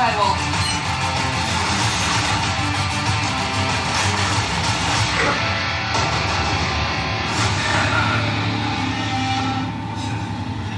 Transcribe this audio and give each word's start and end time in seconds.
Фаервол. 0.00 0.34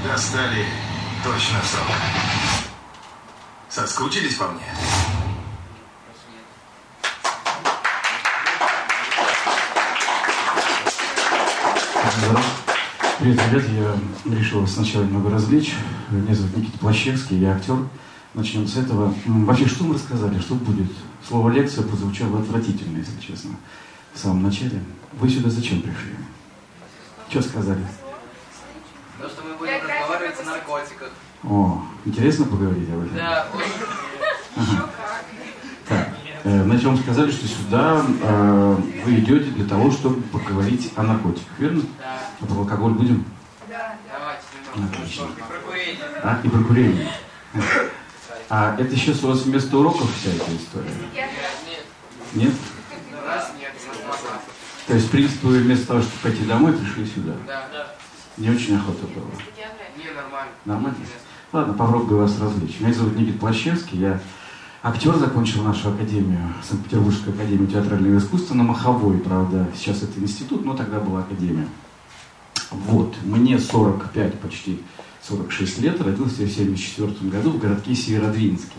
Достали 0.05 0.67
точно 1.23 1.61
в 1.61 1.67
срок. 1.67 1.87
Соскучились 3.69 4.35
по 4.35 4.49
мне? 4.49 4.65
Привет, 13.21 13.41
ребят. 13.53 13.99
Я 14.27 14.37
решил 14.37 14.63
вас 14.63 14.75
сначала 14.75 15.05
немного 15.05 15.31
развлечь. 15.31 15.75
Меня 16.11 16.35
зовут 16.35 16.57
Никита 16.57 16.79
Плащевский, 16.79 17.39
я 17.39 17.53
актер. 17.53 17.77
Начнем 18.35 18.67
с 18.67 18.77
этого. 18.79 19.15
Вообще, 19.27 19.67
что 19.67 19.85
мы 19.85 19.95
рассказали, 19.95 20.39
что 20.39 20.55
будет? 20.55 20.91
Слово 21.27 21.51
«лекция» 21.51 21.85
прозвучало 21.85 22.41
отвратительно, 22.41 22.97
если 22.97 23.21
честно, 23.21 23.51
в 24.15 24.19
самом 24.19 24.43
начале. 24.45 24.83
Вы 25.13 25.29
сюда 25.29 25.51
зачем 25.51 25.83
пришли? 25.83 26.17
Что 27.29 27.43
сказали? 27.43 27.87
То, 29.21 29.29
что 29.29 29.43
мы 29.43 29.55
будем 29.57 29.75
разговаривать 29.83 30.41
о 30.41 30.45
наркотиках. 30.45 31.11
О, 31.45 31.83
интересно 32.07 32.47
поговорить 32.47 32.89
об 32.89 33.05
этом? 33.05 33.17
Да, 33.17 33.47
Так, 35.89 36.09
э, 36.45 36.65
значит, 36.65 36.85
вам 36.85 36.97
сказали, 36.99 37.31
что 37.31 37.47
сюда 37.47 38.03
э, 38.23 38.77
вы 39.05 39.15
идете 39.17 39.51
для 39.51 39.67
того, 39.67 39.91
чтобы 39.91 40.23
поговорить 40.23 40.91
о 40.97 41.03
наркотиках, 41.03 41.59
верно? 41.59 41.83
да. 41.99 42.19
А 42.41 42.47
про 42.47 42.55
алкоголь 42.61 42.93
будем? 42.93 43.25
Давайте 43.69 44.43
немного. 44.75 44.95
Отлично. 44.95 45.25
И 45.25 45.41
про 45.43 45.59
курение. 45.59 46.05
А, 46.23 46.41
и 46.43 46.49
про 46.49 46.65
курение. 46.65 47.09
А 48.55 48.77
это 48.79 48.95
сейчас 48.95 49.25
у 49.25 49.29
вас 49.29 49.45
вместо 49.45 49.79
уроков 49.79 50.15
вся 50.15 50.29
эта 50.29 50.55
история? 50.55 50.91
Нет. 52.35 52.53
То 54.87 54.93
есть, 54.93 55.07
в 55.07 55.11
принципе, 55.11 55.47
вы 55.47 55.59
вместо 55.61 55.87
того, 55.87 56.03
чтобы 56.03 56.19
пойти 56.23 56.45
домой, 56.45 56.75
пришли 56.75 57.07
сюда. 57.07 57.33
Да, 57.47 57.65
да. 57.73 57.95
Не 58.37 58.51
очень 58.51 58.77
охота 58.77 59.07
было. 59.07 59.25
Не, 59.97 60.11
нормально. 60.13 60.53
Нормально? 60.67 60.99
Ладно, 61.51 61.73
попробую 61.73 62.21
вас 62.21 62.39
развлечь. 62.39 62.79
Меня 62.81 62.93
зовут 62.93 63.17
Никит 63.17 63.41
Плащевский, 63.41 63.97
я 63.97 64.21
актер, 64.83 65.17
закончил 65.17 65.63
нашу 65.63 65.89
академию, 65.89 66.53
Санкт-Петербургскую 66.63 67.35
академию 67.35 67.69
театрального 67.69 68.19
искусства 68.19 68.55
на 68.55 68.65
Маховой, 68.65 69.17
правда, 69.17 69.67
сейчас 69.75 70.03
это 70.03 70.21
институт, 70.21 70.63
но 70.67 70.77
тогда 70.77 71.01
была 71.01 71.21
академия. 71.21 71.69
Вот, 72.71 73.17
мне 73.23 73.59
45, 73.59 74.41
почти 74.41 74.83
46 75.29 75.81
лет, 75.81 76.01
родился 76.01 76.43
я 76.43 76.49
в 76.49 76.53
74 76.53 77.31
году 77.31 77.51
в 77.51 77.59
городке 77.59 77.95
Северодвинске. 77.95 78.75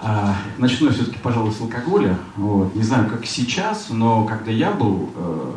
А, 0.00 0.34
начну 0.56 0.86
я 0.86 0.94
все-таки, 0.94 1.18
пожалуй, 1.22 1.52
с 1.52 1.60
алкоголя. 1.60 2.18
Вот. 2.36 2.74
Не 2.74 2.82
знаю, 2.82 3.10
как 3.10 3.26
сейчас, 3.26 3.88
но 3.90 4.24
когда 4.24 4.50
я 4.50 4.72
был, 4.72 5.10
э, 5.14 5.52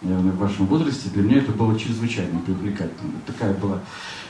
наверное, 0.00 0.32
в 0.32 0.38
вашем 0.38 0.64
возрасте, 0.66 1.10
для 1.10 1.22
меня 1.22 1.36
это 1.38 1.52
было 1.52 1.78
чрезвычайно 1.78 2.38
привлекательно. 2.40 3.12
Такая 3.26 3.52
была 3.52 3.80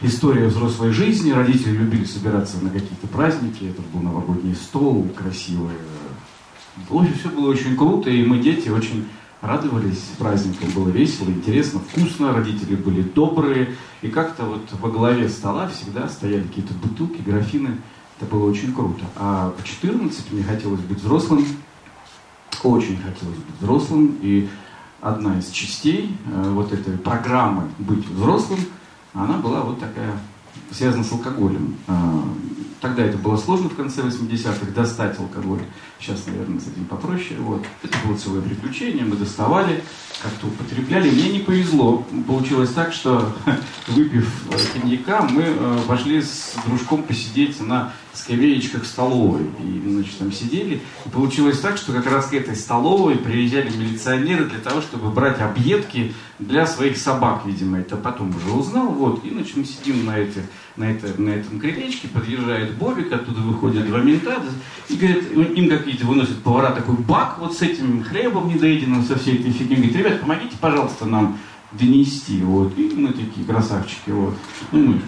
история 0.00 0.48
взрослой 0.48 0.90
жизни. 0.90 1.30
Родители 1.30 1.76
любили 1.76 2.04
собираться 2.04 2.58
на 2.60 2.70
какие-то 2.70 3.06
праздники. 3.06 3.66
Это 3.70 3.82
был 3.92 4.00
новогодний 4.00 4.56
стол, 4.56 5.08
красивый. 5.16 5.76
В 6.88 6.96
общем, 6.96 7.14
все 7.14 7.28
было 7.28 7.50
очень 7.50 7.76
круто, 7.76 8.10
и 8.10 8.24
мы, 8.24 8.38
дети, 8.38 8.68
очень 8.68 9.06
радовались 9.42 10.02
праздникам. 10.18 10.70
Было 10.70 10.88
весело, 10.88 11.28
интересно, 11.28 11.80
вкусно. 11.80 12.32
Родители 12.32 12.76
были 12.76 13.02
добрые. 13.02 13.74
И 14.00 14.08
как-то 14.08 14.44
вот 14.44 14.62
во 14.80 14.88
главе 14.88 15.28
стола 15.28 15.68
всегда 15.68 16.08
стояли 16.08 16.44
какие-то 16.44 16.72
бутылки, 16.74 17.20
графины. 17.20 17.78
Это 18.18 18.30
было 18.30 18.48
очень 18.48 18.72
круто. 18.72 19.04
А 19.16 19.52
в 19.58 19.64
14 19.64 20.32
мне 20.32 20.44
хотелось 20.44 20.80
быть 20.80 21.00
взрослым. 21.00 21.44
Очень 22.62 22.96
хотелось 22.96 23.36
быть 23.36 23.60
взрослым. 23.60 24.16
И 24.22 24.48
одна 25.00 25.38
из 25.38 25.50
частей 25.50 26.16
э, 26.26 26.50
вот 26.50 26.72
этой 26.72 26.96
программы 26.96 27.68
«Быть 27.78 28.06
взрослым», 28.08 28.60
она 29.12 29.38
была 29.38 29.62
вот 29.62 29.80
такая, 29.80 30.12
связана 30.70 31.02
с 31.02 31.12
алкоголем. 31.12 31.76
Тогда 32.82 33.04
это 33.04 33.16
было 33.16 33.36
сложно 33.36 33.68
в 33.68 33.76
конце 33.76 34.02
80-х, 34.02 34.72
достать 34.74 35.16
алкоголь. 35.20 35.60
Сейчас, 36.00 36.26
наверное, 36.26 36.58
с 36.58 36.66
этим 36.66 36.84
попроще. 36.86 37.38
Вот. 37.38 37.64
Это 37.80 37.96
было 38.04 38.16
целое 38.16 38.42
приключение, 38.42 39.04
мы 39.04 39.14
доставали, 39.14 39.84
как-то 40.20 40.48
употребляли. 40.48 41.08
Мне 41.08 41.30
не 41.30 41.38
повезло. 41.38 42.04
Получилось 42.26 42.70
так, 42.70 42.92
что 42.92 43.32
выпив 43.86 44.28
э, 44.50 44.80
коньяка, 44.80 45.22
мы 45.22 45.44
э, 45.44 45.78
пошли 45.86 46.22
с 46.22 46.56
дружком 46.66 47.04
посидеть 47.04 47.60
на 47.60 47.92
скамеечках 48.14 48.84
столовой. 48.84 49.46
И, 49.60 49.82
значит, 49.88 50.18
там 50.18 50.32
сидели. 50.32 50.82
И 51.06 51.08
получилось 51.08 51.60
так, 51.60 51.76
что 51.76 51.92
как 51.92 52.10
раз 52.10 52.26
к 52.26 52.34
этой 52.34 52.56
столовой 52.56 53.14
приезжали 53.14 53.70
милиционеры 53.70 54.46
для 54.46 54.58
того, 54.58 54.80
чтобы 54.80 55.10
брать 55.10 55.40
объедки 55.40 56.14
для 56.46 56.66
своих 56.66 56.96
собак, 56.96 57.42
видимо. 57.44 57.78
Это 57.78 57.96
потом 57.96 58.34
уже 58.34 58.50
узнал. 58.50 58.88
Вот. 58.88 59.24
И, 59.24 59.30
значит, 59.30 59.56
мы 59.56 59.64
сидим 59.64 60.04
на, 60.04 60.18
эти, 60.18 60.40
на, 60.76 60.84
это, 60.84 61.20
на 61.20 61.30
этом 61.30 61.58
крылечке, 61.58 62.08
подъезжает 62.08 62.74
Бобик, 62.76 63.12
оттуда 63.12 63.40
выходят 63.40 63.86
два 63.86 64.00
мента, 64.00 64.42
и 64.88 64.96
говорят, 64.96 65.24
им 65.32 65.68
какие-то 65.68 66.06
выносят 66.06 66.42
повара 66.42 66.72
такой 66.72 66.96
бак 66.96 67.38
вот 67.38 67.56
с 67.56 67.62
этим 67.62 68.04
хлебом 68.04 68.48
недоеденным, 68.48 69.04
со 69.04 69.18
всей 69.18 69.38
этой 69.38 69.52
фигней. 69.52 69.76
Говорит, 69.76 69.96
ребят, 69.96 70.20
помогите, 70.20 70.56
пожалуйста, 70.60 71.06
нам 71.06 71.38
донести, 71.72 72.42
вот, 72.42 72.76
и 72.78 72.92
мы 72.94 73.08
такие 73.08 73.46
красавчики, 73.46 74.10
вот, 74.10 74.34
ну, 74.72 74.78
мы 74.78 75.00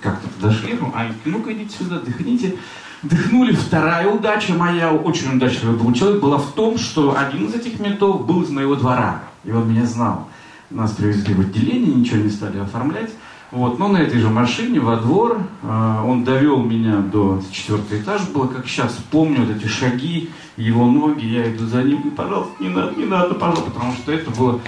как-то 0.00 0.28
подошли, 0.28 0.74
ну, 0.80 0.92
а 0.94 1.10
ну-ка 1.24 1.52
идите 1.52 1.76
сюда, 1.76 1.98
дыхните, 1.98 2.56
дыхнули, 3.02 3.52
вторая 3.52 4.08
удача 4.08 4.54
моя, 4.54 4.92
очень 4.92 5.36
удачливый 5.36 5.76
был 5.76 5.92
человек, 5.92 6.22
была 6.22 6.38
в 6.38 6.52
том, 6.52 6.78
что 6.78 7.18
один 7.18 7.46
из 7.46 7.54
этих 7.54 7.80
ментов 7.80 8.24
был 8.26 8.42
из 8.42 8.50
моего 8.50 8.76
двора, 8.76 9.22
и 9.44 9.50
он 9.50 9.68
меня 9.68 9.86
знал, 9.86 10.28
нас 10.70 10.92
привезли 10.92 11.34
в 11.34 11.40
отделение, 11.40 11.94
ничего 11.94 12.22
не 12.22 12.30
стали 12.30 12.58
оформлять, 12.58 13.10
Вот, 13.54 13.78
но 13.78 13.86
на 13.86 13.98
этой 13.98 14.18
же 14.18 14.30
машине 14.30 14.80
во 14.80 14.96
двор 14.96 15.40
э, 15.62 16.02
он 16.04 16.24
довел 16.24 16.60
меня 16.60 16.98
до 16.98 17.40
четвертого 17.52 18.00
этажа, 18.00 18.24
было 18.34 18.48
как 18.48 18.66
сейчас. 18.66 18.98
Помню 19.12 19.46
вот 19.46 19.56
эти 19.56 19.68
шаги, 19.68 20.30
его 20.56 20.86
ноги, 20.86 21.24
я 21.24 21.54
иду 21.54 21.64
за 21.64 21.84
ним, 21.84 22.10
пожалуйста, 22.10 22.52
не 22.58 22.68
надо, 22.68 22.96
не 22.96 23.04
надо, 23.04 23.34
пожалуйста, 23.34 23.70
потому 23.70 23.92
что 23.94 24.10
это 24.10 24.30
было 24.32 24.60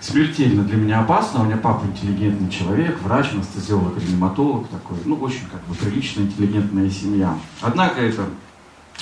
смертельно 0.00 0.62
для 0.62 0.76
меня 0.76 1.00
опасно. 1.00 1.40
У 1.40 1.44
меня 1.44 1.56
папа 1.56 1.86
интеллигентный 1.86 2.50
человек, 2.50 3.00
врач, 3.02 3.32
анестезиолог, 3.32 3.98
реаниматолог 3.98 4.68
такой, 4.68 4.98
ну, 5.06 5.16
очень 5.16 5.46
как 5.50 5.64
бы 5.64 5.74
приличная, 5.74 6.24
интеллигентная 6.24 6.90
семья. 6.90 7.38
Однако 7.62 8.02
это... 8.02 8.26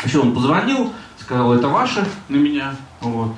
Еще 0.05 0.21
он 0.21 0.35
позвонил, 0.35 0.93
сказал, 1.19 1.53
это 1.53 1.69
ваше 1.69 2.07
на 2.29 2.37
меня, 2.37 2.77
вот. 3.01 3.33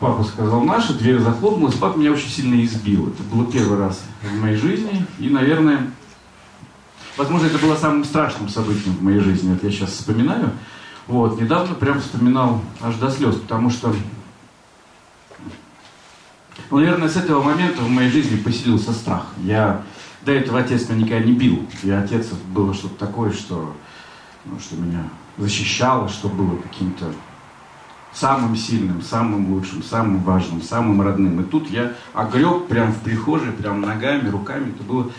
Папа 0.00 0.24
сказал 0.24 0.62
наше, 0.62 0.94
дверь 0.94 1.20
захлопнулась, 1.20 1.76
папа 1.76 1.96
меня 1.96 2.12
очень 2.12 2.28
сильно 2.28 2.62
избил. 2.64 3.08
Это 3.08 3.22
было 3.22 3.50
первый 3.50 3.78
раз 3.78 4.02
в 4.22 4.40
моей 4.40 4.56
жизни, 4.56 5.06
и, 5.18 5.28
наверное, 5.28 5.90
возможно, 7.16 7.46
это 7.46 7.58
было 7.58 7.76
самым 7.76 8.04
страшным 8.04 8.48
событием 8.48 8.94
в 8.96 9.02
моей 9.02 9.20
жизни, 9.20 9.54
это 9.54 9.66
я 9.66 9.72
сейчас 9.72 9.90
вспоминаю. 9.90 10.50
Вот, 11.06 11.40
недавно 11.40 11.74
прям 11.74 12.00
вспоминал 12.00 12.60
аж 12.80 12.96
до 12.96 13.10
слез, 13.10 13.36
потому 13.36 13.70
что 13.70 13.94
ну, 16.70 16.78
наверное, 16.78 17.08
с 17.08 17.16
этого 17.16 17.42
момента 17.42 17.82
в 17.82 17.88
моей 17.88 18.10
жизни 18.10 18.36
поселился 18.36 18.92
страх. 18.92 19.26
Я 19.42 19.82
до 20.22 20.32
этого 20.32 20.58
отец 20.58 20.88
меня 20.88 21.04
никогда 21.04 21.24
не 21.24 21.32
бил. 21.32 21.66
И 21.82 21.90
отец 21.90 22.28
было 22.48 22.72
что-то 22.74 23.06
такое, 23.06 23.32
что, 23.32 23.76
ну, 24.44 24.58
что 24.58 24.76
меня 24.76 25.04
защищало, 25.36 26.08
что 26.08 26.28
было 26.28 26.56
каким-то 26.56 27.12
самым 28.14 28.56
сильным, 28.56 29.02
самым 29.02 29.52
лучшим, 29.52 29.82
самым 29.82 30.20
важным, 30.20 30.62
самым 30.62 31.02
родным. 31.02 31.40
И 31.40 31.44
тут 31.44 31.68
я 31.70 31.92
огреб 32.12 32.68
прям 32.68 32.92
в 32.92 33.00
прихожей, 33.00 33.52
прям 33.52 33.80
ногами, 33.80 34.28
руками. 34.28 34.72
Это 34.74 34.84
было, 34.84 35.10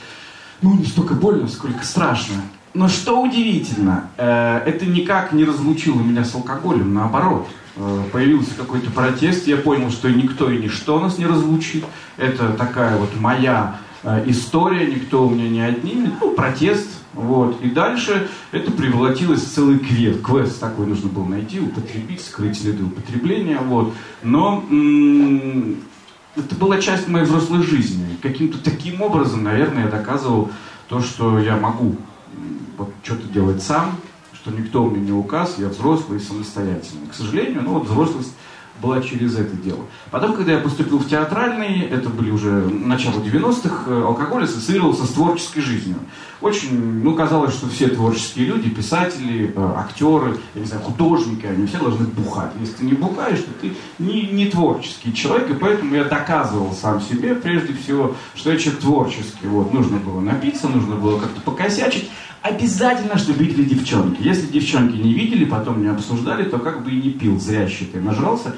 ну, 0.62 0.76
не 0.76 0.86
столько 0.86 1.14
больно, 1.14 1.48
сколько 1.48 1.84
страшно. 1.84 2.36
Но 2.74 2.90
что 2.90 3.22
удивительно, 3.22 4.10
э, 4.18 4.62
это 4.66 4.86
никак 4.86 5.32
не 5.32 5.46
разлучило 5.46 6.02
меня 6.02 6.26
с 6.26 6.36
алкоголем, 6.36 6.94
наоборот. 6.94 7.48
Э, 7.78 8.04
появился 8.12 8.52
какой-то 8.56 8.92
протест, 8.92 9.48
я 9.48 9.58
понял, 9.58 9.90
что 9.92 10.10
никто 10.10 10.50
и 10.50 10.58
ничто 10.58 11.00
нас 11.00 11.18
не 11.18 11.26
разлучит. 11.26 11.86
Это 12.18 12.50
такая 12.54 12.98
вот 12.98 13.10
моя 13.20 13.78
э, 14.04 14.24
история, 14.28 14.88
никто 14.88 15.26
у 15.26 15.30
меня 15.30 15.50
не 15.50 15.62
отнимет. 15.62 16.14
Ну, 16.22 16.32
протест, 16.32 16.90
вот. 17.16 17.62
И 17.62 17.70
дальше 17.70 18.30
это 18.52 18.72
превратилось 18.72 19.42
в 19.42 19.52
целый 19.54 19.80
квест. 19.80 20.22
Квест 20.22 20.60
такой 20.60 20.86
нужно 20.86 21.10
было 21.10 21.26
найти, 21.26 21.60
употребить, 21.60 22.22
скрыть 22.22 22.60
следы 22.60 22.84
употребления. 22.84 23.58
Вот. 23.60 23.94
Но 24.22 24.64
м- 24.70 25.78
это 26.36 26.56
была 26.56 26.80
часть 26.80 27.08
моей 27.08 27.26
взрослой 27.26 27.64
жизни. 27.64 28.06
Каким-то 28.22 28.62
таким 28.62 29.02
образом, 29.02 29.44
наверное, 29.44 29.86
я 29.86 29.90
доказывал 29.90 30.52
то, 30.90 31.02
что 31.02 31.40
я 31.40 31.56
могу 31.56 31.96
вот, 32.78 32.90
что-то 33.04 33.28
делать 33.30 33.64
сам, 33.64 33.96
что 34.34 34.52
никто 34.52 34.88
меня 34.88 35.06
не 35.06 35.12
указ, 35.12 35.56
я 35.58 35.70
взрослый 35.70 36.20
и 36.20 36.22
самостоятельный. 36.22 37.08
К 37.10 37.16
сожалению, 37.16 37.64
ну 37.64 37.74
вот 37.80 37.88
взрослость 37.88 38.34
была 38.82 39.02
через 39.02 39.38
это 39.38 39.56
дело. 39.56 39.86
Потом, 40.12 40.34
когда 40.34 40.54
я 40.54 40.60
поступил 40.60 41.00
в 41.00 41.08
театральный, 41.08 41.82
это 41.82 42.10
были 42.10 42.32
уже 42.32 42.50
начало 42.50 43.20
90-х, 43.20 43.84
э, 43.88 44.04
алкоголь 44.04 44.44
ассоциировался 44.44 45.06
с 45.06 45.10
творческой 45.10 45.62
жизнью. 45.62 45.98
Очень, 46.42 47.02
ну, 47.02 47.16
казалось, 47.16 47.54
что 47.54 47.68
все 47.70 47.88
творческие 47.88 48.48
люди, 48.48 48.70
писатели, 48.70 49.54
э, 49.56 49.74
актеры, 49.78 50.38
я 50.54 50.62
не 50.62 50.68
знаю, 50.68 50.84
художники, 50.84 51.46
они 51.46 51.66
все 51.68 51.78
должны 51.78 52.06
бухать. 52.08 52.52
Если 52.60 52.74
ты 52.74 52.86
не 52.86 52.94
бухаешь, 52.94 53.40
то 53.40 53.52
ты 53.62 53.74
не, 54.00 54.24
не 54.24 54.48
творческий 54.48 55.14
человек, 55.14 55.50
и 55.50 55.54
поэтому 55.54 55.96
я 55.96 56.04
доказывал 56.04 56.74
сам 56.74 57.02
себе, 57.02 57.36
прежде 57.36 57.74
всего, 57.74 58.16
что 58.36 58.52
я 58.52 58.58
человек 58.58 58.82
творческий. 58.82 59.48
Вот, 59.48 59.74
нужно 59.74 59.98
было 59.98 60.20
напиться, 60.20 60.68
нужно 60.68 60.96
было 60.96 61.20
как-то 61.20 61.42
покосячить, 61.42 62.10
обязательно, 62.46 63.18
чтобы 63.18 63.44
видели 63.44 63.64
девчонки. 63.64 64.22
Если 64.22 64.46
девчонки 64.46 64.96
не 64.96 65.14
видели, 65.14 65.46
потом 65.46 65.82
не 65.82 65.88
обсуждали, 65.88 66.48
то 66.48 66.60
как 66.60 66.84
бы 66.84 66.92
и 66.92 67.02
не 67.02 67.10
пил, 67.10 67.40
зря 67.40 67.68
считай, 67.68 68.00
нажрался. 68.02 68.56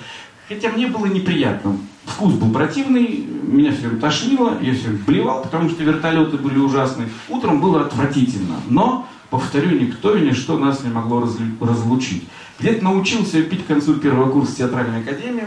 Хотя 0.50 0.70
мне 0.70 0.88
было 0.88 1.06
неприятно. 1.06 1.78
Вкус 2.06 2.34
был 2.34 2.52
противный, 2.52 3.26
меня 3.44 3.72
все 3.72 3.88
время 3.88 4.00
тошнило, 4.00 4.58
я 4.62 4.74
все 4.74 4.90
время 4.90 5.04
блевал, 5.06 5.42
потому 5.42 5.70
что 5.70 5.84
вертолеты 5.84 6.38
были 6.38 6.58
ужасные. 6.58 7.10
Утром 7.30 7.62
было 7.62 7.82
отвратительно. 7.82 8.56
Но, 8.70 9.08
повторю, 9.30 9.80
никто 9.80 10.16
и 10.16 10.22
ничто 10.22 10.58
нас 10.58 10.84
не 10.84 10.90
могло 10.90 11.30
разлучить. 11.62 12.28
Где-то 12.60 12.84
научился 12.84 13.42
пить 13.42 13.64
к 13.64 13.68
концу 13.68 13.96
первого 13.96 14.30
курса 14.30 14.58
театральной 14.58 15.02
академии. 15.02 15.46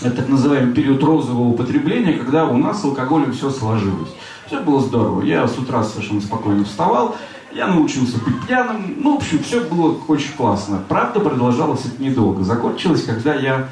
Так 0.00 0.28
называемый 0.28 0.72
период 0.72 1.02
розового 1.02 1.48
употребления, 1.48 2.14
когда 2.14 2.46
у 2.46 2.56
нас 2.56 2.80
с 2.80 2.84
алкоголем 2.84 3.32
все 3.32 3.50
сложилось. 3.50 4.08
Все 4.46 4.60
было 4.60 4.80
здорово. 4.80 5.20
Я 5.22 5.46
с 5.46 5.58
утра 5.58 5.84
совершенно 5.84 6.22
спокойно 6.22 6.64
вставал, 6.64 7.16
я 7.52 7.66
научился 7.66 8.18
быть 8.18 8.46
пьяным. 8.46 8.94
Ну, 8.96 9.14
в 9.14 9.16
общем, 9.18 9.40
все 9.40 9.60
было 9.60 9.98
очень 10.08 10.32
классно. 10.32 10.82
Правда, 10.88 11.20
продолжалось 11.20 11.84
это 11.84 12.02
недолго. 12.02 12.44
Закончилось, 12.44 13.04
когда 13.04 13.34
я 13.34 13.68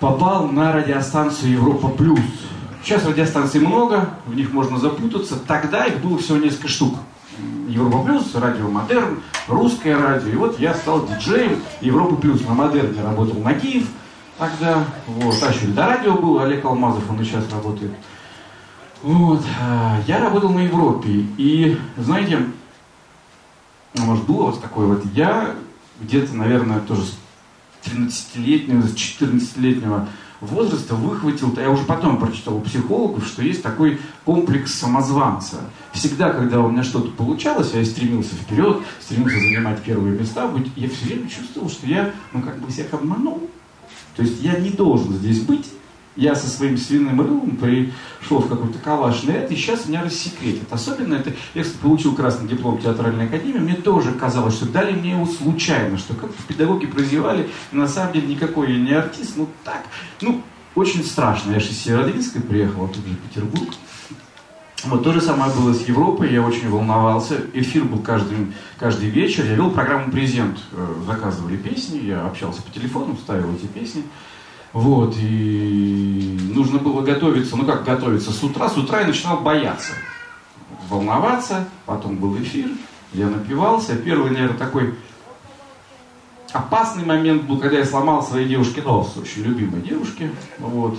попал 0.00 0.48
на 0.48 0.72
радиостанцию 0.72 1.52
Европа 1.52 1.88
Плюс. 1.88 2.20
Сейчас 2.82 3.04
радиостанций 3.04 3.60
много, 3.60 4.08
в 4.26 4.34
них 4.34 4.54
можно 4.54 4.78
запутаться. 4.78 5.36
Тогда 5.46 5.84
их 5.84 6.00
было 6.00 6.16
всего 6.16 6.38
несколько 6.38 6.68
штук. 6.68 6.94
Европа 7.68 8.04
Плюс, 8.04 8.34
Радио 8.34 8.68
Модерн, 8.68 9.20
Русское 9.48 9.96
радио. 9.96 10.30
И 10.30 10.36
вот 10.36 10.58
я 10.58 10.74
стал 10.74 11.06
диджеем 11.06 11.60
Европа 11.82 12.16
Плюс. 12.16 12.40
На 12.46 12.54
Модерне 12.54 13.02
работал 13.02 13.38
Нагиев 13.38 13.86
тогда. 14.38 14.84
Вот. 15.06 15.34
А 15.42 15.50
еще 15.50 15.72
Радио 15.74 16.14
был, 16.14 16.40
Олег 16.40 16.64
Алмазов, 16.64 17.08
он 17.10 17.20
и 17.20 17.24
сейчас 17.24 17.50
работает. 17.50 17.92
Вот. 19.02 19.42
А, 19.60 20.00
я 20.06 20.20
работал 20.20 20.50
на 20.50 20.60
Европе. 20.60 21.26
И, 21.36 21.78
знаете, 21.96 22.46
может, 23.94 24.24
было 24.24 24.44
вот 24.44 24.60
такое 24.60 24.86
вот, 24.86 25.04
я 25.14 25.54
где-то, 26.00 26.34
наверное, 26.34 26.80
тоже 26.80 27.02
с 27.02 27.18
13-летнего, 27.84 28.82
с 28.82 28.94
14-летнего 28.94 30.08
возраста 30.40 30.94
выхватил, 30.96 31.54
я 31.56 31.70
уже 31.70 31.84
потом 31.84 32.18
прочитал 32.18 32.56
у 32.56 32.60
психологов, 32.60 33.26
что 33.26 33.42
есть 33.42 33.62
такой 33.62 34.00
комплекс 34.24 34.74
самозванца. 34.74 35.60
Всегда, 35.92 36.30
когда 36.30 36.60
у 36.60 36.70
меня 36.70 36.82
что-то 36.82 37.10
получалось, 37.12 37.70
я 37.74 37.84
стремился 37.84 38.34
вперед, 38.34 38.82
стремился 39.00 39.38
занимать 39.38 39.82
первые 39.82 40.18
места, 40.18 40.50
я 40.76 40.88
все 40.88 41.06
время 41.06 41.28
чувствовал, 41.28 41.70
что 41.70 41.86
я, 41.86 42.10
ну, 42.32 42.42
как 42.42 42.58
бы 42.58 42.70
всех 42.70 42.92
обманул. 42.92 43.48
То 44.16 44.22
есть 44.22 44.42
я 44.42 44.56
не 44.58 44.70
должен 44.70 45.14
здесь 45.14 45.40
быть, 45.40 45.66
я 46.16 46.34
со 46.34 46.46
своим 46.46 46.76
свиным 46.76 47.20
рылом 47.20 47.56
пришел 47.56 48.38
в 48.38 48.48
какой-то 48.48 48.78
калашный 48.78 49.34
ряд, 49.34 49.50
и 49.50 49.56
сейчас 49.56 49.86
меня 49.86 50.02
рассекретят. 50.04 50.70
Особенно 50.70 51.14
это, 51.14 51.32
я, 51.54 51.62
кстати, 51.62 51.80
получил 51.80 52.14
красный 52.14 52.48
диплом 52.48 52.78
театральной 52.78 53.26
академии, 53.26 53.58
мне 53.58 53.74
тоже 53.74 54.12
казалось, 54.12 54.54
что 54.54 54.66
дали 54.66 54.92
мне 54.92 55.12
его 55.12 55.26
случайно, 55.26 55.96
что 55.96 56.14
как-то 56.14 56.42
педагоги 56.46 56.86
прозевали, 56.86 57.48
и 57.72 57.76
на 57.76 57.88
самом 57.88 58.12
деле 58.12 58.26
никакой 58.26 58.72
я 58.72 58.78
не 58.78 58.92
артист, 58.92 59.34
ну 59.36 59.48
так, 59.64 59.84
ну, 60.20 60.42
очень 60.74 61.04
страшно. 61.04 61.52
Я 61.52 61.60
же 61.60 61.70
из 61.70 61.82
Северодвинска 61.82 62.40
приехал, 62.40 62.84
а 62.84 62.88
тут 62.88 63.06
же 63.06 63.14
Петербург. 63.28 63.70
Вот 64.84 65.04
то 65.04 65.12
же 65.12 65.20
самое 65.20 65.52
было 65.52 65.72
с 65.72 65.86
Европой, 65.86 66.32
я 66.32 66.42
очень 66.42 66.68
волновался. 66.68 67.40
Эфир 67.54 67.84
был 67.84 68.00
каждый, 68.00 68.52
каждый 68.78 69.10
вечер, 69.10 69.44
я 69.44 69.54
вел 69.54 69.70
программу 69.70 70.10
«Презент», 70.10 70.58
э, 70.72 70.94
заказывали 71.06 71.56
песни, 71.56 71.98
я 71.98 72.26
общался 72.26 72.62
по 72.62 72.70
телефону, 72.70 73.16
ставил 73.16 73.54
эти 73.54 73.66
песни. 73.66 74.02
Вот, 74.72 75.14
и 75.18 76.36
нужно 76.52 76.78
было 76.78 77.02
готовиться, 77.02 77.56
ну 77.56 77.64
как 77.64 77.84
готовиться, 77.84 78.32
с 78.32 78.42
утра, 78.42 78.68
с 78.68 78.76
утра 78.76 79.00
я 79.00 79.06
начинал 79.06 79.40
бояться, 79.40 79.92
волноваться, 80.88 81.68
потом 81.86 82.16
был 82.16 82.36
эфир, 82.38 82.70
я 83.12 83.28
напивался. 83.28 83.94
Первый, 83.96 84.32
наверное, 84.32 84.58
такой 84.58 84.94
опасный 86.52 87.04
момент 87.04 87.44
был, 87.44 87.58
когда 87.58 87.78
я 87.78 87.84
сломал 87.84 88.22
своей 88.22 88.48
девушке 88.48 88.82
нос, 88.82 89.16
очень 89.16 89.42
любимой 89.42 89.82
девушке, 89.82 90.32
вот. 90.58 90.98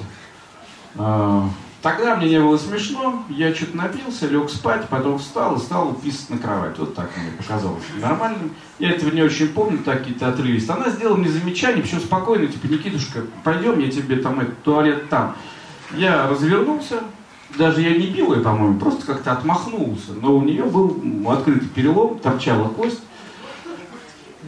Тогда 1.84 2.16
мне 2.16 2.30
не 2.30 2.40
было 2.40 2.58
смешно, 2.58 3.26
я 3.28 3.54
что-то 3.54 3.76
напился, 3.76 4.26
лег 4.28 4.50
спать, 4.50 4.88
потом 4.88 5.20
встал 5.20 5.58
и 5.58 5.60
стал 5.60 5.94
писать 5.94 6.30
на 6.30 6.38
кровать. 6.38 6.80
Вот 6.80 6.96
так 6.96 7.10
мне 7.18 7.30
показалось 7.32 7.84
нормальным. 8.00 8.52
Я 8.80 8.92
этого 8.92 9.14
не 9.14 9.22
очень 9.22 9.50
помню, 9.50 9.80
так 9.80 10.00
какие-то 10.00 10.30
отрывисты. 10.30 10.72
Она 10.72 10.90
сделала 10.90 11.18
мне 11.18 11.28
замечание, 11.28 11.84
все 11.84 12.00
спокойно, 12.00 12.48
типа, 12.48 12.68
Никитушка, 12.68 13.24
пойдем, 13.44 13.80
я 13.80 13.92
тебе 13.92 14.16
там, 14.16 14.40
этот, 14.40 14.64
туалет 14.64 15.10
там. 15.10 15.36
Я 15.98 16.30
развернулся, 16.30 17.02
даже 17.58 17.82
я 17.82 17.98
не 17.98 18.08
бил 18.08 18.34
ее, 18.34 18.40
по-моему, 18.40 18.80
просто 18.80 19.06
как-то 19.06 19.34
отмахнулся. 19.34 20.14
Но 20.22 20.38
у 20.38 20.42
нее 20.42 20.64
был 20.64 20.98
открытый 21.28 21.68
перелом, 21.68 22.18
торчала 22.18 22.70
кость. 22.70 23.02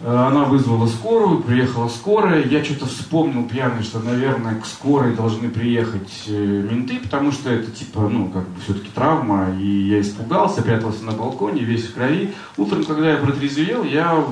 Э, 0.03 0.27
она 0.27 0.45
вызвала 0.45 0.87
скорую, 0.87 1.41
приехала 1.41 1.87
скорая. 1.87 2.43
Я 2.43 2.63
что-то 2.63 2.85
вспомнил 2.85 3.47
пьяный, 3.47 3.83
что, 3.83 3.99
наверное, 3.99 4.59
к 4.59 4.65
скорой 4.65 5.15
должны 5.15 5.49
приехать 5.49 6.23
э, 6.27 6.31
менты, 6.69 6.99
потому 6.99 7.31
что 7.31 7.49
это, 7.49 7.71
типа, 7.71 8.01
ну, 8.09 8.29
как 8.29 8.47
бы 8.47 8.61
все-таки 8.61 8.89
травма. 8.93 9.55
И 9.59 9.65
я 9.65 10.01
испугался, 10.01 10.61
прятался 10.61 11.03
на 11.03 11.13
балконе, 11.13 11.61
весь 11.61 11.87
в 11.87 11.93
крови. 11.93 12.33
Утром, 12.57 12.83
когда 12.83 13.11
я 13.11 13.17
протрезвел, 13.17 13.83
я 13.83 14.25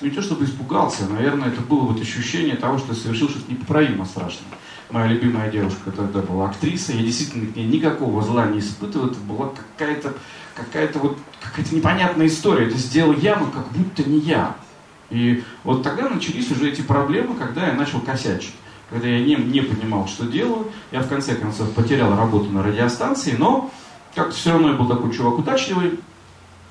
не 0.00 0.10
то 0.10 0.22
чтобы 0.22 0.44
испугался, 0.44 1.06
наверное, 1.08 1.48
это 1.48 1.60
было 1.60 1.80
вот 1.80 2.00
ощущение 2.00 2.56
того, 2.56 2.78
что 2.78 2.88
я 2.88 2.98
совершил 2.98 3.28
что-то 3.28 3.50
непоправимо 3.50 4.04
страшное. 4.06 4.48
моя 4.90 5.08
любимая 5.08 5.50
девушка 5.50 5.92
тогда 5.92 6.20
была 6.20 6.48
актриса, 6.48 6.92
я 6.92 7.02
действительно 7.02 7.52
к 7.52 7.56
ней 7.56 7.66
никакого 7.66 8.22
зла 8.22 8.46
не 8.46 8.60
испытывал, 8.60 9.08
это 9.08 9.20
была 9.20 9.50
какая-то 9.50 10.14
какая-то 10.54 10.98
вот 10.98 11.18
какая-то 11.42 11.74
непонятная 11.74 12.26
история. 12.26 12.66
Это 12.66 12.76
сделал 12.76 13.12
я, 13.14 13.36
но 13.36 13.46
как 13.46 13.68
будто 13.72 14.08
не 14.08 14.18
я. 14.18 14.56
И 15.10 15.42
вот 15.64 15.82
тогда 15.82 16.08
начались 16.08 16.50
уже 16.50 16.70
эти 16.70 16.82
проблемы, 16.82 17.34
когда 17.34 17.66
я 17.66 17.72
начал 17.72 18.00
косячить. 18.00 18.54
Когда 18.90 19.06
я 19.06 19.24
не, 19.24 19.36
не 19.36 19.60
понимал, 19.60 20.08
что 20.08 20.26
делаю, 20.26 20.70
я 20.90 21.00
в 21.00 21.08
конце 21.08 21.34
концов 21.36 21.72
потерял 21.72 22.16
работу 22.16 22.50
на 22.50 22.62
радиостанции, 22.62 23.36
но 23.38 23.70
как-то 24.14 24.34
все 24.34 24.52
равно 24.52 24.70
я 24.70 24.74
был 24.74 24.88
такой 24.88 25.12
чувак 25.12 25.38
удачливый, 25.38 26.00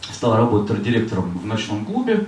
стал 0.01 0.35
работать 0.35 0.83
директором 0.83 1.37
в 1.37 1.45
ночном 1.45 1.85
клубе, 1.85 2.25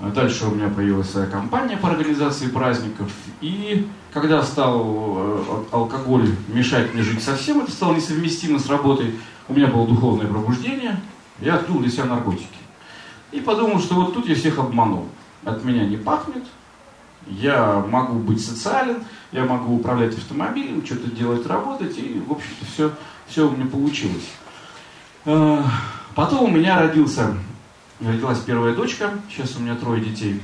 дальше 0.00 0.46
у 0.46 0.54
меня 0.54 0.68
появилась 0.68 1.10
своя 1.10 1.26
компания 1.26 1.76
по 1.76 1.88
организации 1.88 2.48
праздников. 2.48 3.10
И 3.40 3.86
когда 4.12 4.42
стал 4.42 4.84
э, 5.16 5.64
алкоголь 5.72 6.34
мешать 6.48 6.92
мне 6.94 7.02
жить 7.02 7.22
совсем, 7.22 7.60
это 7.60 7.70
стало 7.70 7.94
несовместимо 7.94 8.58
с 8.58 8.68
работой, 8.68 9.14
у 9.48 9.54
меня 9.54 9.68
было 9.68 9.86
духовное 9.86 10.26
пробуждение, 10.26 11.00
я 11.40 11.56
открыл 11.56 11.80
для 11.80 11.90
себя 11.90 12.04
наркотики. 12.04 12.48
И 13.32 13.40
подумал, 13.40 13.80
что 13.80 13.94
вот 13.96 14.14
тут 14.14 14.28
я 14.28 14.34
всех 14.34 14.58
обманул. 14.58 15.08
От 15.44 15.64
меня 15.64 15.84
не 15.84 15.96
пахнет, 15.96 16.44
я 17.26 17.84
могу 17.88 18.18
быть 18.18 18.44
социален, 18.44 19.04
я 19.32 19.44
могу 19.44 19.76
управлять 19.76 20.16
автомобилем, 20.16 20.84
что-то 20.84 21.10
делать, 21.10 21.46
работать, 21.46 21.98
и, 21.98 22.22
в 22.26 22.32
общем-то, 22.32 22.66
все, 22.72 22.92
все 23.26 23.48
у 23.48 23.50
меня 23.50 23.66
получилось. 23.66 24.30
Э, 25.24 25.62
потом 26.14 26.44
у 26.44 26.48
меня 26.48 26.78
родился 26.78 27.34
родилась 28.00 28.40
первая 28.40 28.74
дочка, 28.74 29.12
сейчас 29.28 29.56
у 29.56 29.60
меня 29.60 29.74
трое 29.74 30.02
детей. 30.02 30.40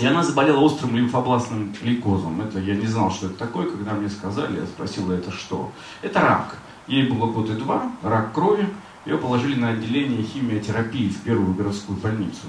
И 0.00 0.06
она 0.06 0.22
заболела 0.22 0.60
острым 0.60 0.96
лимфобластным 0.96 1.74
лейкозом. 1.82 2.40
Это 2.40 2.58
я 2.58 2.74
не 2.74 2.86
знал, 2.86 3.10
что 3.10 3.26
это 3.26 3.36
такое, 3.36 3.68
когда 3.68 3.92
мне 3.92 4.08
сказали, 4.08 4.60
я 4.60 4.66
спросил, 4.66 5.10
это 5.10 5.30
что? 5.30 5.72
Это 6.00 6.20
рак. 6.20 6.56
Ей 6.86 7.08
было 7.08 7.26
год 7.26 7.50
и 7.50 7.54
два, 7.54 7.92
рак 8.02 8.32
крови. 8.32 8.68
Ее 9.04 9.18
положили 9.18 9.58
на 9.58 9.70
отделение 9.70 10.22
химиотерапии 10.22 11.08
в 11.08 11.20
первую 11.22 11.54
городскую 11.54 11.98
больницу. 11.98 12.46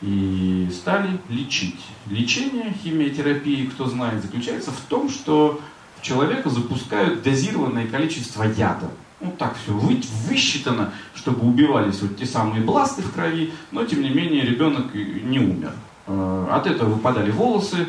И 0.00 0.68
стали 0.72 1.20
лечить. 1.28 1.80
Лечение 2.06 2.74
химиотерапии, 2.82 3.66
кто 3.66 3.86
знает, 3.86 4.22
заключается 4.22 4.70
в 4.70 4.80
том, 4.88 5.08
что 5.08 5.60
в 5.98 6.02
человека 6.02 6.50
запускают 6.50 7.22
дозированное 7.22 7.86
количество 7.86 8.44
яда 8.44 8.90
ну 9.22 9.32
так 9.38 9.56
все 9.56 9.72
вы, 9.72 10.00
высчитано, 10.28 10.92
чтобы 11.14 11.46
убивались 11.46 12.02
вот 12.02 12.16
те 12.16 12.26
самые 12.26 12.62
бласты 12.62 13.02
в 13.02 13.12
крови, 13.12 13.52
но 13.70 13.84
тем 13.84 14.02
не 14.02 14.10
менее 14.10 14.42
ребенок 14.42 14.94
не 14.94 15.38
умер. 15.38 15.72
Э, 16.06 16.46
от 16.50 16.66
этого 16.66 16.94
выпадали 16.94 17.30
волосы, 17.30 17.86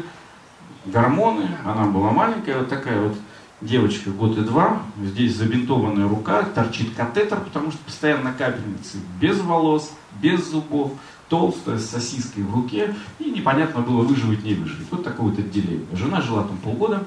гормоны, 0.85 1.49
она 1.65 1.85
была 1.85 2.11
маленькая, 2.11 2.59
вот 2.59 2.69
такая 2.69 3.01
вот 3.01 3.17
девочка, 3.61 4.11
год 4.11 4.37
и 4.37 4.41
два, 4.41 4.83
здесь 5.01 5.35
забинтованная 5.35 6.07
рука, 6.07 6.43
торчит 6.43 6.93
катетер, 6.95 7.39
потому 7.39 7.71
что 7.71 7.79
постоянно 7.85 8.33
капельницы, 8.33 8.97
без 9.19 9.39
волос, 9.39 9.91
без 10.21 10.49
зубов, 10.49 10.93
толстая, 11.29 11.79
с 11.79 11.89
сосиской 11.89 12.43
в 12.43 12.53
руке, 12.53 12.93
и 13.19 13.31
непонятно 13.31 13.81
было 13.81 14.01
выживать, 14.01 14.43
не 14.43 14.53
выживать. 14.53 14.87
Вот 14.91 15.03
такое 15.03 15.29
вот 15.29 15.39
отделение. 15.39 15.87
Жена 15.93 16.21
жила 16.21 16.43
там 16.43 16.57
полгода, 16.57 17.05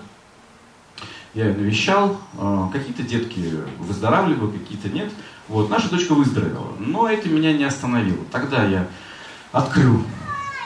я 1.37 1.49
ее 1.49 1.55
навещал, 1.55 2.19
а, 2.39 2.71
какие-то 2.73 3.03
детки 3.03 3.53
выздоравливают, 3.79 4.55
какие-то 4.59 4.89
нет. 4.89 5.13
Вот, 5.49 5.69
наша 5.69 5.91
дочка 5.91 6.15
выздоровела, 6.15 6.73
но 6.79 7.09
это 7.09 7.29
меня 7.29 7.53
не 7.53 7.65
остановило. 7.65 8.25
Тогда 8.33 8.65
я 8.65 8.89
открыл, 9.53 10.03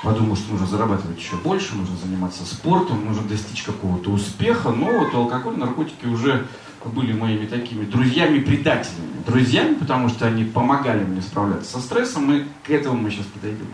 подумал, 0.05 0.37
что 0.37 0.53
нужно 0.53 0.69
зарабатывать 0.69 1.19
еще 1.19 1.35
больше, 1.37 1.75
нужно 1.75 1.97
заниматься 1.97 2.45
спортом, 2.47 3.05
нужно 3.05 3.25
достичь 3.29 3.65
какого-то 3.65 4.11
успеха, 4.11 4.71
но 4.71 4.87
вот 4.87 5.12
алкоголь, 5.12 5.59
наркотики 5.59 6.07
уже 6.07 6.47
были 6.85 7.12
моими 7.12 7.47
такими 7.47 7.85
друзьями-предателями. 7.85 9.25
Друзьями, 9.27 9.75
потому 9.75 10.09
что 10.09 10.27
они 10.27 10.45
помогали 10.45 11.03
мне 11.03 11.21
справляться 11.21 11.73
со 11.73 11.81
стрессом, 11.81 12.33
и 12.33 12.45
к 12.65 12.71
этому 12.71 12.97
мы 12.97 13.11
сейчас 13.11 13.27
подойдем. 13.27 13.67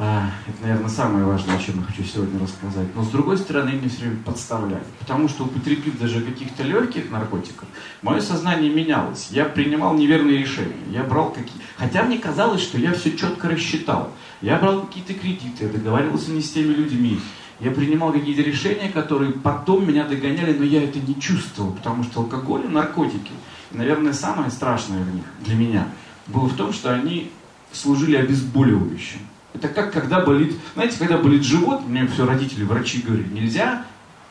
А, 0.00 0.30
это, 0.46 0.62
наверное, 0.62 0.88
самое 0.88 1.24
важное, 1.24 1.56
о 1.56 1.58
чем 1.58 1.80
я 1.80 1.82
хочу 1.82 2.04
сегодня 2.04 2.38
рассказать. 2.40 2.86
Но, 2.94 3.02
с 3.02 3.08
другой 3.08 3.36
стороны, 3.36 3.70
меня 3.70 3.88
все 3.88 4.02
время 4.02 4.18
подставляют. 4.24 4.86
Потому 5.00 5.28
что, 5.28 5.42
употребив 5.42 5.98
даже 5.98 6.20
каких-то 6.20 6.62
легких 6.62 7.10
наркотиков, 7.10 7.66
мое 8.02 8.20
сознание 8.20 8.70
менялось. 8.70 9.26
Я 9.32 9.44
принимал 9.44 9.94
неверные 9.94 10.38
решения. 10.38 10.76
Я 10.92 11.02
брал 11.02 11.30
какие... 11.30 11.60
Хотя 11.76 12.04
мне 12.04 12.16
казалось, 12.16 12.62
что 12.62 12.78
я 12.78 12.92
все 12.92 13.16
четко 13.16 13.48
рассчитал. 13.48 14.12
Я 14.40 14.58
брал 14.58 14.82
какие-то 14.82 15.14
кредиты, 15.14 15.64
я 15.64 15.68
договаривался 15.68 16.30
не 16.30 16.42
с 16.42 16.52
теми 16.52 16.74
людьми. 16.74 17.18
Я 17.58 17.72
принимал 17.72 18.12
какие-то 18.12 18.42
решения, 18.42 18.90
которые 18.90 19.32
потом 19.32 19.84
меня 19.84 20.04
догоняли, 20.04 20.56
но 20.56 20.62
я 20.62 20.84
это 20.84 21.00
не 21.00 21.20
чувствовал, 21.20 21.72
потому 21.72 22.04
что 22.04 22.20
алкоголь 22.20 22.66
и 22.66 22.68
наркотики, 22.68 23.32
наверное, 23.72 24.12
самое 24.12 24.52
страшное 24.52 25.02
в 25.02 25.12
них 25.12 25.24
для 25.40 25.56
меня, 25.56 25.88
было 26.28 26.46
в 26.46 26.54
том, 26.54 26.72
что 26.72 26.94
они 26.94 27.32
служили 27.72 28.14
обезболивающим. 28.14 29.18
Это 29.54 29.68
как 29.68 29.92
когда 29.92 30.20
болит, 30.20 30.54
знаете, 30.74 30.98
когда 30.98 31.18
болит 31.18 31.42
живот, 31.42 31.86
мне 31.86 32.06
все 32.06 32.26
родители, 32.26 32.64
врачи 32.64 33.02
говорят, 33.02 33.30
нельзя 33.30 33.84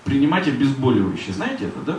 принимать 0.04 0.48
обезболивающее. 0.48 1.34
Знаете 1.34 1.66
это, 1.66 1.82
да? 1.82 1.98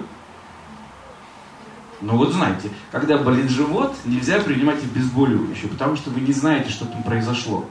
Ну 2.01 2.17
вот 2.17 2.33
знаете, 2.33 2.71
когда 2.93 3.19
болит 3.19 3.51
живот, 3.51 3.97
нельзя 4.05 4.41
принимать 4.41 4.83
обезболивающее, 4.83 5.69
потому 5.69 5.97
что 5.97 6.11
вы 6.11 6.21
не 6.21 6.33
знаете, 6.33 6.71
что 6.71 6.85
там 6.87 7.03
произошло. 7.03 7.69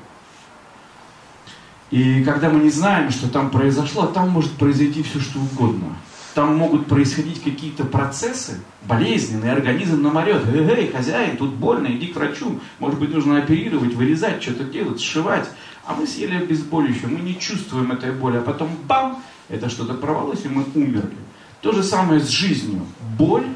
И 1.92 2.24
когда 2.26 2.50
мы 2.50 2.60
не 2.60 2.70
знаем, 2.70 3.10
что 3.10 3.30
там 3.30 3.50
произошло, 3.50 4.08
там 4.08 4.30
может 4.30 4.52
произойти 4.54 5.02
все, 5.02 5.22
что 5.22 5.40
угодно 5.40 5.96
там 6.38 6.56
могут 6.56 6.86
происходить 6.86 7.42
какие-то 7.42 7.84
процессы 7.84 8.60
болезненные, 8.84 9.54
организм 9.54 10.04
наморет. 10.04 10.44
Эй, 10.54 10.70
эй, 10.70 10.92
хозяин, 10.92 11.36
тут 11.36 11.56
больно, 11.56 11.88
иди 11.88 12.10
к 12.10 12.16
врачу. 12.16 12.60
Может 12.78 13.00
быть, 13.00 13.12
нужно 13.12 13.40
оперировать, 13.40 13.96
вырезать, 13.96 14.44
что-то 14.44 14.66
делать, 14.66 15.02
сшивать. 15.02 15.50
А 15.84 15.96
мы 15.96 16.06
съели 16.06 16.36
обезболивающее, 16.36 17.08
мы 17.08 17.22
не 17.22 17.40
чувствуем 17.40 17.92
этой 17.92 18.12
боли, 18.12 18.38
а 18.38 18.42
потом 18.42 18.70
бам, 18.88 19.24
это 19.50 19.68
что-то 19.68 19.96
порвалось, 19.96 20.46
и 20.46 20.48
мы 20.48 20.64
умерли. 20.76 21.18
То 21.62 21.72
же 21.72 21.82
самое 21.82 22.20
с 22.20 22.30
жизнью. 22.30 22.86
Боль, 23.18 23.48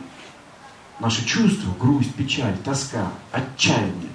наши 0.99 1.23
чувства, 1.23 1.71
грусть, 1.79 2.15
печаль, 2.15 2.57
тоска, 2.65 3.11
отчаяние, 3.31 4.09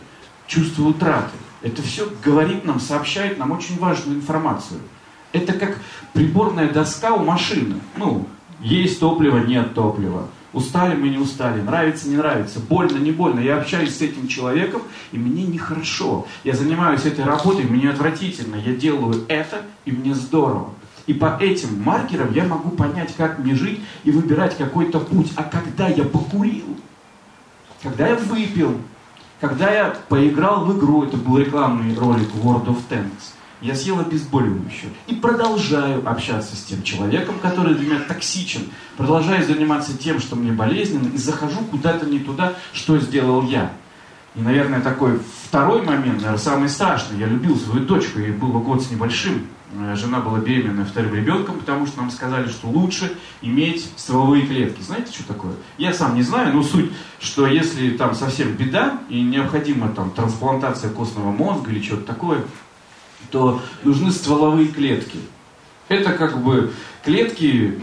чувство 0.48 0.88
утраты. 0.88 1.36
Это 1.62 1.82
все 1.82 2.10
говорит 2.24 2.64
нам, 2.64 2.80
сообщает 2.80 3.38
нам 3.38 3.52
очень 3.52 3.78
важную 3.78 4.16
информацию. 4.18 4.80
Это 5.30 5.52
как 5.52 5.78
приборная 6.14 6.68
доска 6.68 7.14
у 7.14 7.24
машины. 7.24 7.76
Ну, 7.96 8.26
есть 8.60 9.00
топливо, 9.00 9.38
нет 9.38 9.74
топлива. 9.74 10.28
Устали 10.52 10.94
мы, 10.94 11.10
не 11.10 11.18
устали. 11.18 11.60
Нравится, 11.60 12.08
не 12.08 12.16
нравится. 12.16 12.60
Больно, 12.60 12.96
не 12.96 13.12
больно. 13.12 13.40
Я 13.40 13.58
общаюсь 13.58 13.94
с 13.94 14.00
этим 14.00 14.26
человеком, 14.26 14.82
и 15.12 15.18
мне 15.18 15.44
нехорошо. 15.44 16.26
Я 16.44 16.54
занимаюсь 16.54 17.04
этой 17.04 17.24
работой, 17.24 17.64
мне 17.64 17.90
отвратительно. 17.90 18.56
Я 18.56 18.74
делаю 18.74 19.24
это, 19.28 19.62
и 19.84 19.92
мне 19.92 20.14
здорово. 20.14 20.70
И 21.06 21.12
по 21.12 21.36
этим 21.38 21.82
маркерам 21.82 22.32
я 22.32 22.44
могу 22.44 22.70
понять, 22.70 23.14
как 23.16 23.38
мне 23.38 23.54
жить 23.54 23.80
и 24.04 24.10
выбирать 24.10 24.56
какой-то 24.56 24.98
путь. 24.98 25.32
А 25.36 25.44
когда 25.44 25.88
я 25.88 26.04
покурил, 26.04 26.76
когда 27.82 28.08
я 28.08 28.16
выпил, 28.16 28.80
когда 29.40 29.70
я 29.70 29.96
поиграл 30.08 30.64
в 30.64 30.78
игру, 30.78 31.04
это 31.04 31.16
был 31.16 31.38
рекламный 31.38 31.94
ролик 31.94 32.28
World 32.42 32.66
of 32.66 32.78
Tanks, 32.88 33.34
я 33.60 33.74
съел 33.74 34.00
обезболивающее 34.00 34.90
и 35.06 35.14
продолжаю 35.14 36.08
общаться 36.08 36.56
с 36.56 36.62
тем 36.64 36.82
человеком, 36.82 37.36
который 37.40 37.74
для 37.74 37.86
меня 37.86 38.00
токсичен, 38.00 38.62
продолжаю 38.96 39.44
заниматься 39.44 39.96
тем, 39.96 40.20
что 40.20 40.36
мне 40.36 40.52
болезненно, 40.52 41.08
и 41.08 41.16
захожу 41.16 41.60
куда-то 41.70 42.06
не 42.06 42.18
туда, 42.18 42.54
что 42.72 42.98
сделал 42.98 43.42
я. 43.42 43.72
И, 44.34 44.40
наверное, 44.40 44.82
такой 44.82 45.18
второй 45.44 45.80
момент, 45.82 46.16
наверное, 46.16 46.36
самый 46.36 46.68
страшный. 46.68 47.18
Я 47.18 47.26
любил 47.26 47.56
свою 47.56 47.86
дочку, 47.86 48.18
ей 48.18 48.32
было 48.32 48.58
год 48.60 48.82
с 48.82 48.90
небольшим. 48.90 49.46
Жена 49.94 50.20
была 50.20 50.38
беременна 50.38 50.84
вторым 50.84 51.14
ребенком, 51.14 51.58
потому 51.58 51.86
что 51.86 52.00
нам 52.00 52.10
сказали, 52.10 52.48
что 52.48 52.68
лучше 52.68 53.16
иметь 53.42 53.90
стволовые 53.96 54.46
клетки. 54.46 54.80
Знаете, 54.80 55.12
что 55.12 55.26
такое? 55.26 55.54
Я 55.76 55.92
сам 55.92 56.14
не 56.14 56.22
знаю, 56.22 56.54
но 56.54 56.62
суть, 56.62 56.92
что 57.18 57.46
если 57.46 57.90
там 57.90 58.14
совсем 58.14 58.52
беда 58.52 59.00
и 59.08 59.20
необходима 59.22 59.88
там 59.88 60.10
трансплантация 60.10 60.90
костного 60.90 61.32
мозга 61.32 61.70
или 61.70 61.82
что-то 61.82 62.06
такое, 62.06 62.44
то 63.36 63.60
нужны 63.84 64.10
стволовые 64.10 64.68
клетки. 64.68 65.18
Это 65.88 66.12
как 66.12 66.42
бы 66.42 66.72
клетки, 67.04 67.78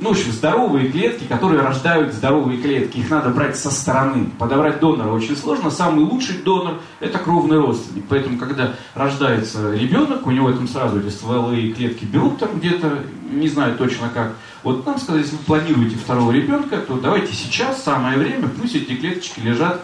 ну, 0.00 0.10
в 0.10 0.12
общем, 0.12 0.30
здоровые 0.30 0.90
клетки, 0.92 1.24
которые 1.24 1.60
рождают 1.60 2.14
здоровые 2.14 2.62
клетки. 2.62 2.98
Их 2.98 3.10
надо 3.10 3.30
брать 3.30 3.56
со 3.58 3.72
стороны. 3.72 4.30
Подобрать 4.38 4.78
донора 4.78 5.10
очень 5.10 5.36
сложно. 5.36 5.70
Самый 5.70 6.04
лучший 6.04 6.36
донор– 6.36 6.80
это 7.00 7.18
кровный 7.18 7.58
родственник. 7.58 8.04
Поэтому, 8.08 8.38
когда 8.38 8.74
рождается 8.94 9.74
ребенок, 9.74 10.24
у 10.24 10.30
него 10.30 10.52
там 10.52 10.68
сразу 10.68 11.00
эти 11.00 11.08
стволовые 11.08 11.72
клетки 11.72 12.04
берут 12.04 12.38
там 12.38 12.60
где-то, 12.60 13.00
не 13.32 13.48
знаю 13.48 13.76
точно 13.76 14.08
как. 14.08 14.36
Вот 14.62 14.86
нам 14.86 14.98
сказали, 15.00 15.22
если 15.22 15.34
вы 15.34 15.42
планируете 15.42 15.96
второго 15.96 16.30
ребенка, 16.30 16.76
то 16.76 16.96
давайте 16.96 17.34
сейчас, 17.34 17.82
самое 17.82 18.16
время, 18.16 18.48
пусть 18.48 18.76
эти 18.76 18.94
клеточки 18.94 19.40
лежат 19.40 19.82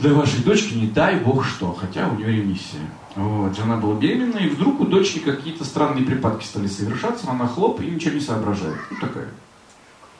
для 0.00 0.14
вашей 0.14 0.42
дочки, 0.42 0.74
не 0.74 0.86
дай 0.86 1.16
бог 1.16 1.44
что, 1.44 1.72
хотя 1.72 2.08
у 2.08 2.16
нее 2.16 2.32
ремиссия. 2.32 2.80
Вот, 3.16 3.56
жена 3.56 3.76
была 3.76 3.94
беременна, 3.96 4.38
и 4.38 4.48
вдруг 4.48 4.80
у 4.80 4.86
дочки 4.86 5.18
какие-то 5.18 5.64
странные 5.64 6.04
припадки 6.04 6.44
стали 6.44 6.66
совершаться, 6.68 7.30
она 7.30 7.46
хлоп 7.46 7.80
и 7.80 7.86
ничего 7.86 8.14
не 8.14 8.20
соображает. 8.20 8.76
Ну, 8.90 8.96
такая 9.00 9.28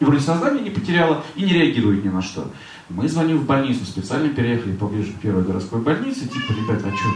И 0.00 0.04
вроде 0.04 0.20
сознание 0.20 0.62
не 0.62 0.70
потеряла, 0.70 1.25
и 1.34 1.42
не 1.42 1.52
реагирует 1.52 2.04
ни 2.04 2.08
на 2.08 2.20
что. 2.20 2.50
Мы 2.88 3.08
звоним 3.08 3.38
в 3.38 3.46
больницу, 3.46 3.84
специально 3.84 4.28
переехали 4.28 4.75
поближе 4.75 5.12
к 5.12 5.20
первой 5.20 5.44
городской 5.44 5.80
больнице, 5.80 6.28
типа, 6.28 6.52
ребята, 6.52 6.88
а 6.88 6.96
что? 6.96 7.08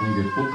Они 0.00 0.14
говорят, 0.14 0.38
оп, 0.38 0.48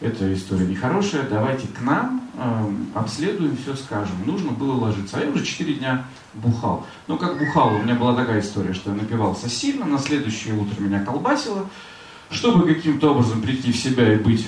эта 0.00 0.32
история 0.32 0.66
нехорошая, 0.66 1.28
давайте 1.28 1.66
к 1.68 1.80
нам, 1.80 2.22
э, 2.34 2.70
обследуем, 2.94 3.56
все 3.56 3.74
скажем. 3.74 4.14
Нужно 4.24 4.52
было 4.52 4.74
ложиться. 4.74 5.16
А 5.16 5.24
я 5.24 5.30
уже 5.30 5.44
4 5.44 5.74
дня 5.74 6.06
бухал. 6.34 6.86
Ну, 7.08 7.18
как 7.18 7.38
бухал, 7.38 7.74
у 7.74 7.82
меня 7.82 7.94
была 7.94 8.14
такая 8.14 8.40
история, 8.40 8.74
что 8.74 8.90
я 8.90 8.96
напивался 8.96 9.48
сильно, 9.48 9.84
на 9.86 9.98
следующее 9.98 10.54
утро 10.54 10.80
меня 10.80 11.04
колбасило. 11.04 11.68
Чтобы 12.30 12.72
каким-то 12.72 13.12
образом 13.12 13.42
прийти 13.42 13.72
в 13.72 13.76
себя 13.76 14.12
и 14.12 14.16
быть, 14.16 14.46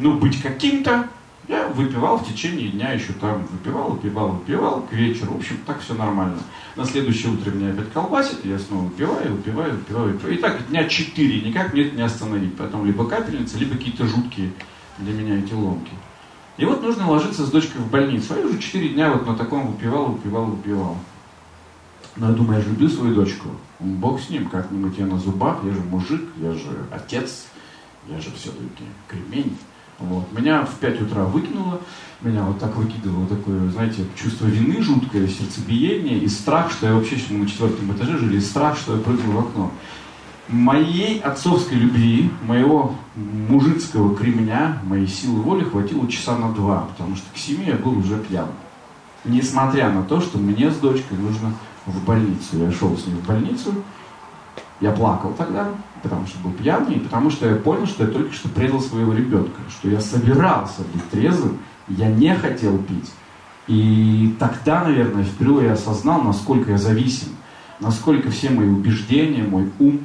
ну, 0.00 0.18
быть 0.18 0.40
каким-то, 0.42 1.08
я 1.48 1.68
выпивал 1.68 2.18
в 2.18 2.28
течение 2.28 2.68
дня 2.68 2.92
еще 2.92 3.12
там, 3.12 3.46
выпивал, 3.46 3.90
выпивал, 3.90 4.30
выпивал, 4.30 4.82
к 4.82 4.92
вечеру, 4.92 5.34
в 5.34 5.36
общем, 5.36 5.58
так 5.64 5.80
все 5.80 5.94
нормально. 5.94 6.38
На 6.74 6.84
следующее 6.84 7.32
утро 7.32 7.50
меня 7.50 7.70
опять 7.70 7.92
колбасит, 7.92 8.44
я 8.44 8.58
снова 8.58 8.84
выпиваю, 8.84 9.32
выпиваю, 9.32 9.74
выпиваю, 9.74 10.12
выпиваю. 10.12 10.34
И 10.34 10.38
так 10.38 10.68
дня 10.68 10.88
четыре, 10.88 11.40
никак 11.40 11.72
мне 11.72 11.82
это 11.82 11.96
не 11.96 12.02
остановить. 12.02 12.56
Потом 12.56 12.84
либо 12.84 13.06
капельница, 13.06 13.58
либо 13.58 13.76
какие-то 13.76 14.06
жуткие 14.06 14.52
для 14.98 15.12
меня 15.12 15.38
эти 15.38 15.54
ломки. 15.54 15.92
И 16.56 16.64
вот 16.64 16.82
нужно 16.82 17.08
ложиться 17.08 17.44
с 17.44 17.50
дочкой 17.50 17.82
в 17.82 17.90
больницу. 17.90 18.34
А 18.34 18.38
я 18.38 18.46
уже 18.46 18.58
четыре 18.58 18.88
дня 18.88 19.12
вот 19.12 19.26
на 19.26 19.34
таком 19.34 19.72
выпивал, 19.72 20.06
выпивал, 20.06 20.46
выпивал. 20.46 20.96
Но 22.16 22.30
я 22.30 22.32
думаю, 22.32 22.58
я 22.58 22.64
же 22.64 22.70
люблю 22.70 22.88
свою 22.88 23.14
дочку. 23.14 23.48
Бог 23.78 24.20
с 24.20 24.30
ним, 24.30 24.48
как-нибудь 24.48 24.96
я 24.98 25.06
на 25.06 25.18
зубах, 25.18 25.58
я 25.64 25.72
же 25.72 25.80
мужик, 25.80 26.22
я 26.38 26.52
же 26.52 26.86
отец, 26.90 27.46
я 28.08 28.18
же 28.20 28.30
все-таки 28.32 28.84
кремень. 29.06 29.56
Вот. 29.98 30.26
Меня 30.32 30.64
в 30.64 30.74
5 30.74 31.02
утра 31.02 31.24
выкинуло, 31.24 31.80
меня 32.20 32.42
вот 32.44 32.58
так 32.58 32.74
выкидывало 32.76 33.26
такое, 33.26 33.70
знаете, 33.70 34.04
чувство 34.14 34.46
вины 34.46 34.82
жуткое, 34.82 35.26
сердцебиение 35.26 36.18
и 36.18 36.28
страх, 36.28 36.70
что 36.70 36.86
я 36.86 36.94
вообще 36.94 37.16
мы 37.30 37.40
на 37.40 37.48
четвертом 37.48 37.92
этаже 37.92 38.18
жили, 38.18 38.36
и 38.36 38.40
страх, 38.40 38.76
что 38.76 38.96
я 38.96 39.02
прыгну 39.02 39.32
в 39.32 39.38
окно. 39.38 39.70
Моей 40.48 41.18
отцовской 41.20 41.74
любви, 41.74 42.30
моего 42.42 42.94
мужицкого 43.16 44.14
кремня, 44.14 44.80
моей 44.84 45.08
силы 45.08 45.40
воли 45.40 45.64
хватило 45.64 46.06
часа 46.08 46.38
на 46.38 46.52
два, 46.52 46.82
потому 46.82 47.16
что 47.16 47.26
к 47.34 47.38
семи 47.38 47.66
я 47.66 47.74
был 47.74 47.98
уже 47.98 48.18
пьян. 48.18 48.48
Несмотря 49.24 49.90
на 49.90 50.04
то, 50.04 50.20
что 50.20 50.38
мне 50.38 50.70
с 50.70 50.76
дочкой 50.76 51.18
нужно 51.18 51.52
в 51.86 52.04
больницу. 52.04 52.58
Я 52.58 52.70
шел 52.70 52.96
с 52.96 53.06
ней 53.06 53.14
в 53.14 53.26
больницу, 53.26 53.74
я 54.80 54.92
плакал 54.92 55.32
тогда, 55.36 55.68
потому 56.06 56.26
что 56.28 56.38
был 56.38 56.52
пьяный, 56.52 56.94
и 56.94 57.00
потому 57.00 57.30
что 57.30 57.48
я 57.48 57.56
понял, 57.56 57.86
что 57.86 58.04
я 58.04 58.10
только 58.10 58.32
что 58.32 58.48
предал 58.48 58.80
своего 58.80 59.12
ребенка, 59.12 59.60
что 59.68 59.88
я 59.88 60.00
собирался 60.00 60.82
быть 60.92 61.08
трезвым, 61.10 61.58
я 61.88 62.08
не 62.08 62.34
хотел 62.36 62.78
пить. 62.78 63.12
И 63.66 64.36
тогда, 64.38 64.84
наверное, 64.84 65.24
впервые 65.24 65.66
я 65.66 65.72
осознал, 65.72 66.22
насколько 66.22 66.70
я 66.70 66.78
зависим, 66.78 67.28
насколько 67.80 68.30
все 68.30 68.50
мои 68.50 68.68
убеждения, 68.68 69.42
мой 69.42 69.70
ум, 69.80 70.00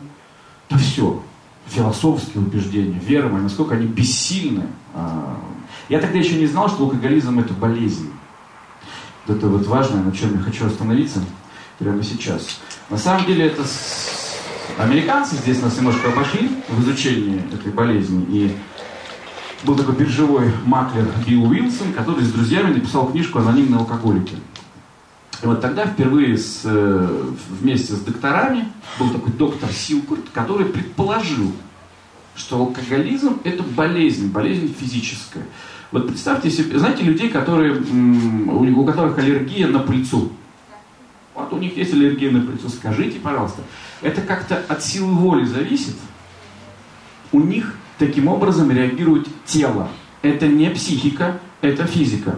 да 0.70 0.78
все, 0.78 1.22
философские 1.68 2.44
убеждения, 2.44 3.00
вера 3.00 3.30
моя, 3.30 3.44
насколько 3.44 3.76
они 3.76 3.86
бессильны. 3.86 4.66
А, 4.96 5.38
я 5.88 6.00
тогда 6.00 6.18
еще 6.18 6.36
не 6.36 6.48
знал, 6.48 6.70
что 6.70 6.84
алкоголизм 6.84 7.40
это 7.40 7.54
болезнь. 7.54 8.10
Вот 9.28 9.38
это 9.38 9.48
вот 9.48 9.68
важное, 9.68 10.02
на 10.02 10.12
чем 10.12 10.36
я 10.36 10.40
хочу 10.40 10.66
остановиться 10.66 11.24
прямо 11.78 12.02
сейчас. 12.02 12.60
На 12.90 12.98
самом 12.98 13.28
деле 13.28 13.46
это 13.46 13.64
Американцы 14.78 15.36
здесь 15.36 15.62
нас 15.62 15.78
немножко 15.78 16.10
обошли 16.10 16.50
в 16.68 16.82
изучении 16.82 17.42
этой 17.54 17.72
болезни. 17.72 18.26
И 18.30 18.56
был 19.64 19.76
такой 19.76 19.96
биржевой 19.96 20.52
маклер 20.66 21.08
Билл 21.26 21.50
Уилсон, 21.50 21.94
который 21.94 22.24
с 22.24 22.32
друзьями 22.32 22.74
написал 22.74 23.12
книжку 23.12 23.40
«Анонимные 23.40 23.80
алкоголики». 23.80 24.36
И 25.44 25.46
вот 25.46 25.60
тогда 25.60 25.86
впервые 25.86 26.38
с, 26.38 26.62
э, 26.64 27.32
вместе 27.50 27.94
с 27.94 28.00
докторами 28.00 28.68
был 29.00 29.10
такой 29.10 29.34
доктор 29.34 29.72
Силкурт, 29.72 30.30
который 30.34 30.68
предположил, 30.68 31.52
что 32.36 32.58
алкоголизм– 32.58 33.40
это 33.44 33.64
болезнь, 33.64 34.32
болезнь 34.32 34.74
физическая. 34.80 35.46
Вот 35.92 36.08
представьте 36.08 36.50
себе, 36.50 36.80
знаете, 36.80 37.04
людей, 37.04 37.30
которые, 37.30 37.74
у 37.74 38.86
которых 38.86 39.18
аллергия 39.18 39.68
на 39.68 39.80
пыльцу. 39.80 40.32
Вот 41.34 41.54
у 41.54 41.58
них 41.58 41.78
есть 41.78 41.94
аллергия 41.94 42.30
пыльцу. 42.30 42.70
Скажите, 42.70 43.20
пожалуйста, 43.20 43.62
это 44.02 44.22
как-то 44.22 44.64
от 44.68 44.84
силы 44.84 45.14
воли 45.14 45.46
зависит? 45.46 45.96
У 47.32 47.40
них 47.40 47.76
таким 47.98 48.28
образом 48.28 48.72
реагирует 48.72 49.28
тело. 49.46 49.90
Это 50.22 50.48
не 50.48 50.70
психика, 50.70 51.40
это 51.62 51.86
физика. 51.86 52.38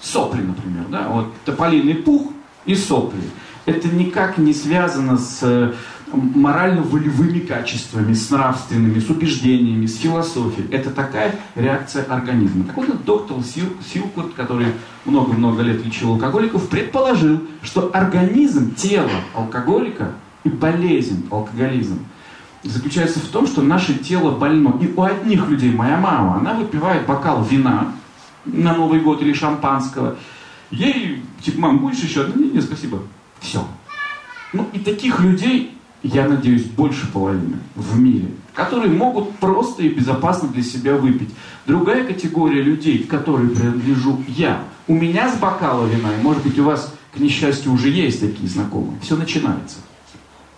Сопли, 0.00 0.42
например, 0.42 0.84
да, 0.88 1.08
вот 1.08 1.32
тополиный 1.44 1.94
пух 1.94 2.32
и 2.64 2.74
сопли. 2.74 3.22
Это 3.66 3.88
никак 3.88 4.38
не 4.38 4.52
связано 4.52 5.16
с 5.16 5.74
морально-волевыми 6.14 7.40
качествами, 7.40 8.12
с 8.14 8.30
нравственными, 8.30 8.98
с 8.98 9.10
убеждениями, 9.10 9.86
с 9.86 9.98
философией. 9.98 10.68
Это 10.70 10.90
такая 10.90 11.34
реакция 11.54 12.04
организма. 12.04 12.64
Так 12.64 12.76
вот, 12.76 13.04
доктор 13.04 13.42
Сил, 13.42 13.66
Силкурт, 13.92 14.34
который 14.34 14.68
много-много 15.04 15.62
лет 15.62 15.84
лечил 15.84 16.12
алкоголиков, 16.12 16.68
предположил, 16.68 17.40
что 17.62 17.90
организм, 17.92 18.74
тело 18.74 19.10
алкоголика 19.34 20.12
и 20.44 20.48
болезнь, 20.48 21.26
алкоголизм, 21.30 21.98
заключается 22.62 23.20
в 23.20 23.26
том, 23.26 23.46
что 23.46 23.62
наше 23.62 23.94
тело 23.94 24.30
больно. 24.32 24.78
И 24.80 24.92
у 24.94 25.02
одних 25.02 25.48
людей, 25.48 25.72
моя 25.72 25.98
мама, 25.98 26.38
она 26.38 26.54
выпивает 26.54 27.06
бокал 27.06 27.44
вина 27.44 27.92
на 28.44 28.74
Новый 28.74 29.00
год 29.00 29.22
или 29.22 29.32
шампанского. 29.32 30.16
Ей, 30.70 31.22
типа, 31.40 31.60
мам, 31.60 31.78
будешь 31.78 32.00
еще? 32.02 32.24
Да, 32.24 32.38
нет, 32.38 32.54
нет, 32.54 32.64
спасибо. 32.64 33.02
Все. 33.40 33.66
Ну, 34.52 34.68
и 34.72 34.78
таких 34.78 35.20
людей 35.20 35.73
я 36.04 36.28
надеюсь, 36.28 36.64
больше 36.64 37.10
половины 37.10 37.56
в 37.74 37.98
мире, 37.98 38.28
которые 38.52 38.92
могут 38.92 39.36
просто 39.38 39.82
и 39.82 39.88
безопасно 39.88 40.48
для 40.48 40.62
себя 40.62 40.96
выпить. 40.96 41.30
Другая 41.66 42.04
категория 42.04 42.62
людей, 42.62 42.98
к 42.98 43.08
которой 43.08 43.48
принадлежу 43.48 44.22
я, 44.28 44.62
у 44.86 44.94
меня 44.94 45.32
с 45.32 45.38
бокала 45.38 45.86
вина, 45.86 46.14
и 46.14 46.22
может 46.22 46.42
быть 46.42 46.58
у 46.58 46.64
вас, 46.64 46.94
к 47.14 47.18
несчастью, 47.18 47.72
уже 47.72 47.88
есть 47.88 48.20
такие 48.20 48.48
знакомые, 48.48 49.00
все 49.00 49.16
начинается. 49.16 49.78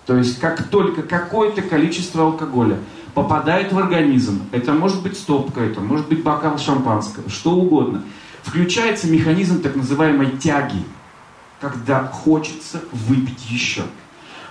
То 0.04 0.16
есть 0.16 0.40
как 0.40 0.64
только 0.64 1.02
какое-то 1.02 1.62
количество 1.62 2.24
алкоголя 2.24 2.78
попадает 3.14 3.72
в 3.72 3.78
организм, 3.78 4.42
это 4.50 4.72
может 4.72 5.02
быть 5.02 5.16
стопка, 5.16 5.60
это 5.60 5.80
может 5.80 6.08
быть 6.08 6.24
бокал 6.24 6.58
шампанского, 6.58 7.30
что 7.30 7.52
угодно, 7.52 8.02
включается 8.42 9.06
механизм 9.08 9.62
так 9.62 9.76
называемой 9.76 10.32
тяги, 10.38 10.82
когда 11.60 12.04
хочется 12.04 12.80
выпить 12.92 13.48
еще. 13.48 13.82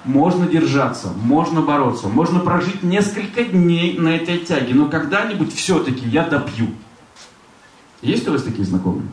Можно 0.06 0.48
держаться, 0.48 1.10
можно 1.24 1.62
бороться, 1.62 2.08
можно 2.08 2.40
прожить 2.40 2.84
несколько 2.84 3.44
дней 3.44 3.98
на 3.98 4.10
этой 4.10 4.38
тяге, 4.38 4.76
но 4.76 4.88
когда-нибудь 4.88 5.54
все-таки 5.54 6.08
я 6.08 6.28
допью. 6.28 6.68
Есть 8.04 8.28
у 8.28 8.32
вас 8.32 8.44
такие 8.44 8.66
знакомые? 8.66 9.08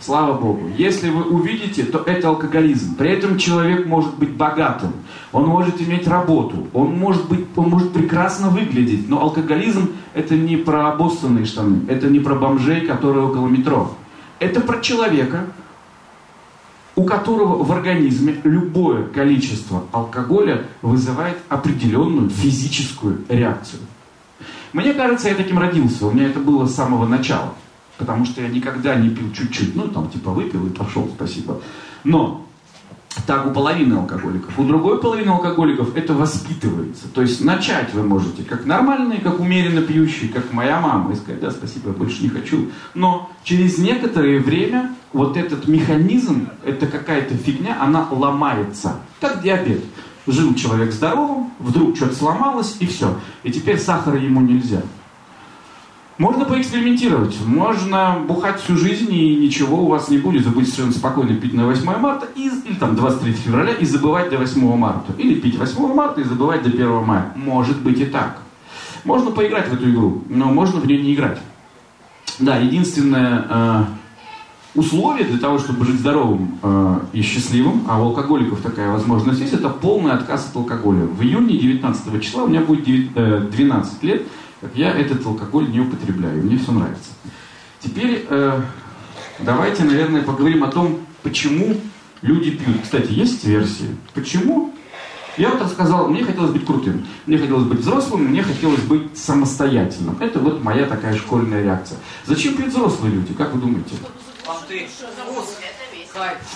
Слава 0.00 0.36
Богу. 0.36 0.68
Если 0.76 1.10
вы 1.10 1.22
увидите, 1.22 1.84
то 1.84 2.02
это 2.04 2.28
алкоголизм. 2.28 2.96
При 2.96 3.10
этом 3.10 3.38
человек 3.38 3.86
может 3.86 4.18
быть 4.18 4.30
богатым, 4.30 4.92
он 5.30 5.46
может 5.46 5.80
иметь 5.80 6.08
работу, 6.08 6.66
он 6.74 6.98
может, 6.98 7.28
быть, 7.28 7.46
он 7.54 7.70
может 7.70 7.92
прекрасно 7.92 8.48
выглядеть, 8.48 9.08
но 9.08 9.20
алкоголизм 9.20 9.92
это 10.12 10.34
не 10.34 10.56
про 10.56 10.92
обоссанные 10.92 11.44
штаны, 11.44 11.82
это 11.88 12.08
не 12.08 12.18
про 12.18 12.34
бомжей, 12.34 12.80
которые 12.80 13.24
около 13.24 13.46
метро. 13.46 13.94
Это 14.40 14.60
про 14.60 14.80
человека, 14.80 15.46
у 16.94 17.04
которого 17.04 17.62
в 17.62 17.72
организме 17.72 18.36
любое 18.44 19.04
количество 19.04 19.84
алкоголя 19.92 20.66
вызывает 20.82 21.38
определенную 21.48 22.28
физическую 22.30 23.24
реакцию. 23.28 23.80
Мне 24.72 24.92
кажется, 24.94 25.28
я 25.28 25.34
таким 25.34 25.58
родился, 25.58 26.06
у 26.06 26.12
меня 26.12 26.26
это 26.26 26.40
было 26.40 26.66
с 26.66 26.74
самого 26.74 27.06
начала, 27.06 27.54
потому 27.98 28.24
что 28.24 28.42
я 28.42 28.48
никогда 28.48 28.94
не 28.94 29.10
пил 29.10 29.32
чуть-чуть, 29.32 29.74
ну 29.74 29.88
там 29.88 30.10
типа 30.10 30.30
выпил 30.30 30.66
и 30.66 30.70
пошел, 30.70 31.10
спасибо. 31.14 31.60
Но 32.04 32.46
так 33.26 33.46
у 33.46 33.50
половины 33.50 33.94
алкоголиков. 33.94 34.58
У 34.58 34.64
другой 34.64 35.00
половины 35.00 35.30
алкоголиков 35.30 35.96
это 35.96 36.14
воспитывается. 36.14 37.08
То 37.08 37.22
есть 37.22 37.44
начать 37.44 37.92
вы 37.94 38.02
можете 38.02 38.42
как 38.42 38.64
нормальные, 38.64 39.20
как 39.20 39.40
умеренно 39.40 39.82
пьющие, 39.82 40.30
как 40.30 40.52
моя 40.52 40.80
мама, 40.80 41.12
и 41.12 41.16
сказать, 41.16 41.40
да, 41.40 41.50
спасибо, 41.50 41.90
я 41.90 41.94
больше 41.94 42.22
не 42.22 42.28
хочу. 42.28 42.70
Но 42.94 43.30
через 43.44 43.78
некоторое 43.78 44.40
время 44.40 44.94
вот 45.12 45.36
этот 45.36 45.68
механизм, 45.68 46.48
это 46.64 46.86
какая-то 46.86 47.34
фигня, 47.36 47.76
она 47.80 48.08
ломается. 48.10 48.96
Как 49.20 49.42
диабет. 49.42 49.84
Жил 50.26 50.54
человек 50.54 50.92
здоровым, 50.92 51.50
вдруг 51.58 51.96
что-то 51.96 52.14
сломалось, 52.14 52.76
и 52.78 52.86
все. 52.86 53.18
И 53.42 53.50
теперь 53.50 53.78
сахара 53.78 54.18
ему 54.18 54.40
нельзя. 54.40 54.82
Можно 56.18 56.44
поэкспериментировать, 56.44 57.36
можно 57.46 58.18
бухать 58.28 58.60
всю 58.60 58.76
жизнь 58.76 59.12
и 59.12 59.36
ничего 59.36 59.82
у 59.82 59.86
вас 59.86 60.08
не 60.08 60.18
будет. 60.18 60.44
Вы 60.44 60.52
будете 60.52 60.72
совершенно 60.72 60.98
спокойно 60.98 61.34
пить 61.36 61.54
на 61.54 61.66
8 61.66 61.84
марта 61.98 62.28
и, 62.36 62.50
или 62.66 62.74
там 62.74 62.94
23 62.94 63.32
февраля 63.32 63.72
и 63.72 63.84
забывать 63.86 64.28
до 64.28 64.36
8 64.36 64.76
марта. 64.76 65.14
Или 65.16 65.40
пить 65.40 65.58
8 65.58 65.94
марта 65.94 66.20
и 66.20 66.24
забывать 66.24 66.62
до 66.62 66.68
1 66.68 67.04
мая. 67.04 67.32
Может 67.34 67.80
быть 67.80 67.98
и 68.00 68.04
так. 68.04 68.42
Можно 69.04 69.30
поиграть 69.30 69.68
в 69.68 69.74
эту 69.74 69.90
игру, 69.90 70.22
но 70.28 70.46
можно 70.46 70.80
в 70.80 70.86
нее 70.86 71.02
не 71.02 71.14
играть. 71.14 71.38
Да, 72.38 72.56
единственное, 72.56 73.46
э, 73.48 73.84
условие 74.74 75.24
для 75.24 75.38
того, 75.38 75.58
чтобы 75.58 75.84
жить 75.86 75.98
здоровым 75.98 76.58
э, 76.62 76.98
и 77.14 77.22
счастливым, 77.22 77.84
а 77.88 78.00
у 78.00 78.08
алкоголиков 78.08 78.60
такая 78.60 78.90
возможность 78.90 79.40
есть, 79.40 79.54
это 79.54 79.70
полный 79.70 80.12
отказ 80.12 80.48
от 80.50 80.56
алкоголя. 80.56 81.04
В 81.04 81.22
июне 81.22 81.56
19 81.56 82.22
числа 82.22 82.44
у 82.44 82.48
меня 82.48 82.60
будет 82.60 82.84
9, 82.84 83.10
э, 83.14 83.48
12 83.50 84.02
лет, 84.04 84.22
как 84.62 84.76
я 84.76 84.92
этот 84.92 85.26
алкоголь 85.26 85.68
не 85.70 85.80
употребляю, 85.80 86.44
мне 86.44 86.56
все 86.56 86.70
нравится. 86.70 87.10
Теперь 87.80 88.24
э, 88.30 88.60
давайте, 89.40 89.82
наверное, 89.82 90.22
поговорим 90.22 90.62
о 90.62 90.68
том, 90.68 91.00
почему 91.24 91.76
люди 92.22 92.52
пьют. 92.52 92.76
Кстати, 92.84 93.10
есть 93.10 93.44
версии. 93.44 93.96
Почему? 94.14 94.72
Я 95.36 95.50
вот 95.50 95.62
рассказал, 95.62 96.08
мне 96.08 96.22
хотелось 96.22 96.52
быть 96.52 96.64
крутым, 96.64 97.06
мне 97.26 97.38
хотелось 97.38 97.64
быть 97.64 97.80
взрослым, 97.80 98.26
мне 98.26 98.42
хотелось 98.42 98.82
быть 98.82 99.18
самостоятельным. 99.18 100.16
Это 100.20 100.38
вот 100.38 100.62
моя 100.62 100.86
такая 100.86 101.16
школьная 101.16 101.64
реакция. 101.64 101.98
Зачем 102.26 102.54
пьют 102.54 102.68
взрослые 102.68 103.14
люди, 103.14 103.34
как 103.34 103.52
вы 103.54 103.60
думаете? 103.60 103.96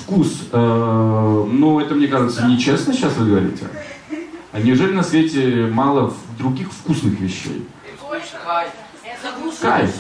Вкус. 0.03 0.43
Э, 0.53 1.47
ну, 1.51 1.81
это, 1.81 1.97
мне 1.97 2.07
кажется, 2.07 2.47
нечестно 2.47 2.93
сейчас 2.93 3.17
вы 3.17 3.27
говорите. 3.31 3.67
А 4.53 4.61
неужели 4.61 4.93
на 4.93 5.03
свете 5.03 5.69
мало 5.73 6.15
других 6.39 6.71
вкусных 6.71 7.19
вещей? 7.19 7.67
Кайф. 9.61 9.91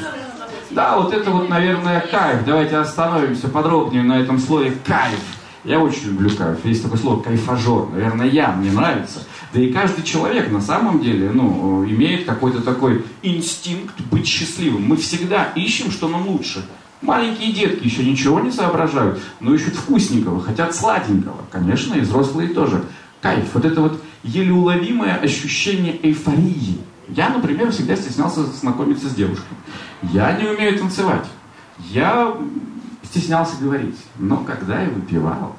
Да, 0.71 0.97
вот 0.97 1.13
это 1.13 1.31
вот, 1.31 1.49
наверное, 1.49 2.01
кайф. 2.01 2.45
Давайте 2.45 2.77
остановимся 2.77 3.49
подробнее 3.49 4.03
на 4.03 4.21
этом 4.21 4.39
слове 4.39 4.77
кайф. 4.85 5.21
Я 5.65 5.81
очень 5.81 6.09
люблю 6.09 6.31
кайф. 6.31 6.65
Есть 6.65 6.83
такое 6.83 6.99
слово 6.99 7.23
кайфажор. 7.23 7.91
Наверное, 7.91 8.29
я, 8.29 8.53
мне 8.53 8.71
нравится. 8.71 9.27
Да 9.53 9.61
и 9.61 9.73
каждый 9.73 10.05
человек 10.05 10.51
на 10.51 10.61
самом 10.61 11.01
деле, 11.01 11.31
ну, 11.31 11.85
имеет 11.85 12.25
какой-то 12.25 12.63
такой 12.63 13.05
инстинкт 13.23 14.01
быть 14.11 14.27
счастливым. 14.27 14.87
Мы 14.87 14.97
всегда 14.97 15.53
ищем, 15.55 15.91
что 15.91 16.09
нам 16.09 16.29
лучше. 16.29 16.65
Маленькие 17.03 17.53
детки 17.53 17.85
еще 17.85 18.05
ничего 18.05 18.41
не 18.41 18.51
соображают, 18.51 19.21
но 19.41 19.55
ищут 19.55 19.75
вкусненького, 19.75 20.41
хотят 20.43 20.75
сладенького. 20.75 21.37
Конечно, 21.51 21.95
и 21.95 22.01
взрослые 22.01 22.49
тоже. 22.49 22.85
Кайф, 23.21 23.49
вот 23.55 23.65
это 23.65 23.81
вот 23.81 24.03
еле 24.23 24.53
уловимое 24.53 25.17
ощущение 25.17 25.99
эйфории. 26.03 26.79
Я, 27.09 27.29
например, 27.31 27.71
всегда 27.71 27.97
стеснялся 27.97 28.45
знакомиться 28.45 29.09
с 29.09 29.15
девушкой. 29.15 29.57
Я 30.03 30.33
не 30.33 30.49
умею 30.49 30.79
танцевать. 30.79 31.27
Я 31.79 32.37
стеснялся 33.05 33.57
говорить. 33.61 33.97
Но 34.19 34.39
когда 34.39 34.83
я 34.83 34.89
выпивал, 34.89 35.57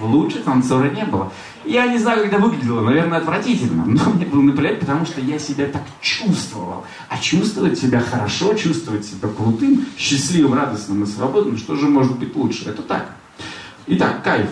лучше 0.00 0.42
танцора 0.42 0.90
не 0.90 1.04
было. 1.04 1.32
Я 1.64 1.86
не 1.86 1.98
знаю, 1.98 2.22
как 2.22 2.32
это 2.32 2.42
выглядело, 2.42 2.82
наверное, 2.82 3.18
отвратительно, 3.18 3.84
но 3.86 4.10
мне 4.14 4.26
было 4.26 4.42
наплевать, 4.42 4.80
потому 4.80 5.06
что 5.06 5.20
я 5.20 5.38
себя 5.38 5.66
так 5.66 5.82
чувствовал. 6.00 6.84
А 7.08 7.18
чувствовать 7.18 7.78
себя 7.78 8.00
хорошо, 8.00 8.54
чувствовать 8.54 9.04
себя 9.04 9.28
крутым, 9.28 9.86
счастливым, 9.96 10.54
радостным 10.54 11.02
и 11.04 11.06
свободным, 11.06 11.56
что 11.56 11.76
же 11.76 11.88
может 11.88 12.18
быть 12.18 12.34
лучше? 12.36 12.68
Это 12.68 12.82
так. 12.82 13.14
Итак, 13.86 14.22
кайф. 14.22 14.48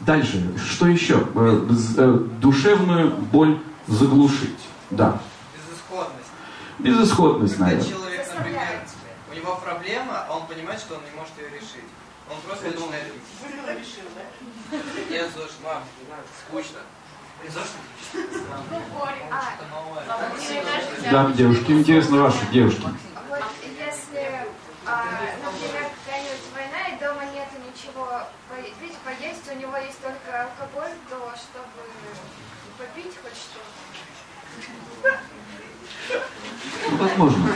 Дальше, 0.00 0.52
что 0.56 0.88
еще? 0.88 1.26
Э, 1.34 1.68
э, 1.96 2.18
Душевную 2.40 3.12
боль 3.32 3.58
заглушить. 3.86 4.58
Да. 4.90 5.18
Безысходность. 5.56 6.30
Безысходность, 6.78 7.54
Когда 7.54 7.66
наверное. 7.66 7.90
человек, 7.90 8.34
например, 8.34 8.84
у 9.30 9.34
него 9.34 9.56
проблема, 9.56 10.26
а 10.28 10.36
он 10.36 10.46
понимает, 10.46 10.80
что 10.80 10.94
он 10.96 11.00
не 11.04 11.16
может 11.16 11.32
ее 11.38 11.48
решить. 11.50 11.88
Он 12.30 12.40
просто 12.46 12.66
начинает... 12.66 13.12
Я 15.10 15.24
ЗОЖ, 15.28 15.50
мам, 15.64 15.82
не 16.00 16.08
надо, 16.08 16.22
скучно. 16.46 16.78
Что-то 18.10 18.38
новое. 19.70 20.04
Да, 21.10 21.30
девушки, 21.32 21.72
интересно 21.72 22.22
ваши 22.22 22.46
девушки. 22.52 22.82
Вот 23.28 23.42
если, 23.62 24.46
а, 24.86 25.04
например, 25.42 25.90
какая-нибудь 26.04 26.46
война, 26.54 26.88
и 26.88 27.00
дома 27.00 27.24
нету 27.34 27.56
ничего 27.92 28.08
попить, 28.48 28.96
поесть, 29.04 29.42
у 29.54 29.58
него 29.60 29.76
есть 29.76 30.00
только 30.00 30.42
алкоголь, 30.42 30.92
то 31.08 31.16
чтобы 31.36 31.82
попить 32.78 33.12
хоть 33.22 33.36
что-то. 33.36 35.18
Возможно. 36.98 37.50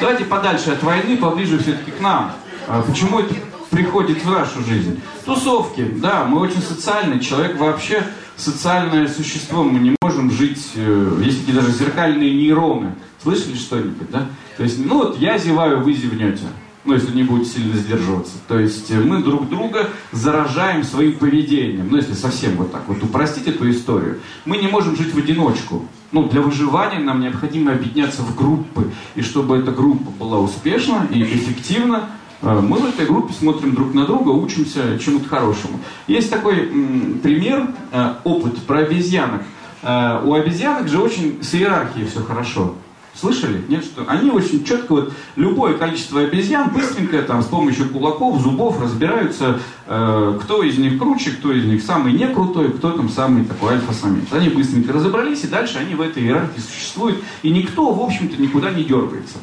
Давайте 0.00 0.24
подальше 0.24 0.70
от 0.72 0.82
войны, 0.82 1.16
поближе 1.16 1.58
все-таки 1.58 1.90
к 1.90 2.00
нам. 2.00 2.32
А 2.68 2.82
Почему 2.82 3.20
это 3.20 3.34
приходит 3.70 4.22
в 4.22 4.30
нашу 4.30 4.62
жизнь? 4.62 5.00
Тусовки, 5.24 5.82
да, 5.82 6.24
мы 6.24 6.40
очень 6.40 6.62
социальный, 6.62 7.20
человек 7.20 7.58
вообще 7.58 8.04
социальное 8.36 9.08
существо, 9.08 9.62
мы 9.62 9.78
не 9.78 9.96
можем 10.02 10.30
жить, 10.30 10.72
э, 10.74 11.20
есть 11.22 11.40
такие 11.40 11.54
даже 11.58 11.70
зеркальные 11.72 12.34
нейроны. 12.34 12.94
Слышали 13.22 13.56
что-нибудь, 13.56 14.10
да? 14.10 14.26
То 14.56 14.64
есть, 14.64 14.84
ну 14.84 14.98
вот 14.98 15.18
я 15.18 15.38
зеваю, 15.38 15.80
вы 15.82 15.92
зевнете. 15.92 16.44
Ну, 16.84 16.94
если 16.94 17.14
не 17.14 17.22
будете 17.22 17.50
сильно 17.50 17.76
сдерживаться. 17.76 18.32
То 18.48 18.58
есть 18.58 18.90
э, 18.90 18.98
мы 18.98 19.22
друг 19.22 19.48
друга 19.48 19.90
заражаем 20.10 20.82
своим 20.82 21.16
поведением. 21.16 21.88
Ну, 21.90 21.96
если 21.96 22.14
совсем 22.14 22.56
вот 22.56 22.72
так 22.72 22.88
вот 22.88 23.00
упростить 23.02 23.46
эту 23.46 23.70
историю. 23.70 24.18
Мы 24.44 24.56
не 24.56 24.66
можем 24.66 24.96
жить 24.96 25.14
в 25.14 25.18
одиночку. 25.18 25.84
Ну, 26.10 26.28
для 26.28 26.40
выживания 26.40 26.98
нам 26.98 27.20
необходимо 27.20 27.72
объединяться 27.72 28.22
в 28.22 28.34
группы. 28.36 28.90
И 29.14 29.22
чтобы 29.22 29.58
эта 29.58 29.70
группа 29.70 30.10
была 30.10 30.40
успешна 30.40 31.06
и 31.12 31.22
эффективна, 31.22 32.10
э, 32.42 32.60
мы 32.60 32.78
в 32.78 32.86
этой 32.88 33.06
группе 33.06 33.32
смотрим 33.32 33.76
друг 33.76 33.94
на 33.94 34.04
друга, 34.04 34.30
учимся 34.30 34.98
чему-то 34.98 35.28
хорошему. 35.28 35.78
Есть 36.08 36.30
такой 36.30 36.68
м, 36.68 37.20
пример, 37.22 37.68
э, 37.92 38.14
опыт 38.24 38.60
про 38.62 38.78
обезьянок. 38.80 39.42
У 39.84 40.34
обезьянок 40.34 40.86
же 40.86 41.00
очень 41.00 41.42
с 41.42 41.56
иерархией 41.56 42.06
все 42.06 42.20
хорошо. 42.20 42.76
Слышали? 43.14 43.62
Нет, 43.68 43.84
что 43.84 44.04
они 44.08 44.30
очень 44.30 44.64
четко, 44.64 44.92
вот 44.92 45.12
любое 45.36 45.74
количество 45.74 46.22
обезьян 46.22 46.70
быстренько 46.70 47.20
там 47.22 47.42
с 47.42 47.46
помощью 47.46 47.90
кулаков, 47.90 48.40
зубов 48.40 48.80
разбираются, 48.80 49.60
э, 49.86 50.38
кто 50.42 50.62
из 50.62 50.78
них 50.78 50.98
круче, 50.98 51.32
кто 51.32 51.52
из 51.52 51.64
них 51.64 51.82
самый 51.82 52.14
не 52.14 52.26
крутой, 52.26 52.72
кто 52.72 52.90
там 52.92 53.10
самый 53.10 53.44
такой 53.44 53.74
альфа-самец. 53.74 54.32
Они 54.32 54.48
быстренько 54.48 54.94
разобрались, 54.94 55.44
и 55.44 55.48
дальше 55.48 55.78
они 55.78 55.94
в 55.94 56.00
этой 56.00 56.22
иерархии 56.22 56.60
существуют, 56.60 57.22
и 57.42 57.50
никто, 57.50 57.92
в 57.92 58.00
общем-то, 58.00 58.40
никуда 58.40 58.70
не 58.70 58.84
дергается. 58.84 59.38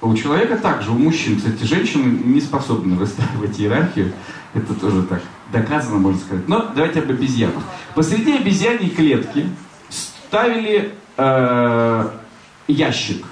У 0.00 0.14
человека 0.14 0.56
также, 0.56 0.90
у 0.90 0.94
мужчин, 0.94 1.36
кстати, 1.36 1.64
женщины 1.64 2.22
не 2.24 2.40
способны 2.40 2.96
выстраивать 2.96 3.58
иерархию. 3.60 4.12
Это 4.54 4.74
тоже 4.74 5.02
так 5.02 5.22
доказано, 5.52 5.98
можно 5.98 6.20
сказать. 6.20 6.48
Но 6.48 6.70
давайте 6.74 7.00
об 7.00 7.10
обезьянах. 7.10 7.62
Посреди 7.94 8.36
обезьяньей 8.36 8.90
клетки 8.90 9.46
ставили 9.88 10.92
э, 11.16 12.10
ящик. 12.68 13.24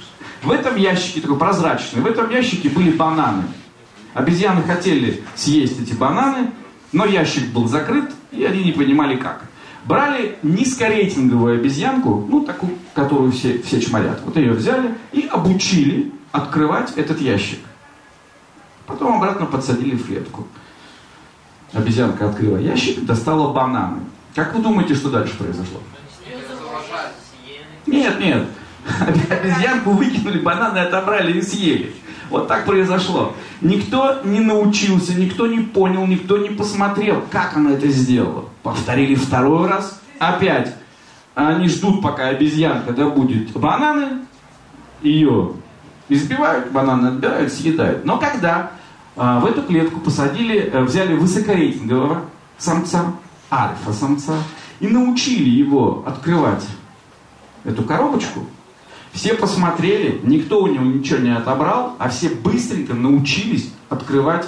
В 0.42 0.50
этом 0.50 0.76
ящике, 0.76 1.20
такой 1.20 1.38
прозрачный, 1.38 2.02
в 2.02 2.06
этом 2.06 2.30
ящике 2.30 2.68
были 2.68 2.90
бананы. 2.90 3.44
Обезьяны 4.14 4.62
хотели 4.62 5.22
съесть 5.34 5.80
эти 5.80 5.92
бананы, 5.92 6.50
но 6.92 7.04
ящик 7.04 7.52
был 7.52 7.68
закрыт, 7.68 8.10
и 8.32 8.44
они 8.44 8.64
не 8.64 8.72
понимали 8.72 9.16
как. 9.16 9.44
Брали 9.84 10.38
низкорейтинговую 10.42 11.60
обезьянку, 11.60 12.26
ну 12.28 12.44
такую, 12.44 12.72
которую 12.94 13.30
все, 13.30 13.62
все 13.62 13.80
чморят. 13.80 14.20
Вот 14.24 14.36
ее 14.36 14.52
взяли 14.52 14.94
и 15.12 15.28
обучили 15.30 16.12
открывать 16.32 16.92
этот 16.96 17.20
ящик. 17.20 17.60
Потом 18.86 19.16
обратно 19.16 19.46
подсадили 19.46 19.96
в 19.96 20.06
клетку. 20.06 20.46
Обезьянка 21.72 22.28
открыла 22.28 22.56
ящик, 22.56 23.04
достала 23.04 23.52
бананы. 23.52 24.00
Как 24.34 24.54
вы 24.54 24.62
думаете, 24.62 24.94
что 24.94 25.10
дальше 25.10 25.36
произошло? 25.36 25.80
Нет, 27.86 28.18
нет. 28.20 28.46
Обезьянку 29.00 29.90
выкинули, 29.90 30.38
бананы 30.38 30.78
отобрали 30.78 31.38
и 31.38 31.42
съели. 31.42 31.92
Вот 32.30 32.48
так 32.48 32.64
произошло. 32.66 33.34
Никто 33.60 34.20
не 34.24 34.40
научился, 34.40 35.14
никто 35.14 35.46
не 35.46 35.60
понял, 35.60 36.06
никто 36.06 36.38
не 36.38 36.50
посмотрел, 36.50 37.22
как 37.30 37.56
она 37.56 37.72
это 37.72 37.88
сделала. 37.88 38.46
Повторили 38.62 39.14
второй 39.14 39.68
раз, 39.68 40.00
опять. 40.18 40.74
Они 41.34 41.68
ждут, 41.68 42.02
пока 42.02 42.28
обезьянка 42.28 42.92
добудет 42.92 43.52
бананы, 43.52 44.22
ее 45.02 45.52
избивают, 46.08 46.72
бананы 46.72 47.08
отбирают, 47.08 47.52
съедают. 47.52 48.04
Но 48.04 48.18
когда 48.18 48.70
а, 49.16 49.40
в 49.40 49.46
эту 49.46 49.62
клетку 49.62 50.00
посадили, 50.00 50.58
э, 50.58 50.82
взяли 50.82 51.14
высокорейтингового 51.14 52.22
самца, 52.58 53.12
альфа-самца, 53.50 54.34
и 54.80 54.88
научили 54.88 55.48
его 55.48 56.04
открывать 56.06 56.66
эту 57.64 57.82
коробочку, 57.82 58.46
все 59.16 59.32
посмотрели, 59.32 60.20
никто 60.24 60.62
у 60.62 60.66
него 60.66 60.84
ничего 60.84 61.18
не 61.20 61.34
отобрал, 61.34 61.96
а 61.98 62.10
все 62.10 62.28
быстренько 62.28 62.92
научились 62.92 63.72
открывать 63.88 64.46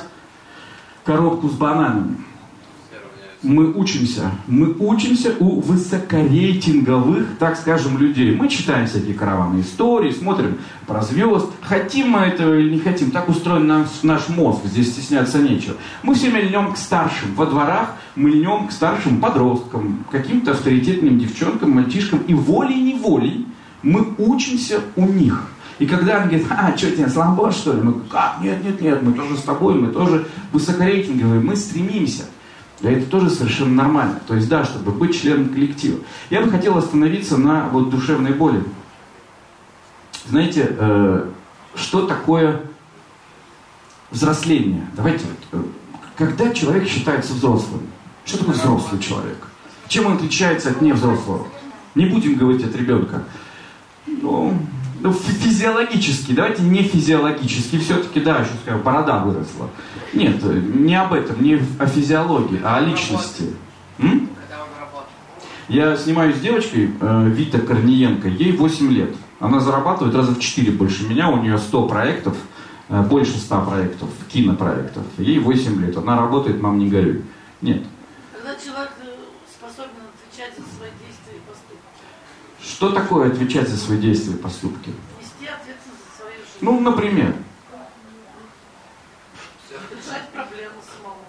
коробку 1.04 1.48
с 1.48 1.52
бананами. 1.52 2.18
Мы 3.40 3.72
учимся, 3.72 4.32
мы 4.46 4.74
учимся 4.78 5.32
у 5.38 5.60
высокорейтинговых, 5.60 7.38
так 7.38 7.56
скажем, 7.56 7.96
людей. 7.96 8.34
Мы 8.34 8.48
читаем 8.48 8.86
всякие 8.86 9.14
караваны 9.14 9.60
истории, 9.60 10.10
смотрим 10.10 10.58
про 10.86 11.02
звезд. 11.02 11.46
Хотим 11.62 12.10
мы 12.10 12.20
этого 12.20 12.58
или 12.58 12.74
не 12.74 12.80
хотим, 12.80 13.12
так 13.12 13.28
устроен 13.28 13.66
наш, 13.66 13.86
наш 14.02 14.28
мозг, 14.28 14.64
здесь 14.64 14.90
стесняться 14.90 15.38
нечего. 15.38 15.76
Мы 16.02 16.14
все 16.14 16.28
льнем 16.28 16.72
к 16.72 16.76
старшим. 16.76 17.34
Во 17.36 17.46
дворах 17.46 17.94
мы 18.16 18.30
льнем 18.30 18.66
к 18.66 18.72
старшим 18.72 19.20
подросткам, 19.20 20.04
каким-то 20.10 20.50
авторитетным 20.50 21.18
девчонкам, 21.18 21.70
мальчишкам. 21.70 22.18
И 22.26 22.34
волей-неволей 22.34 23.46
мы 23.82 24.14
учимся 24.18 24.80
у 24.96 25.06
них. 25.06 25.42
И 25.78 25.86
когда 25.86 26.22
они 26.22 26.38
говорят, 26.38 26.58
а, 26.58 26.76
что 26.76 26.90
тебе, 26.90 27.08
слабо, 27.08 27.52
что 27.52 27.72
ли? 27.72 27.80
Мы, 27.80 28.00
как? 28.10 28.38
Нет, 28.42 28.64
нет, 28.64 28.80
нет, 28.80 29.02
мы 29.02 29.12
тоже 29.12 29.36
с 29.36 29.42
тобой, 29.42 29.74
мы 29.74 29.92
тоже 29.92 30.26
высокорейтинговые, 30.52 31.40
мы 31.40 31.54
стремимся. 31.54 32.24
И 32.80 32.86
это 32.86 33.06
тоже 33.06 33.30
совершенно 33.30 33.74
нормально. 33.74 34.20
То 34.26 34.34
есть, 34.34 34.48
да, 34.48 34.64
чтобы 34.64 34.92
быть 34.92 35.20
членом 35.20 35.50
коллектива. 35.50 36.00
Я 36.30 36.42
бы 36.42 36.50
хотел 36.50 36.76
остановиться 36.76 37.36
на 37.36 37.68
вот 37.68 37.90
душевной 37.90 38.32
боли. 38.32 38.62
Знаете, 40.26 40.76
э, 40.78 41.28
что 41.74 42.06
такое 42.06 42.62
взросление? 44.10 44.86
Давайте, 44.94 45.24
вот, 45.52 45.60
э, 45.60 45.64
когда 46.16 46.52
человек 46.52 46.88
считается 46.88 47.34
взрослым? 47.34 47.82
Что 48.24 48.38
такое 48.38 48.54
взрослый 48.54 49.00
человек? 49.00 49.38
Чем 49.88 50.06
он 50.06 50.14
отличается 50.14 50.70
от 50.70 50.82
невзрослого? 50.82 51.46
Не 51.94 52.06
будем 52.06 52.34
говорить 52.34 52.64
от 52.64 52.76
ребенка. 52.76 53.24
Ну, 54.22 54.58
ну, 55.00 55.12
физиологически, 55.12 56.32
давайте 56.32 56.62
не 56.62 56.82
физиологически, 56.82 57.78
все-таки, 57.78 58.20
да, 58.20 58.38
еще 58.38 58.50
скажу, 58.62 58.78
борода 58.82 59.18
выросла. 59.18 59.70
Нет, 60.12 60.42
не 60.42 60.94
об 60.94 61.12
этом, 61.12 61.42
не 61.42 61.60
о 61.78 61.86
физиологии, 61.86 62.60
а 62.64 62.78
о 62.78 62.80
личности. 62.80 63.54
М? 63.98 64.28
Я 65.68 65.96
снимаюсь 65.98 66.36
с 66.36 66.40
девочкой, 66.40 66.90
э, 66.98 67.28
Вита 67.28 67.58
Корниенко, 67.58 68.28
ей 68.28 68.52
8 68.52 68.90
лет. 68.90 69.14
Она 69.38 69.60
зарабатывает 69.60 70.14
раза 70.14 70.32
в 70.32 70.40
4 70.40 70.72
больше 70.72 71.06
меня, 71.06 71.28
у 71.28 71.42
нее 71.42 71.58
100 71.58 71.86
проектов, 71.86 72.36
э, 72.88 73.02
больше 73.02 73.36
100 73.38 73.60
проектов, 73.66 74.08
кинопроектов. 74.28 75.04
Ей 75.18 75.38
8 75.38 75.84
лет, 75.84 75.96
она 75.98 76.16
работает, 76.16 76.60
мам, 76.62 76.78
не 76.78 76.88
горюй. 76.88 77.22
Нет. 77.60 77.82
Когда 78.32 78.54
человек 78.54 78.92
э, 79.04 79.10
способен 79.52 80.08
отвечать 80.08 80.54
за 80.56 80.64
свои 80.74 80.90
действия 81.04 81.36
и 81.36 81.40
поступки. 81.46 81.78
Что 82.78 82.92
такое 82.92 83.26
отвечать 83.32 83.68
за 83.68 83.76
свои 83.76 83.98
действия 83.98 84.34
и 84.34 84.36
поступки? 84.36 84.90
Нести 85.18 85.52
ответственность 85.52 86.04
за 86.12 86.22
свою 86.22 86.36
жизнь. 86.36 86.58
Ну, 86.60 86.78
например. 86.78 87.34
Решать 89.90 90.28
проблемы 90.28 90.76
самому. 90.96 91.24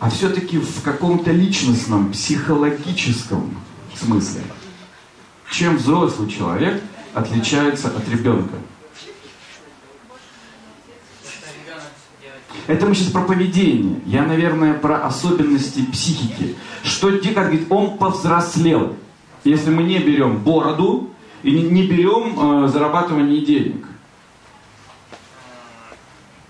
А 0.00 0.10
все-таки 0.10 0.58
в 0.58 0.82
каком-то 0.82 1.30
личностном, 1.30 2.10
психологическом 2.10 3.56
смысле. 3.94 4.42
Чем 5.52 5.76
взрослый 5.76 6.28
человек 6.28 6.82
отличается 7.14 7.86
от 7.86 8.08
ребенка? 8.08 8.56
Это 12.66 12.84
мы 12.84 12.96
сейчас 12.96 13.12
про 13.12 13.22
поведение. 13.22 14.00
Я, 14.06 14.24
наверное, 14.24 14.74
про 14.74 15.06
особенности 15.06 15.84
психики. 15.84 16.56
Что, 16.82 17.12
как 17.12 17.44
говорит, 17.44 17.68
он 17.70 17.96
повзрослел. 17.96 18.96
Если 19.44 19.70
мы 19.70 19.82
не 19.82 19.98
берем 19.98 20.38
бороду 20.38 21.10
и 21.42 21.50
не, 21.50 21.86
берем 21.86 22.64
э, 22.64 22.68
зарабатывание 22.68 23.40
денег. 23.44 23.86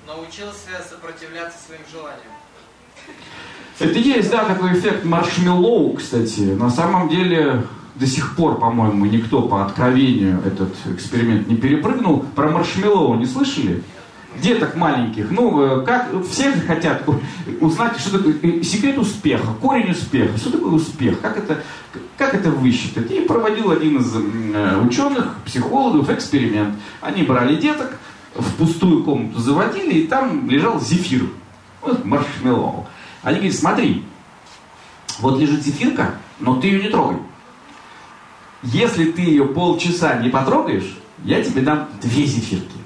Научился 0.07 0.71
сопротивляться 0.89 1.59
своим 1.65 1.83
желаниям. 1.91 2.33
Это 3.79 3.99
есть, 3.99 4.31
да, 4.31 4.45
такой 4.45 4.79
эффект 4.79 5.05
маршмеллоу, 5.05 5.95
кстати. 5.95 6.41
На 6.41 6.69
самом 6.69 7.09
деле, 7.09 7.65
до 7.95 8.07
сих 8.07 8.37
пор, 8.37 8.59
по-моему, 8.59 9.07
никто 9.07 9.43
по 9.43 9.65
откровению 9.65 10.43
этот 10.45 10.75
эксперимент 10.87 11.49
не 11.49 11.57
перепрыгнул. 11.57 12.25
Про 12.35 12.51
маршмеллоу 12.51 13.15
не 13.15 13.27
слышали? 13.27 13.83
Деток 14.37 14.77
маленьких, 14.77 15.31
ну, 15.31 15.63
э, 15.63 15.85
как, 15.85 16.09
все 16.25 16.53
хотят 16.53 17.05
узнать, 17.61 17.99
что 17.99 18.19
такое 18.19 18.35
э, 18.43 18.63
секрет 18.63 18.99
успеха, 18.99 19.53
корень 19.61 19.91
успеха, 19.91 20.37
что 20.39 20.53
такое 20.53 20.73
успех, 20.73 21.21
как 21.21 21.37
это, 21.37 21.63
как 22.17 22.35
это 22.35 22.51
высчитать. 22.51 23.11
И 23.11 23.21
проводил 23.21 23.71
один 23.71 23.99
из 23.99 24.15
э, 24.15 24.81
ученых, 24.81 25.37
психологов, 25.45 26.11
эксперимент. 26.11 26.77
Они 27.01 27.23
брали 27.23 27.57
деток, 27.57 27.99
в 28.35 28.55
пустую 28.55 29.03
комнату 29.03 29.41
заводили, 29.41 30.01
и 30.01 30.07
там 30.07 30.49
лежал 30.49 30.81
зефир, 30.81 31.25
вот 31.83 32.05
маршмеллоу. 32.05 32.87
Они 33.23 33.39
говорят, 33.39 33.57
смотри, 33.57 34.05
вот 35.19 35.39
лежит 35.41 35.63
зефирка, 35.63 36.15
но 36.39 36.61
ты 36.61 36.69
ее 36.69 36.83
не 36.85 36.89
трогай. 36.89 37.19
Если 38.63 39.11
ты 39.11 39.23
ее 39.23 39.47
полчаса 39.47 40.19
не 40.19 40.29
потрогаешь, 40.29 40.97
я 41.25 41.43
тебе 41.43 41.63
дам 41.63 41.89
две 42.01 42.25
зефирки 42.25 42.80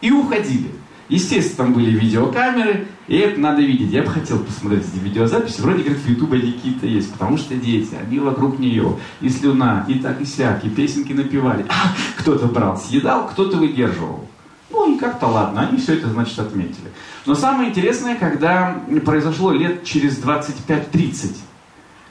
и 0.00 0.10
уходили. 0.10 0.70
Естественно, 1.08 1.66
там 1.66 1.74
были 1.74 1.90
видеокамеры, 1.90 2.86
и 3.08 3.16
это 3.16 3.40
надо 3.40 3.62
видеть. 3.62 3.90
Я 3.90 4.04
бы 4.04 4.10
хотел 4.10 4.38
посмотреть 4.38 4.84
эти 4.94 5.02
видеозаписи. 5.02 5.60
Вроде 5.60 5.82
как 5.82 5.96
в 5.96 6.08
Ютубе 6.08 6.40
какие-то 6.40 6.86
есть, 6.86 7.12
потому 7.12 7.36
что 7.36 7.56
дети, 7.56 7.96
они 8.00 8.20
вокруг 8.20 8.60
нее, 8.60 8.96
и 9.20 9.28
слюна, 9.28 9.84
и 9.88 9.94
так 9.94 10.20
и 10.20 10.24
сяк, 10.24 10.64
и 10.64 10.68
песенки 10.68 11.12
напевали. 11.12 11.66
А, 11.68 11.94
кто-то 12.16 12.46
брал, 12.46 12.78
съедал, 12.78 13.26
кто-то 13.26 13.56
выдерживал. 13.56 14.28
Ну 14.70 14.94
и 14.94 14.98
как-то 14.98 15.26
ладно, 15.26 15.62
они 15.62 15.78
все 15.78 15.94
это, 15.94 16.08
значит, 16.10 16.38
отметили. 16.38 16.92
Но 17.26 17.34
самое 17.34 17.70
интересное, 17.70 18.14
когда 18.14 18.80
произошло 19.04 19.50
лет 19.50 19.82
через 19.82 20.22
25-30, 20.22 21.36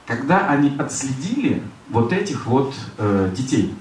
когда 0.05 0.49
они 0.49 0.73
отследили 0.77 1.63
вот 1.87 2.11
этих 2.11 2.45
вот 2.47 2.73
э, 2.97 3.31
детей 3.35 3.73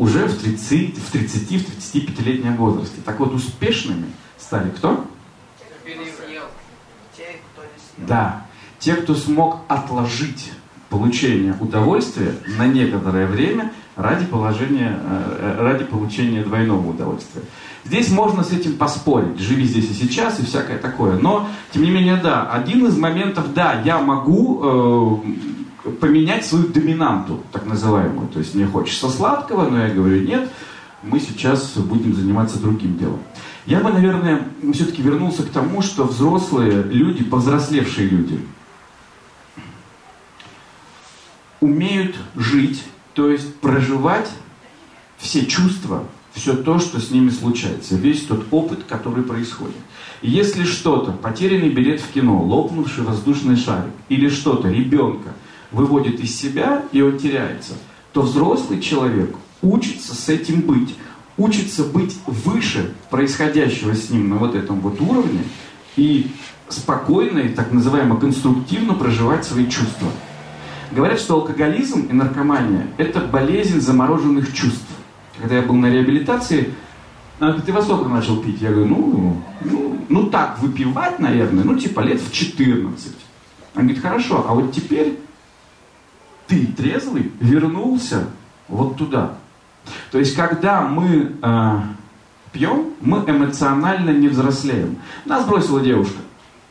уже 0.00 0.24
в 0.26 0.40
30, 0.40 0.98
в 0.98 1.12
30, 1.12 1.42
в 1.50 1.94
35-летнем 1.94 2.56
возрасте. 2.56 2.96
Так 3.04 3.20
вот, 3.20 3.34
успешными 3.34 4.06
стали 4.38 4.70
кто? 4.70 5.04
Да, 7.98 8.46
те, 8.78 8.94
кто 8.94 9.14
смог 9.14 9.58
отложить 9.68 10.52
получение 10.88 11.54
удовольствия 11.60 12.34
на 12.56 12.66
некоторое 12.66 13.26
время 13.26 13.72
ради, 13.94 14.24
положения, 14.24 14.98
э, 15.02 15.56
ради 15.60 15.84
получения 15.84 16.42
двойного 16.42 16.88
удовольствия. 16.88 17.42
Здесь 17.84 18.10
можно 18.10 18.42
с 18.42 18.52
этим 18.52 18.78
поспорить, 18.78 19.38
живи 19.38 19.64
здесь 19.64 19.90
и 19.90 19.92
сейчас 19.92 20.40
и 20.40 20.46
всякое 20.46 20.78
такое. 20.78 21.18
Но, 21.18 21.46
тем 21.72 21.82
не 21.82 21.90
менее, 21.90 22.16
да, 22.16 22.50
один 22.50 22.86
из 22.86 22.96
моментов, 22.96 23.52
да, 23.52 23.82
я 23.84 23.98
могу 23.98 25.20
э, 25.26 25.59
поменять 26.00 26.44
свою 26.44 26.68
доминанту, 26.68 27.42
так 27.52 27.66
называемую. 27.66 28.28
То 28.28 28.38
есть 28.38 28.54
мне 28.54 28.66
хочется 28.66 29.08
сладкого, 29.08 29.68
но 29.68 29.86
я 29.86 29.94
говорю, 29.94 30.22
нет, 30.22 30.50
мы 31.02 31.20
сейчас 31.20 31.72
будем 31.76 32.14
заниматься 32.14 32.58
другим 32.58 32.98
делом. 32.98 33.20
Я 33.66 33.80
бы, 33.80 33.90
наверное, 33.90 34.48
все-таки 34.72 35.02
вернулся 35.02 35.42
к 35.42 35.50
тому, 35.50 35.82
что 35.82 36.04
взрослые 36.04 36.82
люди, 36.82 37.24
повзрослевшие 37.24 38.08
люди, 38.08 38.40
умеют 41.60 42.16
жить, 42.34 42.82
то 43.14 43.30
есть 43.30 43.54
проживать 43.56 44.30
все 45.18 45.44
чувства, 45.44 46.04
все 46.32 46.54
то, 46.54 46.78
что 46.78 47.00
с 47.00 47.10
ними 47.10 47.30
случается, 47.30 47.96
весь 47.96 48.22
тот 48.22 48.46
опыт, 48.50 48.84
который 48.88 49.22
происходит. 49.22 49.76
Если 50.22 50.64
что-то, 50.64 51.12
потерянный 51.12 51.70
билет 51.70 52.00
в 52.00 52.10
кино, 52.12 52.42
лопнувший 52.42 53.04
воздушный 53.04 53.56
шарик, 53.56 53.92
или 54.08 54.28
что-то, 54.28 54.68
ребенка, 54.68 55.34
выводит 55.72 56.20
из 56.20 56.36
себя, 56.36 56.82
и 56.92 57.00
он 57.02 57.18
теряется, 57.18 57.74
то 58.12 58.22
взрослый 58.22 58.80
человек 58.80 59.34
учится 59.62 60.14
с 60.14 60.28
этим 60.28 60.62
быть, 60.62 60.96
учится 61.36 61.84
быть 61.84 62.16
выше 62.26 62.94
происходящего 63.10 63.94
с 63.94 64.10
ним 64.10 64.30
на 64.30 64.36
вот 64.36 64.54
этом 64.54 64.80
вот 64.80 65.00
уровне 65.00 65.42
и 65.96 66.30
спокойно 66.68 67.40
и 67.40 67.48
так 67.48 67.72
называемо 67.72 68.18
конструктивно 68.18 68.94
проживать 68.94 69.44
свои 69.44 69.68
чувства. 69.68 70.08
Говорят, 70.92 71.20
что 71.20 71.34
алкоголизм 71.34 72.06
и 72.10 72.12
наркомания– 72.12 72.88
это 72.98 73.20
болезнь 73.20 73.80
замороженных 73.80 74.52
чувств. 74.52 74.86
Когда 75.38 75.56
я 75.56 75.62
был 75.62 75.76
на 75.76 75.86
реабилитации, 75.86 76.74
она 77.38 77.50
говорит, 77.50 77.66
ты 77.66 77.72
во 77.72 77.82
сколько 77.82 78.08
начал 78.08 78.36
пить? 78.42 78.60
Я 78.60 78.70
говорю, 78.70 78.88
ну, 78.88 79.42
ну, 79.64 80.04
ну 80.08 80.26
так, 80.26 80.58
выпивать, 80.60 81.18
наверное, 81.20 81.64
ну 81.64 81.76
типа 81.76 82.00
лет 82.00 82.20
в 82.20 82.32
14. 82.32 83.12
Она 83.74 83.84
говорит, 83.84 84.02
хорошо, 84.02 84.44
а 84.48 84.54
вот 84.54 84.72
теперь 84.72 85.18
ты 86.50 86.66
трезвый 86.66 87.30
вернулся 87.38 88.26
вот 88.68 88.96
туда. 88.96 89.34
То 90.10 90.18
есть, 90.18 90.34
когда 90.34 90.82
мы 90.82 91.36
э, 91.40 91.80
пьем, 92.52 92.90
мы 93.00 93.18
эмоционально 93.18 94.10
не 94.10 94.26
взрослеем. 94.26 94.96
Нас 95.24 95.46
бросила 95.46 95.80
девушка. 95.80 96.18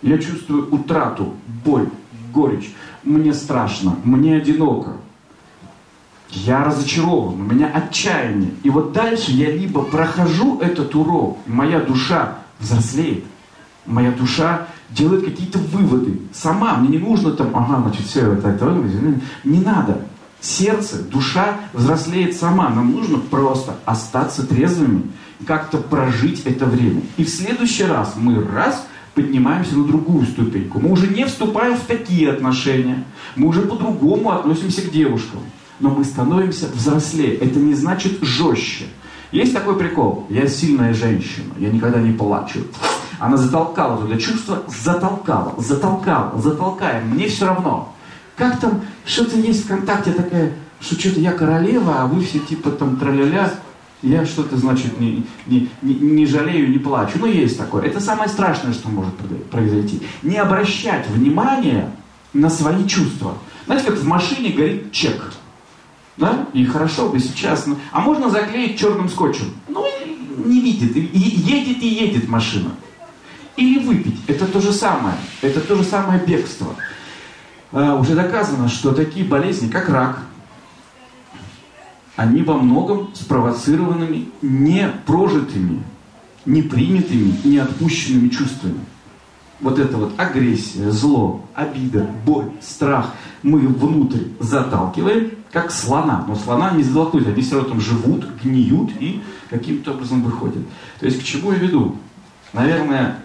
Я 0.02 0.18
чувствую 0.18 0.70
утрату, 0.70 1.34
боль, 1.64 1.90
горечь. 2.34 2.74
Мне 3.04 3.34
страшно, 3.34 3.96
мне 4.04 4.36
одиноко. 4.36 4.98
Я 6.30 6.64
разочарован, 6.64 7.42
у 7.42 7.44
меня 7.44 7.68
отчаяние. 7.68 8.52
И 8.64 8.70
вот 8.70 8.92
дальше 8.92 9.32
я 9.32 9.50
либо 9.50 9.82
прохожу 9.82 10.60
этот 10.60 10.94
урок, 10.94 11.40
моя 11.48 11.80
душа 11.80 12.36
взрослеет, 12.60 13.24
моя 13.86 14.12
душа 14.12 14.68
делает 14.92 15.26
какие-то 15.26 15.60
выводы. 15.60 16.20
Сама, 16.34 16.76
мне 16.78 16.98
не 16.98 16.98
нужно 16.98 17.32
там, 17.32 17.56
ага, 17.56 17.82
значит, 17.82 18.06
все 18.06 18.34
это, 18.34 18.50
это, 18.50 18.84
не 19.44 19.60
надо. 19.60 20.02
Сердце, 20.42 21.04
душа 21.04 21.60
взрослеет 21.74 22.36
сама. 22.36 22.70
Нам 22.70 22.92
нужно 22.92 23.18
просто 23.18 23.76
остаться 23.86 24.48
трезвыми, 24.48 25.04
как-то 25.46 25.78
прожить 25.78 26.44
это 26.46 26.66
время. 26.66 27.02
И 27.18 27.26
в 27.26 27.30
следующий 27.30 27.84
раз 27.84 28.14
мы 28.16 28.42
раз 28.44 28.86
поднимаемся 29.16 29.78
на 29.78 29.84
другую 29.84 30.26
ступеньку. 30.26 30.80
Мы 30.80 30.92
уже 30.92 31.08
не 31.08 31.26
вступаем 31.26 31.76
в 31.76 31.82
такие 31.82 32.32
отношения. 32.32 33.04
Мы 33.36 33.48
уже 33.48 33.64
по-другому 33.64 34.32
относимся 34.32 34.82
к 34.82 34.92
девушкам. 34.92 35.42
но 35.80 35.90
мы 35.90 36.04
становимся 36.04 36.68
взрослее. 36.74 37.36
Это 37.36 37.58
не 37.60 37.74
значит 37.74 38.20
жестче. 38.22 38.86
Есть 39.32 39.54
такой 39.54 39.78
прикол. 39.78 40.26
Я 40.30 40.48
сильная 40.48 40.94
женщина, 40.94 41.54
я 41.58 41.70
никогда 41.70 42.00
не 42.00 42.12
плачу. 42.12 42.62
Она 43.20 43.38
затолкала 43.38 43.98
туда 43.98 44.18
чувство, 44.18 44.64
затолкала, 44.68 45.54
затолкала, 45.58 46.40
затолкаем. 46.40 47.10
Мне 47.10 47.28
все 47.28 47.46
равно. 47.46 47.94
Как 48.36 48.60
там, 48.60 48.82
что-то 49.06 49.38
есть 49.38 49.66
ВКонтакте 49.66 50.14
такая, 50.14 50.54
что 50.80 50.98
что-то 50.98 51.20
я 51.20 51.34
королева, 51.34 52.02
а 52.02 52.08
вы 52.08 52.24
все 52.24 52.40
типа 52.40 52.72
там 52.72 52.96
траля 52.96 53.52
я 54.02 54.26
что-то, 54.26 54.56
значит, 54.56 55.00
не, 55.00 55.26
не, 55.46 55.70
не, 55.82 55.94
не 55.96 56.26
жалею, 56.26 56.70
не 56.70 56.78
плачу. 56.78 57.18
Ну, 57.20 57.26
есть 57.26 57.58
такое. 57.58 57.84
Это 57.84 58.00
самое 58.00 58.30
страшное, 58.30 58.72
что 58.72 58.88
может 58.88 59.14
произойти. 59.52 60.02
Не 60.22 60.38
обращать 60.38 61.10
внимания 61.10 61.92
на 62.32 62.50
свои 62.50 62.88
чувства. 62.88 63.38
Знаете, 63.66 63.88
как 63.88 63.98
в 63.98 64.06
машине 64.06 64.52
горит 64.52 64.94
чек. 64.94 65.34
Да? 66.16 66.48
И 66.54 66.64
хорошо 66.66 67.10
бы 67.10 67.20
сейчас. 67.20 67.66
Ну, 67.66 67.76
а 67.92 68.00
можно 68.00 68.30
заклеить 68.30 68.80
черным 68.80 69.10
скотчем. 69.10 69.52
Ну, 69.68 69.86
не 70.46 70.62
видит. 70.62 70.96
И 70.96 71.02
едет 71.02 71.84
и 71.84 71.88
едет 71.88 72.30
машина. 72.30 72.72
Или 73.60 73.80
выпить. 73.80 74.16
Это 74.28 74.48
то 74.48 74.62
же 74.62 74.72
самое. 74.72 75.16
Это 75.42 75.60
то 75.60 75.76
же 75.76 75.84
самое 75.84 76.24
бегство. 76.26 76.76
А, 77.74 77.96
уже 77.96 78.16
доказано, 78.16 78.70
что 78.70 78.94
такие 78.94 79.26
болезни, 79.26 79.70
как 79.70 79.90
рак, 79.90 80.20
они 82.16 82.42
во 82.44 82.58
многом 82.58 83.14
спровоцированы 83.14 84.28
не 84.42 84.90
прожитыми, 85.06 85.84
не 86.46 86.62
принятыми, 86.62 87.36
не 87.44 87.58
отпущенными 87.58 88.30
чувствами. 88.30 88.80
Вот 89.60 89.78
это 89.78 89.98
вот 89.98 90.14
агрессия, 90.18 90.90
зло, 90.90 91.46
обида, 91.54 92.10
боль, 92.26 92.52
страх 92.62 93.14
мы 93.44 93.60
внутрь 93.60 94.24
заталкиваем, 94.40 95.32
как 95.52 95.72
слона. 95.72 96.24
Но 96.26 96.36
слона 96.36 96.72
не 96.72 96.84
затолкнуть, 96.84 97.28
они 97.28 97.42
все 97.42 97.56
равно 97.56 97.72
там 97.72 97.82
живут, 97.82 98.26
гниют 98.42 98.92
и 99.02 99.22
каким-то 99.50 99.92
образом 99.92 100.24
выходят. 100.24 100.64
То 101.02 101.06
есть 101.06 101.20
к 101.20 101.26
чему 101.26 101.52
я 101.52 101.58
веду? 101.58 101.98
Наверное, 102.54 103.18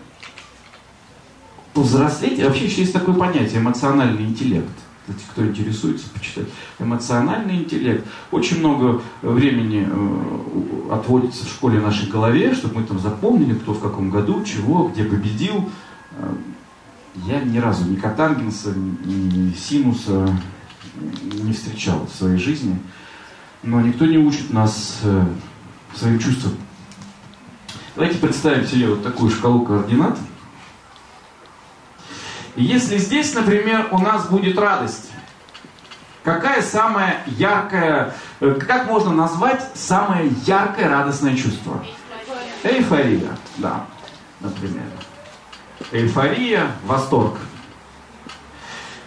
повзрослеть, 1.74 2.42
вообще 2.42 2.64
еще 2.66 2.82
есть 2.82 2.92
такое 2.92 3.14
понятие 3.14 3.60
эмоциональный 3.60 4.24
интеллект 4.24 4.70
кстати, 5.06 5.24
кто 5.30 5.46
интересуется, 5.46 6.06
почитать. 6.08 6.46
Эмоциональный 6.78 7.56
интеллект. 7.56 8.06
Очень 8.30 8.60
много 8.60 9.02
времени 9.20 9.86
э, 9.86 10.92
отводится 10.94 11.44
в 11.44 11.48
школе 11.48 11.78
нашей 11.78 12.08
голове, 12.08 12.54
чтобы 12.54 12.80
мы 12.80 12.86
там 12.86 12.98
запомнили, 12.98 13.52
кто 13.54 13.74
в 13.74 13.80
каком 13.80 14.08
году, 14.10 14.42
чего, 14.44 14.88
где 14.88 15.04
победил. 15.04 15.68
Э, 16.12 16.34
я 17.26 17.40
ни 17.42 17.58
разу 17.58 17.84
ни 17.84 17.96
Катангенса, 17.96 18.72
ни 18.74 19.52
Синуса 19.52 20.26
не 21.32 21.52
встречал 21.52 22.06
в 22.06 22.16
своей 22.16 22.38
жизни. 22.38 22.78
Но 23.62 23.82
никто 23.82 24.06
не 24.06 24.16
учит 24.16 24.54
нас 24.54 25.00
э, 25.02 25.26
своим 25.94 26.18
чувствам. 26.18 26.54
Давайте 27.94 28.18
представим 28.18 28.66
себе 28.66 28.88
вот 28.88 29.02
такую 29.02 29.30
шкалу 29.30 29.66
координат– 29.66 30.18
если 32.62 32.98
здесь, 32.98 33.34
например, 33.34 33.88
у 33.90 33.98
нас 33.98 34.28
будет 34.28 34.58
радость, 34.58 35.10
какая 36.22 36.62
самая 36.62 37.22
яркая, 37.26 38.14
э, 38.40 38.54
как 38.66 38.86
можно 38.86 39.12
назвать 39.12 39.62
самое 39.74 40.30
яркое 40.46 40.88
радостное 40.88 41.36
чувство? 41.36 41.84
Эйфория, 42.62 43.36
да, 43.58 43.86
например. 44.40 44.84
Эйфория, 45.92 46.70
восторг. 46.84 47.38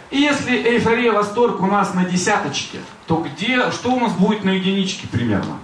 И 0.10 0.20
если 0.20 0.56
эйфория, 0.56 1.12
восторг 1.12 1.62
у 1.62 1.66
нас 1.66 1.94
на 1.94 2.06
десяточке, 2.06 2.80
то 3.08 3.18
где, 3.18 3.72
что 3.72 3.92
у 3.92 4.00
нас 4.00 4.14
будет 4.14 4.44
на 4.44 4.52
единичке 4.52 5.08
примерно? 5.08 5.58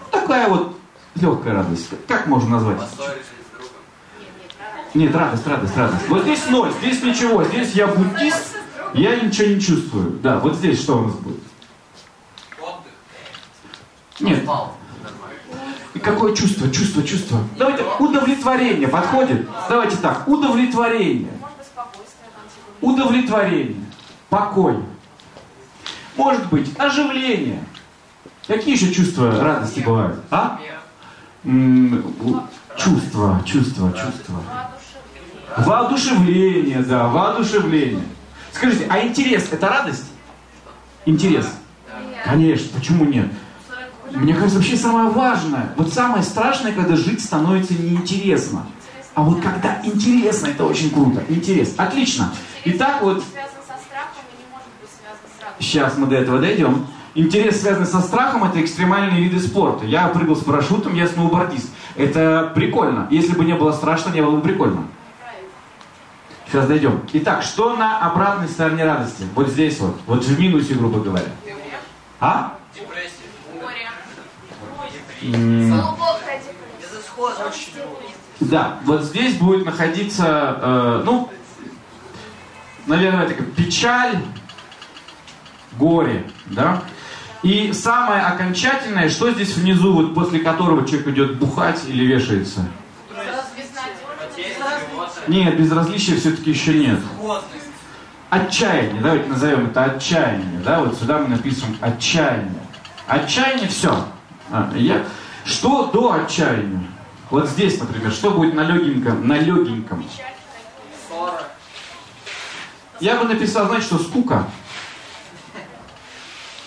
Ну, 0.00 0.06
такая 0.10 0.48
вот 0.48 0.78
легкая 1.16 1.54
радость. 1.54 1.90
Как 2.06 2.26
можно 2.26 2.50
назвать? 2.50 2.80
Нет, 4.92 5.14
радость, 5.14 5.46
радость, 5.46 5.76
радость. 5.76 6.08
Вот 6.08 6.22
здесь 6.22 6.46
ноль, 6.48 6.72
здесь 6.80 7.02
ничего. 7.02 7.44
Здесь 7.44 7.72
я 7.74 7.86
буддист, 7.86 8.56
я 8.94 9.16
ничего 9.16 9.48
не 9.48 9.60
чувствую. 9.60 10.18
Да, 10.22 10.40
вот 10.40 10.56
здесь 10.56 10.80
что 10.80 10.98
у 10.98 11.02
нас 11.06 11.14
будет? 11.14 11.40
Нет. 14.18 14.44
И 15.94 15.98
какое 15.98 16.34
чувство, 16.34 16.70
чувство, 16.70 17.02
чувство? 17.02 17.38
Давайте, 17.56 17.84
удовлетворение 17.98 18.88
подходит? 18.88 19.48
Давайте 19.68 19.96
так, 19.96 20.26
удовлетворение. 20.26 21.32
Удовлетворение. 22.80 23.84
Покой. 24.28 24.76
Может 26.16 26.48
быть, 26.48 26.70
оживление. 26.78 27.64
Какие 28.46 28.74
еще 28.74 28.92
чувства 28.92 29.40
радости 29.40 29.80
бывают? 29.80 30.20
А? 30.30 30.58
Чувства, 32.76 33.42
чувства, 33.46 33.92
чувства. 33.92 34.40
Воодушевление, 35.56 36.80
да, 36.80 37.08
воодушевление. 37.08 38.04
Скажите, 38.52 38.86
а 38.88 39.00
интерес 39.00 39.48
это 39.50 39.68
радость? 39.68 40.10
Интерес? 41.06 41.46
Конечно, 42.24 42.68
почему 42.74 43.04
нет? 43.04 43.26
Мне 44.12 44.34
кажется, 44.34 44.56
вообще 44.56 44.76
самое 44.76 45.08
важное, 45.10 45.72
вот 45.76 45.92
самое 45.92 46.22
страшное, 46.22 46.72
когда 46.72 46.96
жить 46.96 47.22
становится 47.22 47.74
неинтересно. 47.74 48.66
А 49.14 49.22
вот 49.22 49.40
когда 49.40 49.80
интересно, 49.84 50.48
это 50.48 50.64
очень 50.64 50.90
круто. 50.90 51.22
Интерес. 51.28 51.74
Отлично. 51.76 52.32
Итак, 52.64 53.02
вот... 53.02 53.22
Сейчас 55.58 55.98
мы 55.98 56.06
до 56.06 56.16
этого 56.16 56.38
дойдем. 56.38 56.86
Интерес, 57.14 57.60
связанный 57.60 57.86
со 57.86 58.00
страхом, 58.00 58.44
это 58.44 58.62
экстремальные 58.62 59.22
виды 59.24 59.40
спорта. 59.40 59.84
Я 59.84 60.08
прыгал 60.08 60.36
с 60.36 60.44
парашютом, 60.44 60.94
я 60.94 61.06
сноубордист. 61.06 61.68
Это 61.96 62.52
прикольно. 62.54 63.08
Если 63.10 63.34
бы 63.34 63.44
не 63.44 63.54
было 63.54 63.72
страшно, 63.72 64.10
не 64.10 64.22
было 64.22 64.36
бы 64.36 64.42
прикольно. 64.42 64.84
Сейчас 66.50 66.66
дойдем. 66.66 67.00
Итак, 67.12 67.44
что 67.44 67.76
на 67.76 68.00
обратной 68.00 68.48
стороне 68.48 68.84
радости? 68.84 69.24
Вот 69.36 69.48
здесь 69.48 69.78
вот. 69.78 69.96
Вот 70.06 70.24
в 70.24 70.40
минусе, 70.40 70.74
грубо 70.74 70.98
говоря. 70.98 71.28
А? 72.18 72.56
Да, 78.40 78.78
вот 78.84 79.04
здесь 79.04 79.36
будет 79.36 79.64
находиться, 79.64 80.58
э, 80.60 81.02
ну, 81.04 81.30
наверное, 82.86 83.28
такая 83.28 83.46
печаль, 83.46 84.18
горе, 85.78 86.28
да? 86.46 86.82
И 87.42 87.72
самое 87.72 88.22
окончательное, 88.22 89.08
что 89.08 89.30
здесь 89.30 89.54
внизу, 89.56 89.92
вот 89.92 90.14
после 90.14 90.40
которого 90.40 90.84
человек 90.84 91.08
идет 91.08 91.38
бухать 91.38 91.82
или 91.86 92.04
вешается? 92.04 92.66
Нет, 95.30 95.56
безразличия 95.56 96.16
все-таки 96.16 96.50
еще 96.50 96.74
нет. 96.74 96.98
Отчаяние, 98.30 99.00
давайте 99.00 99.28
назовем 99.28 99.66
это 99.66 99.84
отчаяние, 99.84 100.60
да, 100.64 100.80
вот 100.80 100.98
сюда 100.98 101.18
мы 101.18 101.28
напишем 101.28 101.76
отчаяние. 101.80 102.60
Отчаяние 103.06 103.68
все. 103.68 104.06
А, 104.50 104.72
я... 104.74 105.04
Что 105.44 105.86
до 105.86 106.14
отчаяния? 106.14 106.82
Вот 107.30 107.48
здесь, 107.48 107.78
например, 107.78 108.10
что 108.10 108.32
будет 108.32 108.54
на 108.54 108.62
легеньком, 108.62 109.26
на 109.28 109.38
легеньком? 109.38 110.04
Я 112.98 113.16
бы 113.16 113.28
написал, 113.28 113.66
знаете, 113.68 113.86
что 113.86 113.98
скука. 113.98 114.48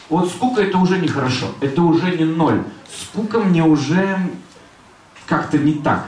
Вот 0.08 0.30
скука 0.30 0.62
это 0.62 0.78
уже 0.78 0.99
нехорошо, 0.99 1.47
это 1.60 1.82
уже 1.82 2.15
не 2.15 2.23
ноль. 2.23 2.63
Скука 2.89 3.39
мне 3.39 3.63
уже 3.63 4.17
как-то 5.28 5.58
не 5.58 5.73
так 5.73 6.06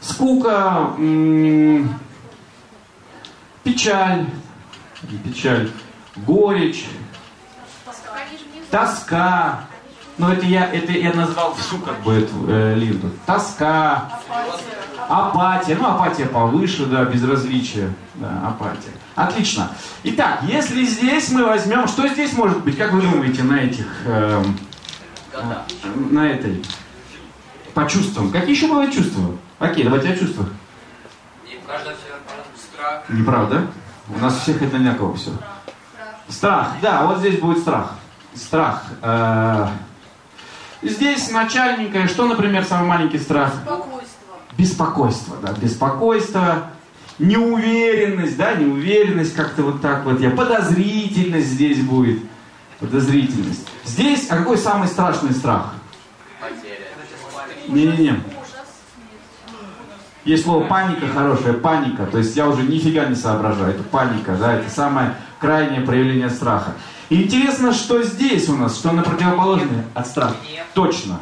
скука, 0.00 0.92
печаль, 3.62 4.26
печаль, 5.24 5.70
горечь, 6.16 6.86
тоска. 8.70 9.60
Ну 10.16 10.28
это 10.28 10.44
я, 10.46 10.66
это 10.72 10.90
я 10.92 11.12
назвал 11.12 11.54
всю 11.54 11.78
как 11.78 12.00
бы 12.02 12.12
эту 12.14 12.34
э, 12.48 12.74
линду. 12.74 13.08
Тоска, 13.24 14.10
апатия. 15.08 15.76
Ну 15.80 15.86
апатия 15.86 16.26
повыше, 16.26 16.86
да, 16.86 17.04
безразличие. 17.04 17.94
Да, 18.16 18.48
апатия. 18.48 18.90
Отлично. 19.14 19.70
Итак, 20.02 20.40
если 20.42 20.84
здесь 20.84 21.30
мы 21.30 21.44
возьмем, 21.44 21.86
что 21.86 22.06
здесь 22.08 22.32
может 22.32 22.64
быть, 22.64 22.76
как 22.76 22.92
вы 22.92 23.02
думаете, 23.02 23.44
на 23.44 23.60
этих, 23.60 23.86
э, 24.06 24.44
на 25.94 26.28
этой, 26.28 26.64
по 27.74 27.88
чувствам? 27.88 28.32
Какие 28.32 28.56
еще 28.56 28.66
бывают 28.66 28.92
чувства? 28.92 29.36
Окей, 29.58 29.84
давайте 29.84 30.10
о 30.10 30.16
чувствах. 30.16 30.48
страх. 32.56 33.02
Неправда? 33.08 33.66
У 34.08 34.18
нас 34.18 34.40
всех 34.40 34.62
одинаково 34.62 35.16
все. 35.16 35.30
Страх, 36.28 36.74
да, 36.80 37.04
вот 37.06 37.18
здесь 37.18 37.38
будет 37.40 37.58
страх. 37.58 37.94
Страх. 38.34 38.84
Э, 39.02 39.66
здесь 40.82 41.30
начальненькое, 41.30 42.06
что, 42.06 42.26
например, 42.26 42.64
самый 42.64 42.86
маленький 42.86 43.18
страх? 43.18 43.52
Беспокойство. 43.54 44.36
Беспокойство, 44.56 45.36
да, 45.42 45.52
беспокойство. 45.54 46.70
Неуверенность, 47.18 48.36
да, 48.36 48.54
неуверенность 48.54 49.34
как-то 49.34 49.62
вот 49.62 49.82
так 49.82 50.04
вот. 50.04 50.20
Я 50.20 50.30
подозрительность 50.30 51.48
здесь 51.48 51.80
будет. 51.80 52.22
подозрительность. 52.78 53.66
Здесь, 53.84 54.28
а 54.30 54.36
какой 54.36 54.56
самый 54.56 54.86
страшный 54.86 55.32
страх? 55.32 55.74
Потеря. 56.40 56.86
Не-не-не. 57.66 58.22
Есть 60.28 60.44
слово 60.44 60.66
паника 60.66 61.08
хорошее, 61.08 61.54
паника. 61.54 62.04
То 62.04 62.18
есть 62.18 62.36
я 62.36 62.46
уже 62.46 62.62
нифига 62.62 63.06
не 63.06 63.14
соображаю. 63.14 63.70
Это 63.70 63.82
паника, 63.82 64.36
да, 64.36 64.56
это 64.56 64.68
самое 64.68 65.14
крайнее 65.40 65.80
проявление 65.80 66.28
страха. 66.28 66.74
И 67.08 67.22
интересно, 67.22 67.72
что 67.72 68.02
здесь 68.02 68.46
у 68.50 68.54
нас, 68.54 68.76
что 68.76 68.92
на 68.92 69.02
противоположное 69.02 69.86
от 69.94 70.06
страха. 70.06 70.34
Точно. 70.74 71.18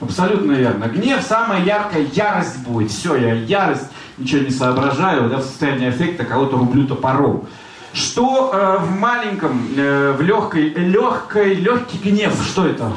Абсолютно 0.00 0.52
верно. 0.52 0.84
Гнев 0.84 1.20
самая 1.22 1.64
яркая 1.64 2.06
ярость 2.12 2.58
будет. 2.58 2.92
Все, 2.92 3.16
я 3.16 3.34
ярость, 3.34 3.90
ничего 4.16 4.42
не 4.42 4.50
соображаю, 4.50 5.28
да, 5.28 5.38
в 5.38 5.42
состоянии 5.42 5.90
эффекта 5.90 6.24
кого-то 6.24 6.58
рублю 6.58 6.86
топором. 6.86 7.48
Что 7.92 8.52
э, 8.52 8.78
в 8.78 8.92
маленьком, 8.92 9.70
э, 9.76 10.12
в 10.12 10.22
легкой, 10.22 10.68
легкой, 10.68 11.54
легкий 11.54 11.98
гнев, 11.98 12.32
что 12.46 12.64
это? 12.64 12.92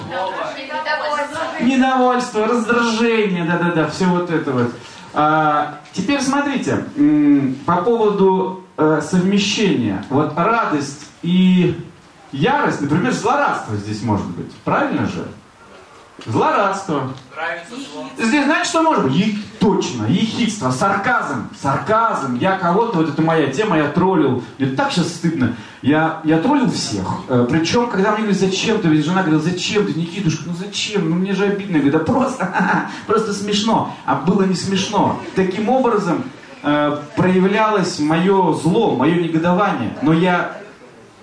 Недовольство, 1.61 2.47
раздражение, 2.47 3.43
да-да-да, 3.45 3.87
все 3.87 4.05
вот 4.05 4.29
это 4.29 4.51
вот. 4.51 4.73
А, 5.13 5.79
теперь 5.93 6.21
смотрите, 6.21 6.85
по 7.65 7.77
поводу 7.77 8.63
э, 8.77 9.01
совмещения. 9.01 10.03
Вот 10.09 10.33
радость 10.35 11.07
и 11.21 11.75
ярость, 12.31 12.81
например, 12.81 13.11
злорадство 13.11 13.75
здесь 13.75 14.01
может 14.03 14.27
быть. 14.27 14.51
Правильно 14.63 15.07
же? 15.07 15.27
Злорадство. 16.25 17.09
Здесь 18.17 18.45
знаете, 18.45 18.69
что 18.69 18.81
может 18.81 19.03
быть? 19.03 19.15
Е- 19.15 19.35
точно, 19.59 20.05
ехидство, 20.05 20.71
сарказм, 20.71 21.49
сарказм. 21.61 22.35
Я 22.35 22.57
кого-то, 22.57 22.97
вот 22.97 23.09
это 23.09 23.21
моя 23.21 23.47
тема, 23.47 23.77
я 23.77 23.89
троллил. 23.89 24.43
Мне 24.57 24.69
так 24.71 24.91
сейчас 24.91 25.07
стыдно. 25.09 25.55
Я, 25.81 26.19
я 26.23 26.39
троллил 26.39 26.69
всех. 26.71 27.05
Э, 27.29 27.47
Причем, 27.49 27.89
когда 27.89 28.11
мне 28.11 28.19
говорят, 28.23 28.39
зачем 28.39 28.79
ты, 28.81 28.87
ведь 28.87 29.05
жена 29.05 29.21
говорила, 29.21 29.41
зачем 29.41 29.85
ты, 29.85 29.93
Никитушка, 29.93 30.43
ну 30.45 30.53
зачем, 30.53 31.09
ну 31.09 31.15
мне 31.15 31.33
же 31.33 31.45
обидно. 31.45 31.77
Я 31.77 31.81
говорю, 31.83 31.99
да 31.99 32.05
просто, 32.05 32.49
просто 33.07 33.33
смешно. 33.33 33.93
А 34.05 34.15
было 34.15 34.43
не 34.43 34.55
смешно. 34.55 35.19
Таким 35.35 35.69
образом 35.69 36.23
э, 36.63 36.97
проявлялось 37.15 37.99
мое 37.99 38.53
зло, 38.53 38.95
мое 38.95 39.15
негодование. 39.15 39.97
Но 40.01 40.13
я 40.13 40.58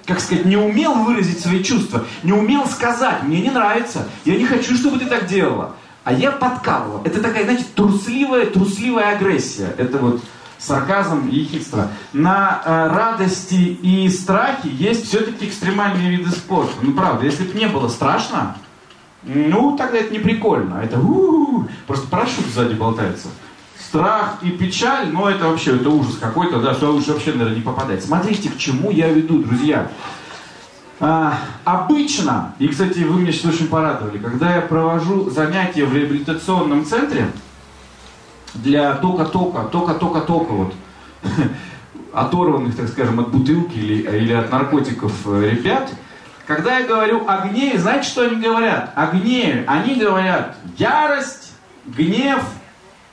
как 0.07 0.21
сказать, 0.21 0.45
не 0.45 0.57
умел 0.57 0.95
выразить 0.95 1.41
свои 1.41 1.63
чувства, 1.63 2.05
не 2.23 2.33
умел 2.33 2.67
сказать, 2.67 3.23
мне 3.25 3.41
не 3.41 3.51
нравится, 3.51 4.09
я 4.25 4.37
не 4.37 4.47
хочу, 4.47 4.77
чтобы 4.77 4.99
ты 4.99 5.07
так 5.07 5.27
делала. 5.27 5.75
А 6.05 6.13
я 6.13 6.31
подкалывал. 6.31 7.03
Это 7.05 7.21
такая, 7.21 7.43
знаете, 7.43 7.65
трусливая, 7.75 8.47
трусливая 8.47 9.17
агрессия. 9.17 9.75
Это 9.77 9.99
вот 9.99 10.23
сарказм 10.57 11.29
и 11.29 11.41
ехидство. 11.41 11.89
На 12.13 12.63
э, 12.65 12.89
радости 12.95 13.55
и 13.55 14.09
страхе 14.09 14.69
есть 14.69 15.09
все-таки 15.09 15.49
экстремальные 15.49 16.17
виды 16.17 16.31
спорта. 16.31 16.75
Ну, 16.81 16.93
правда, 16.93 17.25
если 17.25 17.43
бы 17.43 17.59
не 17.59 17.67
было 17.67 17.89
страшно, 17.89 18.57
ну, 19.25 19.77
тогда 19.77 19.99
это 19.99 20.13
не 20.13 20.21
прикольно. 20.21 20.81
Это 20.81 21.01
у-у-у, 21.01 21.67
просто 21.89 22.07
парашют 22.07 22.47
сзади 22.55 22.75
болтается. 22.75 23.27
Страх 23.79 24.39
и 24.43 24.51
печаль, 24.51 25.09
ну 25.13 25.27
это 25.27 25.49
вообще, 25.49 25.77
это 25.77 25.91
ужас 25.91 26.17
какой-то, 26.19 26.61
да, 26.61 26.75
что 26.75 26.91
лучше 26.91 27.13
вообще, 27.13 27.33
наверное, 27.33 27.57
не 27.57 27.63
попадать. 27.63 28.03
Смотрите, 28.03 28.51
к 28.51 28.57
чему 28.57 28.91
я 28.91 29.09
веду, 29.09 29.39
друзья. 29.43 29.91
А, 30.99 31.39
обычно, 31.65 32.55
и, 32.59 32.69
кстати, 32.69 33.01
вы 33.01 33.21
меня 33.21 33.33
сейчас 33.33 33.55
очень 33.55 33.69
порадовали, 33.69 34.17
когда 34.17 34.55
я 34.55 34.63
провожу 34.63 35.29
занятия 35.29 35.85
в 35.85 35.95
реабилитационном 35.95 36.87
центре 36.87 37.31
для 38.55 38.95
тока-тока, 38.95 39.65
тока-тока-тока, 39.65 40.53
вот, 40.53 40.75
оторванных, 42.15 42.77
так 42.77 42.89
скажем, 42.89 43.21
от 43.21 43.29
бутылки 43.29 43.77
или, 43.77 44.09
или 44.19 44.33
от 44.33 44.51
наркотиков 44.51 45.13
э, 45.27 45.51
ребят, 45.51 45.93
когда 46.47 46.79
я 46.79 46.87
говорю 46.87 47.27
о 47.27 47.47
знаете, 47.77 48.09
что 48.09 48.23
они 48.23 48.41
говорят? 48.41 48.93
О. 48.95 49.11
Они 49.11 49.97
говорят 49.97 50.57
ярость, 50.79 51.53
гнев, 51.85 52.43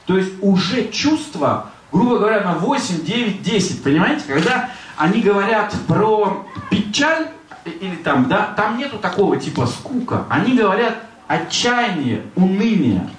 то 0.06 0.18
есть 0.18 0.32
уже 0.41 0.89
чувство, 0.89 1.70
грубо 1.91 2.18
говоря, 2.18 2.41
на 2.41 2.54
8, 2.54 3.04
9, 3.06 3.41
10. 3.41 3.84
Понимаете? 3.84 4.24
Когда 4.28 4.70
они 4.97 5.22
говорят 5.22 5.74
про 5.88 6.45
печаль, 6.70 7.28
или 7.66 7.95
там, 7.95 8.28
да, 8.28 8.54
там 8.58 8.78
нету 8.78 8.97
такого 8.97 9.38
типа 9.38 9.68
скука. 9.68 10.26
Они 10.30 10.58
говорят 10.58 10.97
отчаяние, 11.28 12.24
уныние. 12.36 13.10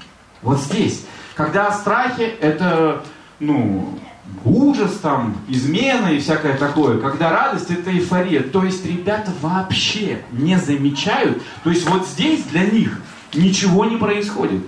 Вот 0.42 0.60
здесь. 0.60 1.06
Когда 1.34 1.68
о 1.68 1.72
страхе 1.72 2.26
это, 2.40 3.02
ну, 3.40 3.98
ужас 4.44 4.98
там, 4.98 5.36
измена 5.48 6.08
и 6.08 6.20
всякое 6.20 6.56
такое. 6.56 6.98
Когда 6.98 7.30
радость 7.30 7.70
это 7.70 7.90
эйфория. 7.90 8.42
То 8.42 8.64
есть 8.64 8.84
ребята 8.84 9.32
вообще 9.40 10.22
не 10.32 10.58
замечают. 10.58 11.42
То 11.62 11.70
есть 11.70 11.88
вот 11.88 12.06
здесь 12.06 12.42
для 12.44 12.66
них 12.66 13.00
ничего 13.32 13.84
не 13.86 13.96
происходит. 13.96 14.62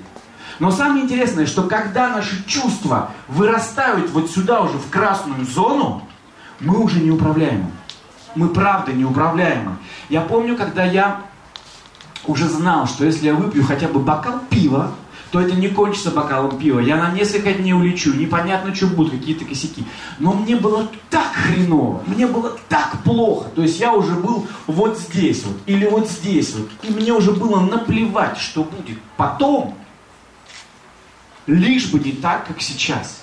Но 0.58 0.70
самое 0.70 1.04
интересное, 1.04 1.46
что 1.46 1.64
когда 1.64 2.08
наши 2.10 2.44
чувства 2.46 3.10
вырастают 3.28 4.10
вот 4.10 4.30
сюда 4.30 4.62
уже 4.62 4.78
в 4.78 4.90
красную 4.90 5.44
зону, 5.44 6.02
мы 6.60 6.78
уже 6.78 7.00
неуправляемы. 7.00 7.70
Мы 8.34 8.48
правда 8.48 8.92
неуправляемы. 8.92 9.76
Я 10.08 10.20
помню, 10.22 10.56
когда 10.56 10.84
я 10.84 11.22
уже 12.26 12.48
знал, 12.48 12.86
что 12.86 13.04
если 13.04 13.26
я 13.26 13.34
выпью 13.34 13.64
хотя 13.64 13.88
бы 13.88 14.00
бокал 14.00 14.40
пива, 14.50 14.92
то 15.30 15.40
это 15.40 15.54
не 15.54 15.68
кончится 15.68 16.10
бокалом 16.10 16.58
пива. 16.58 16.80
Я 16.80 16.96
на 16.96 17.10
несколько 17.10 17.52
дней 17.52 17.72
улечу, 17.72 18.14
непонятно, 18.14 18.74
что 18.74 18.86
будут, 18.86 19.12
какие-то 19.12 19.44
косяки. 19.44 19.84
Но 20.18 20.32
мне 20.32 20.56
было 20.56 20.88
так 21.10 21.32
хреново, 21.32 22.02
мне 22.06 22.26
было 22.26 22.56
так 22.68 23.02
плохо. 23.04 23.48
То 23.54 23.62
есть 23.62 23.80
я 23.80 23.92
уже 23.92 24.14
был 24.14 24.46
вот 24.66 24.98
здесь 24.98 25.44
вот, 25.44 25.56
или 25.66 25.86
вот 25.86 26.08
здесь 26.08 26.54
вот. 26.54 26.70
И 26.82 26.90
мне 26.92 27.12
уже 27.12 27.32
было 27.32 27.60
наплевать, 27.60 28.38
что 28.38 28.64
будет 28.64 28.98
потом, 29.16 29.74
лишь 31.46 31.90
бы 31.90 31.98
не 31.98 32.12
так, 32.12 32.46
как 32.46 32.60
сейчас. 32.60 33.22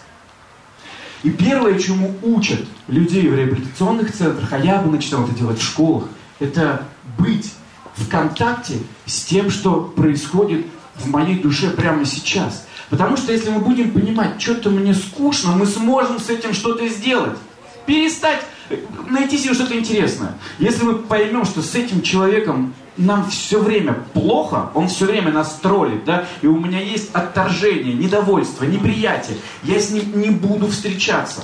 И 1.23 1.29
первое, 1.29 1.79
чему 1.79 2.15
учат 2.21 2.65
людей 2.87 3.27
в 3.27 3.35
реабилитационных 3.35 4.13
центрах, 4.13 4.51
а 4.51 4.59
я 4.59 4.79
бы 4.79 4.91
начинал 4.91 5.23
это 5.23 5.33
делать 5.33 5.59
в 5.59 5.63
школах, 5.63 6.05
это 6.39 6.85
быть 7.17 7.53
в 7.95 8.09
контакте 8.09 8.79
с 9.05 9.23
тем, 9.23 9.49
что 9.49 9.81
происходит 9.95 10.65
в 10.95 11.09
моей 11.09 11.39
душе 11.39 11.69
прямо 11.69 12.05
сейчас. 12.05 12.67
Потому 12.89 13.17
что 13.17 13.31
если 13.31 13.49
мы 13.49 13.59
будем 13.59 13.91
понимать, 13.91 14.41
что-то 14.41 14.69
мне 14.69 14.93
скучно, 14.93 15.53
мы 15.53 15.65
сможем 15.65 16.19
с 16.19 16.29
этим 16.29 16.53
что-то 16.53 16.87
сделать. 16.87 17.37
Перестать, 17.85 18.41
найти 19.09 19.37
себе 19.37 19.53
что-то 19.53 19.77
интересное. 19.77 20.37
Если 20.59 20.83
мы 20.83 20.95
поймем, 20.95 21.45
что 21.45 21.61
с 21.61 21.75
этим 21.75 22.01
человеком 22.01 22.73
нам 22.97 23.29
все 23.29 23.59
время 23.59 23.93
плохо, 24.13 24.69
он 24.73 24.87
все 24.87 25.05
время 25.05 25.31
нас 25.31 25.59
троллит, 25.61 26.05
да, 26.05 26.25
и 26.41 26.47
у 26.47 26.57
меня 26.57 26.79
есть 26.79 27.09
отторжение, 27.13 27.93
недовольство, 27.93 28.65
неприятие, 28.65 29.37
я 29.63 29.79
с 29.79 29.89
ним 29.89 30.19
не 30.19 30.29
буду 30.29 30.67
встречаться. 30.67 31.41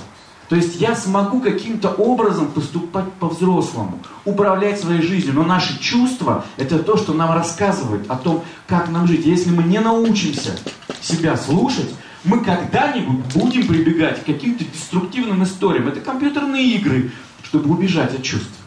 То 0.50 0.56
есть 0.56 0.82
я 0.82 0.96
смогу 0.96 1.42
каким-то 1.42 1.90
образом 1.90 2.48
поступать 2.48 3.12
по-взрослому, 3.20 4.00
управлять 4.26 4.80
своей 4.80 5.04
жизнью. 5.04 5.36
Но 5.36 5.44
наши 5.44 5.80
чувства– 5.80 6.44
это 6.58 6.80
то, 6.80 6.98
что 6.98 7.14
нам 7.14 7.32
рассказывает 7.32 8.10
о 8.10 8.16
том, 8.16 8.44
как 8.68 8.90
нам 8.90 9.06
жить. 9.06 9.28
Если 9.28 9.52
мы 9.52 9.62
не 9.62 9.80
научимся 9.80 10.58
себя 11.02 11.38
слушать, 11.38 11.94
мы 12.24 12.44
когда-нибудь 12.44 13.34
будем 13.34 13.68
прибегать 13.68 14.22
к 14.22 14.26
каким-то 14.26 14.66
деструктивным 14.66 15.44
историям. 15.44 15.88
Это 15.88 16.02
компьютерные 16.02 16.76
игры, 16.76 17.12
чтобы 17.44 17.74
убежать 17.74 18.14
от 18.14 18.24
чувств. 18.24 18.60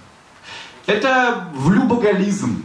Это 0.87 1.49
влюбоголизм. 1.55 2.65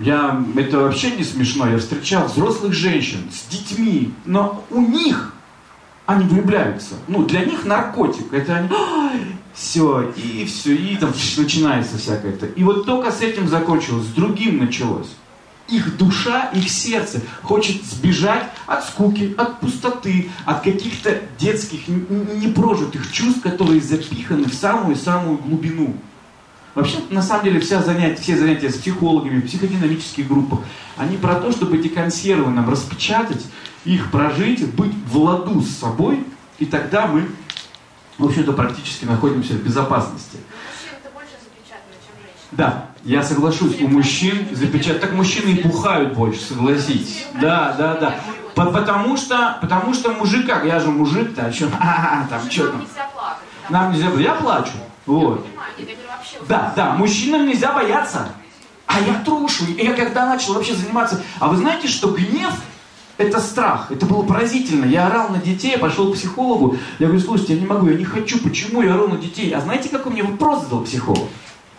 Я, 0.00 0.42
это 0.56 0.78
вообще 0.78 1.10
не 1.12 1.24
смешно. 1.24 1.68
Я 1.68 1.78
встречал 1.78 2.26
взрослых 2.26 2.72
женщин 2.72 3.18
с 3.30 3.50
детьми, 3.50 4.14
но 4.24 4.64
у 4.70 4.80
них 4.80 5.34
они 6.06 6.26
влюбляются. 6.26 6.94
Ну, 7.08 7.24
для 7.24 7.44
них 7.44 7.64
наркотик. 7.64 8.32
Это 8.32 8.56
они, 8.56 8.68
все, 9.52 10.12
и 10.16 10.44
все, 10.46 10.74
и 10.74 10.96
там 10.96 11.12
начинается 11.36 11.98
всякое 11.98 12.32
это. 12.32 12.46
И 12.46 12.64
вот 12.64 12.86
только 12.86 13.12
с 13.12 13.20
этим 13.20 13.48
закончилось, 13.48 14.06
с 14.06 14.14
другим 14.14 14.58
началось. 14.58 15.14
Их 15.72 15.96
душа, 15.96 16.50
их 16.52 16.68
сердце 16.68 17.22
хочет 17.42 17.82
сбежать 17.82 18.44
от 18.66 18.84
скуки, 18.84 19.34
от 19.38 19.58
пустоты, 19.58 20.30
от 20.44 20.60
каких-то 20.60 21.18
детских, 21.38 21.88
непрожитых 21.88 23.10
чувств, 23.10 23.40
которые 23.40 23.80
запиханы 23.80 24.44
в 24.44 24.52
самую-самую 24.52 25.38
глубину. 25.38 25.96
Вообще, 26.74 26.98
на 27.08 27.22
самом 27.22 27.44
деле, 27.44 27.60
вся 27.60 27.82
занятия, 27.82 28.20
все 28.20 28.36
занятия 28.36 28.68
с 28.68 28.76
психологами, 28.76 29.40
в 29.40 29.46
психодинамических 29.46 30.28
группах, 30.28 30.58
они 30.98 31.16
про 31.16 31.36
то, 31.36 31.50
чтобы 31.50 31.78
эти 31.78 31.88
консервы 31.88 32.50
нам 32.50 32.68
распечатать, 32.68 33.42
их 33.86 34.10
прожить, 34.10 34.74
быть 34.74 34.92
в 35.10 35.16
ладу 35.16 35.62
с 35.62 35.70
собой, 35.70 36.22
и 36.58 36.66
тогда 36.66 37.06
мы, 37.06 37.30
в 38.18 38.26
общем-то, 38.26 38.52
практически 38.52 39.06
находимся 39.06 39.54
в 39.54 39.64
безопасности. 39.64 40.36
Да, 42.50 42.91
я 43.04 43.22
соглашусь, 43.22 43.80
у 43.80 43.88
мужчин 43.88 44.48
запечатать, 44.52 45.00
так 45.00 45.12
мужчины 45.12 45.50
и 45.50 45.62
пухают 45.62 46.14
больше, 46.14 46.40
согласитесь. 46.42 47.26
Да, 47.40 47.74
да, 47.76 47.94
да. 47.94 48.14
По- 48.54 48.66
Потому 48.66 49.16
что, 49.16 49.58
потому 49.60 49.94
что 49.94 50.12
мужик 50.12 50.46
как, 50.46 50.64
я 50.64 50.78
же 50.78 50.88
мужик-то, 50.88 51.46
а 51.46 51.52
что, 51.52 51.68
там, 51.68 52.50
что 52.50 52.68
там. 52.68 52.80
Нельзя 52.80 53.08
плакать. 53.12 53.38
Нам 53.70 53.92
нельзя, 53.92 54.10
я 54.20 54.34
плачу, 54.34 54.72
вот. 55.06 55.46
Да, 56.48 56.72
да, 56.76 56.92
мужчинам 56.94 57.46
нельзя 57.46 57.72
бояться. 57.72 58.28
А 58.86 59.00
я 59.00 59.14
трушу. 59.24 59.64
И 59.66 59.84
я 59.84 59.94
когда 59.94 60.26
начал 60.26 60.54
вообще 60.54 60.74
заниматься... 60.74 61.22
А 61.40 61.48
вы 61.48 61.56
знаете, 61.56 61.88
что 61.88 62.08
гнев 62.08 62.52
это 63.16 63.40
страх. 63.40 63.90
Это 63.90 64.04
было 64.04 64.22
поразительно. 64.22 64.84
Я 64.84 65.06
орал 65.06 65.30
на 65.30 65.38
детей, 65.38 65.72
я 65.72 65.78
пошел 65.78 66.10
к 66.10 66.14
психологу. 66.14 66.76
Я 66.98 67.06
говорю, 67.06 67.22
слушайте, 67.22 67.54
я 67.54 67.60
не 67.60 67.66
могу, 67.66 67.88
я 67.88 67.96
не 67.96 68.04
хочу. 68.04 68.38
Почему 68.40 68.82
я 68.82 68.94
ору 68.94 69.08
на 69.08 69.16
детей? 69.16 69.50
А 69.52 69.60
знаете, 69.60 69.88
какой 69.88 70.12
мне 70.12 70.22
вопрос 70.22 70.64
задал 70.64 70.80
психолог? 70.80 71.28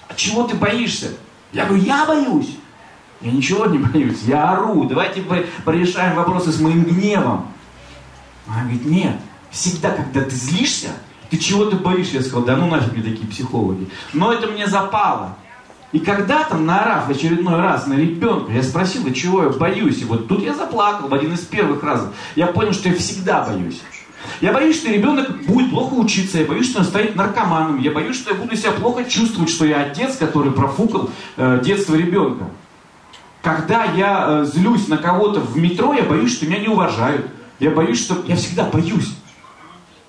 А 0.08 0.14
чего 0.16 0.44
ты 0.44 0.56
боишься? 0.56 1.12
Я 1.52 1.66
говорю, 1.66 1.84
я 1.84 2.06
боюсь. 2.06 2.58
Я 3.22 3.32
ничего 3.32 3.66
не 3.66 3.78
боюсь, 3.80 4.24
я 4.24 4.52
ору. 4.52 4.86
Давайте 4.86 5.24
порешаем 5.66 6.16
вопросы 6.16 6.52
с 6.52 6.60
моим 6.60 6.84
гневом. 6.84 7.48
Она 8.48 8.62
говорит, 8.62 8.86
нет, 8.86 9.16
всегда, 9.50 9.92
когда 9.92 10.22
ты 10.22 10.36
злишься, 10.36 10.90
ты 11.30 11.38
чего-то 11.38 11.78
боишься. 11.78 12.18
Я 12.18 12.22
сказал, 12.22 12.44
да 12.44 12.56
ну 12.56 12.68
нафиг 12.68 12.94
мне 12.94 13.04
такие 13.04 13.28
психологи. 13.28 13.90
Но 14.14 14.34
это 14.34 14.48
мне 14.48 14.68
запало. 14.68 15.38
И 15.94 16.00
когда-то, 16.00 16.58
наорав 16.58 17.08
в 17.08 17.12
очередной 17.12 17.60
раз 17.62 17.86
на 17.86 17.94
ребенка, 17.94 18.52
я 18.52 18.64
спросил, 18.64 19.04
а 19.08 19.12
чего 19.12 19.44
я 19.44 19.50
боюсь? 19.50 20.02
И 20.02 20.06
вот 20.06 20.28
тут 20.28 20.44
я 20.44 20.56
заплакал 20.56 21.08
в 21.08 21.14
один 21.14 21.34
из 21.34 21.42
первых 21.42 21.84
разов. 21.84 22.10
Я 22.36 22.48
понял, 22.48 22.74
что 22.74 22.90
я 22.90 22.96
всегда 22.96 23.44
боюсь. 23.44 23.80
Я 24.42 24.52
боюсь, 24.52 24.78
что 24.78 24.92
ребенок 24.92 25.44
будет 25.46 25.70
плохо 25.70 25.94
учиться, 25.94 26.40
я 26.40 26.46
боюсь, 26.46 26.70
что 26.70 26.80
он 26.80 26.86
станет 26.86 27.16
наркоманом, 27.16 27.80
я 27.80 27.92
боюсь, 27.92 28.16
что 28.16 28.34
я 28.34 28.40
буду 28.40 28.56
себя 28.56 28.72
плохо 28.72 29.04
чувствовать, 29.06 29.50
что 29.50 29.66
я 29.66 29.82
отец, 29.82 30.18
который 30.18 30.52
профукал 30.52 31.10
э, 31.38 31.62
детство 31.64 31.96
ребенка. 31.96 32.46
Когда 33.42 33.84
я 33.86 34.26
э, 34.28 34.46
злюсь 34.46 34.88
на 34.88 34.98
кого-то 34.98 35.42
в 35.42 35.58
метро, 35.58 35.94
я 35.94 36.04
боюсь, 36.04 36.34
что 36.34 36.46
меня 36.46 36.60
не 36.60 36.70
уважают. 36.70 37.30
Я 37.60 37.72
боюсь, 37.72 38.02
что... 38.02 38.24
Я 38.26 38.36
всегда 38.36 38.64
боюсь. 38.66 39.16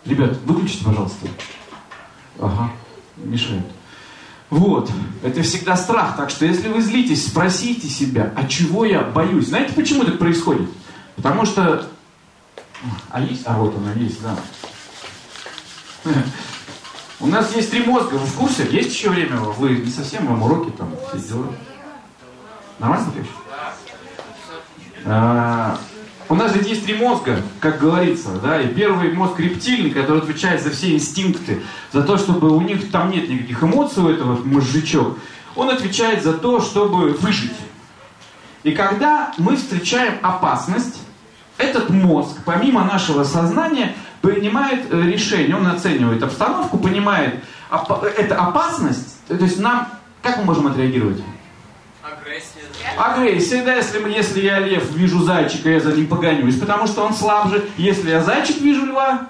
Ребят, 0.05 0.39
выключите, 0.45 0.85
пожалуйста. 0.85 1.27
Ага, 2.39 2.71
мешает. 3.17 3.65
Вот, 4.51 4.91
это 5.23 5.43
всегда 5.43 5.77
страх. 5.77 6.17
Так 6.17 6.31
что 6.31 6.45
если 6.45 6.69
вы 6.69 6.81
злитесь, 6.81 7.27
спросите 7.27 7.89
себя, 7.89 8.33
а 8.37 8.47
чего 8.47 8.85
я 8.85 9.03
боюсь? 9.03 9.49
Знаете, 9.49 9.73
почему 9.75 10.05
так 10.05 10.19
происходит? 10.19 10.69
Потому 11.17 11.45
что... 11.45 11.89
А 13.11 13.20
есть? 13.20 13.43
А 13.47 13.59
вот 13.59 13.76
она 13.76 13.93
есть, 13.93 14.20
да. 14.22 14.37
У 17.20 17.26
нас 17.26 17.55
есть 17.55 17.70
три 17.70 17.85
мозга, 17.85 18.14
вы 18.14 18.26
в 18.26 18.35
курсе? 18.35 18.66
Есть 18.70 18.95
еще 18.95 19.11
время? 19.11 19.37
Вы 19.37 19.76
не 19.78 19.91
совсем 19.91 20.26
вам 20.26 20.43
уроки 20.43 20.70
там 20.70 20.91
все 21.09 21.28
дела? 21.28 21.47
Нормально 22.78 23.05
смотришь? 23.05 23.30
А, 25.07 25.78
у 26.28 26.35
нас 26.35 26.55
ведь 26.55 26.66
есть 26.68 26.85
три 26.85 26.95
мозга, 26.97 27.43
как 27.61 27.78
говорится, 27.78 28.30
да, 28.43 28.61
и 28.61 28.68
первый 28.68 29.12
мозг 29.12 29.39
рептильный, 29.39 29.91
который 29.91 30.22
отвечает 30.22 30.62
за 30.62 30.70
все 30.70 30.95
инстинкты, 30.95 31.62
за 31.93 32.03
то, 32.03 32.16
чтобы 32.16 32.51
у 32.51 32.61
них 32.61 32.91
там 32.91 33.11
нет 33.11 33.28
никаких 33.28 33.62
эмоций 33.62 34.03
у 34.03 34.09
этого 34.09 34.43
мозжечок, 34.45 35.18
он 35.55 35.70
отвечает 35.70 36.22
за 36.22 36.32
то, 36.32 36.61
чтобы 36.61 37.11
выжить. 37.12 37.53
И 38.62 38.72
когда 38.72 39.32
мы 39.37 39.57
встречаем 39.57 40.18
опасность, 40.22 40.99
этот 41.59 41.91
мозг, 41.91 42.39
помимо 42.45 42.85
нашего 42.85 43.25
сознания, 43.25 43.95
принимает 44.21 44.93
э, 44.93 45.03
решение, 45.03 45.57
он 45.57 45.67
оценивает 45.67 46.23
обстановку, 46.23 46.79
понимает, 46.79 47.45
это 47.71 48.37
опасность, 48.37 49.19
то 49.29 49.35
есть 49.35 49.59
нам, 49.59 49.89
как 50.23 50.39
мы 50.39 50.45
можем 50.45 50.67
отреагировать? 50.67 51.23
Агрессия, 52.97 53.63
да, 53.65 53.77
если, 53.77 54.09
если 54.11 54.41
я 54.41 54.61
лев 54.61 54.91
вижу 54.93 55.23
зайчика, 55.23 55.71
я 55.71 55.81
за 55.81 55.93
ним 55.93 56.07
погонюсь, 56.07 56.59
потому 56.59 56.87
что 56.87 57.03
он 57.03 57.15
слабже. 57.15 57.65
Если 57.77 58.11
я 58.11 58.23
зайчик 58.23 58.61
вижу 58.61 58.87
льва, 58.87 59.29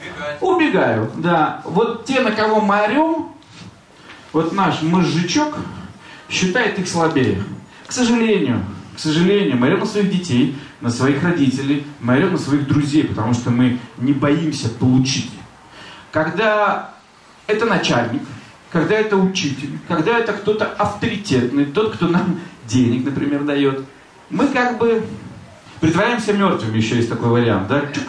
Убегать. 0.00 0.42
убегаю, 0.42 1.10
да. 1.16 1.62
Вот 1.64 2.04
те, 2.04 2.20
на 2.20 2.32
кого 2.32 2.60
мы 2.60 2.80
орем, 2.82 3.32
вот 4.32 4.52
наш 4.52 4.82
мозжечок 4.82 5.56
считает 6.28 6.78
их 6.78 6.88
слабее. 6.88 7.42
К 7.86 7.92
сожалению, 7.92 8.64
к 8.94 8.98
сожалению, 8.98 9.56
мы 9.56 9.68
орем 9.68 9.80
на 9.80 9.86
своих 9.86 10.10
детей, 10.10 10.56
на 10.80 10.90
своих 10.90 11.22
родителей, 11.22 11.86
мы 12.00 12.14
орем 12.14 12.32
на 12.32 12.38
своих 12.38 12.66
друзей, 12.66 13.04
потому 13.04 13.34
что 13.34 13.50
мы 13.50 13.78
не 13.98 14.12
боимся 14.12 14.68
получить. 14.68 15.30
Когда 16.12 16.94
это 17.46 17.66
начальник, 17.66 18.22
когда 18.70 18.94
это 18.94 19.16
учитель, 19.16 19.78
когда 19.88 20.18
это 20.18 20.32
кто-то 20.32 20.66
авторитетный, 20.66 21.66
тот, 21.66 21.94
кто 21.94 22.08
нам 22.08 22.40
денег, 22.66 23.04
например, 23.04 23.44
дает, 23.44 23.84
мы 24.30 24.48
как 24.48 24.78
бы 24.78 25.04
притворяемся 25.80 26.32
мертвыми, 26.32 26.76
еще 26.76 26.96
есть 26.96 27.08
такой 27.08 27.28
вариант, 27.28 27.68
да? 27.68 27.80
Чук. 27.92 28.04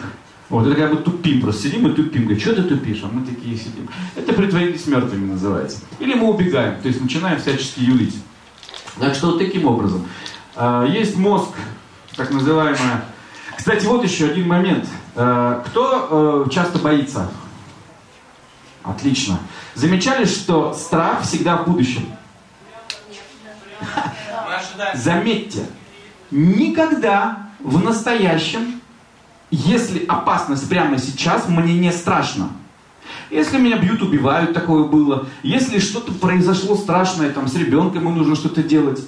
Вот, 0.48 0.66
это 0.66 0.76
как 0.76 0.90
бы 0.92 0.96
тупим, 0.98 1.40
просто 1.40 1.64
сидим 1.64 1.88
и 1.88 1.94
тупим. 1.94 2.22
Говорит, 2.22 2.40
что 2.40 2.54
ты 2.54 2.62
тупишь? 2.62 3.02
А 3.02 3.08
мы 3.08 3.26
такие 3.26 3.56
сидим. 3.56 3.88
Это 4.14 4.32
притворились 4.32 4.86
мертвыми 4.86 5.32
называется. 5.32 5.78
Или 5.98 6.14
мы 6.14 6.28
убегаем, 6.28 6.80
то 6.80 6.86
есть 6.86 7.00
начинаем 7.00 7.40
всячески 7.40 7.80
юлить. 7.80 8.14
Так 8.98 9.14
что 9.14 9.28
вот 9.28 9.38
таким 9.38 9.66
образом. 9.66 10.06
А, 10.56 10.84
есть 10.84 11.16
мозг, 11.16 11.50
так 12.16 12.30
называемая... 12.30 13.04
Кстати, 13.56 13.84
вот 13.84 14.04
еще 14.04 14.26
один 14.26 14.48
момент. 14.48 14.88
А, 15.14 15.62
кто 15.66 16.46
э, 16.46 16.50
часто 16.50 16.78
боится? 16.78 17.30
Отлично. 18.82 19.38
Замечали, 19.74 20.24
что 20.24 20.72
страх 20.72 21.22
всегда 21.22 21.56
в 21.58 21.66
будущем? 21.66 22.06
Заметьте, 24.94 25.66
никогда 26.30 27.50
в 27.60 27.82
настоящем, 27.82 28.80
если 29.50 30.04
опасность 30.06 30.68
прямо 30.68 30.98
сейчас, 30.98 31.48
мне 31.48 31.74
не 31.74 31.92
страшно. 31.92 32.48
Если 33.30 33.58
меня 33.58 33.76
бьют, 33.76 34.02
убивают, 34.02 34.54
такое 34.54 34.84
было. 34.84 35.26
Если 35.42 35.78
что-то 35.80 36.12
произошло 36.12 36.76
страшное 36.76 37.30
там, 37.30 37.48
с 37.48 37.54
ребенком, 37.54 38.02
ему 38.02 38.14
нужно 38.14 38.36
что-то 38.36 38.62
делать. 38.62 39.04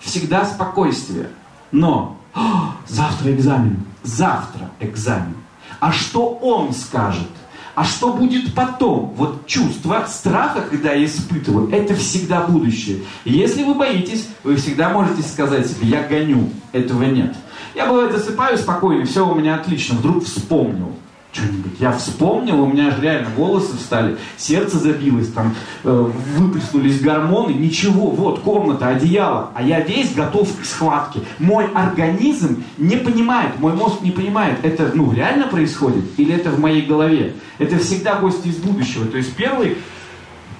Всегда 0.00 0.44
спокойствие. 0.44 1.30
Но 1.72 2.18
о, 2.34 2.74
завтра 2.86 3.32
экзамен, 3.32 3.84
завтра 4.02 4.70
экзамен. 4.80 5.36
А 5.80 5.92
что 5.92 6.26
он 6.26 6.72
скажет? 6.72 7.28
А 7.74 7.84
что 7.84 8.12
будет 8.12 8.54
потом? 8.54 9.14
Вот 9.16 9.46
чувство 9.46 10.04
страха, 10.08 10.62
когда 10.62 10.92
я 10.92 11.04
испытываю, 11.04 11.70
это 11.70 11.94
всегда 11.94 12.40
будущее. 12.40 13.02
И 13.24 13.32
если 13.32 13.62
вы 13.62 13.74
боитесь, 13.74 14.28
вы 14.42 14.56
всегда 14.56 14.88
можете 14.88 15.22
сказать 15.22 15.66
себе, 15.66 15.88
я 15.88 16.02
гоню. 16.02 16.50
Этого 16.72 17.04
нет. 17.04 17.36
Я 17.74 17.86
бывает 17.86 18.12
засыпаю 18.12 18.58
спокойно, 18.58 19.04
все 19.04 19.28
у 19.28 19.34
меня 19.34 19.54
отлично, 19.54 19.96
вдруг 19.96 20.24
вспомнил 20.24 20.92
что-нибудь. 21.32 21.72
Я 21.78 21.92
вспомнил, 21.92 22.62
у 22.62 22.66
меня 22.66 22.90
же 22.90 23.02
реально 23.02 23.28
волосы 23.36 23.76
встали, 23.76 24.16
сердце 24.36 24.78
забилось, 24.78 25.30
там 25.32 25.54
э, 25.84 26.10
выплеснулись 26.36 27.00
гормоны, 27.00 27.52
ничего, 27.52 28.10
вот 28.10 28.40
комната, 28.40 28.88
одеяло, 28.88 29.50
а 29.54 29.62
я 29.62 29.80
весь 29.80 30.14
готов 30.14 30.48
к 30.60 30.64
схватке. 30.64 31.20
Мой 31.38 31.66
организм 31.74 32.64
не 32.78 32.96
понимает, 32.96 33.58
мой 33.60 33.74
мозг 33.74 34.00
не 34.02 34.10
понимает, 34.10 34.58
это 34.64 34.90
ну 34.94 35.12
реально 35.12 35.48
происходит 35.48 36.04
или 36.16 36.34
это 36.34 36.50
в 36.50 36.58
моей 36.58 36.82
голове. 36.82 37.34
Это 37.58 37.78
всегда 37.78 38.16
гости 38.16 38.48
из 38.48 38.56
будущего. 38.56 39.06
То 39.06 39.16
есть 39.16 39.34
первый, 39.34 39.78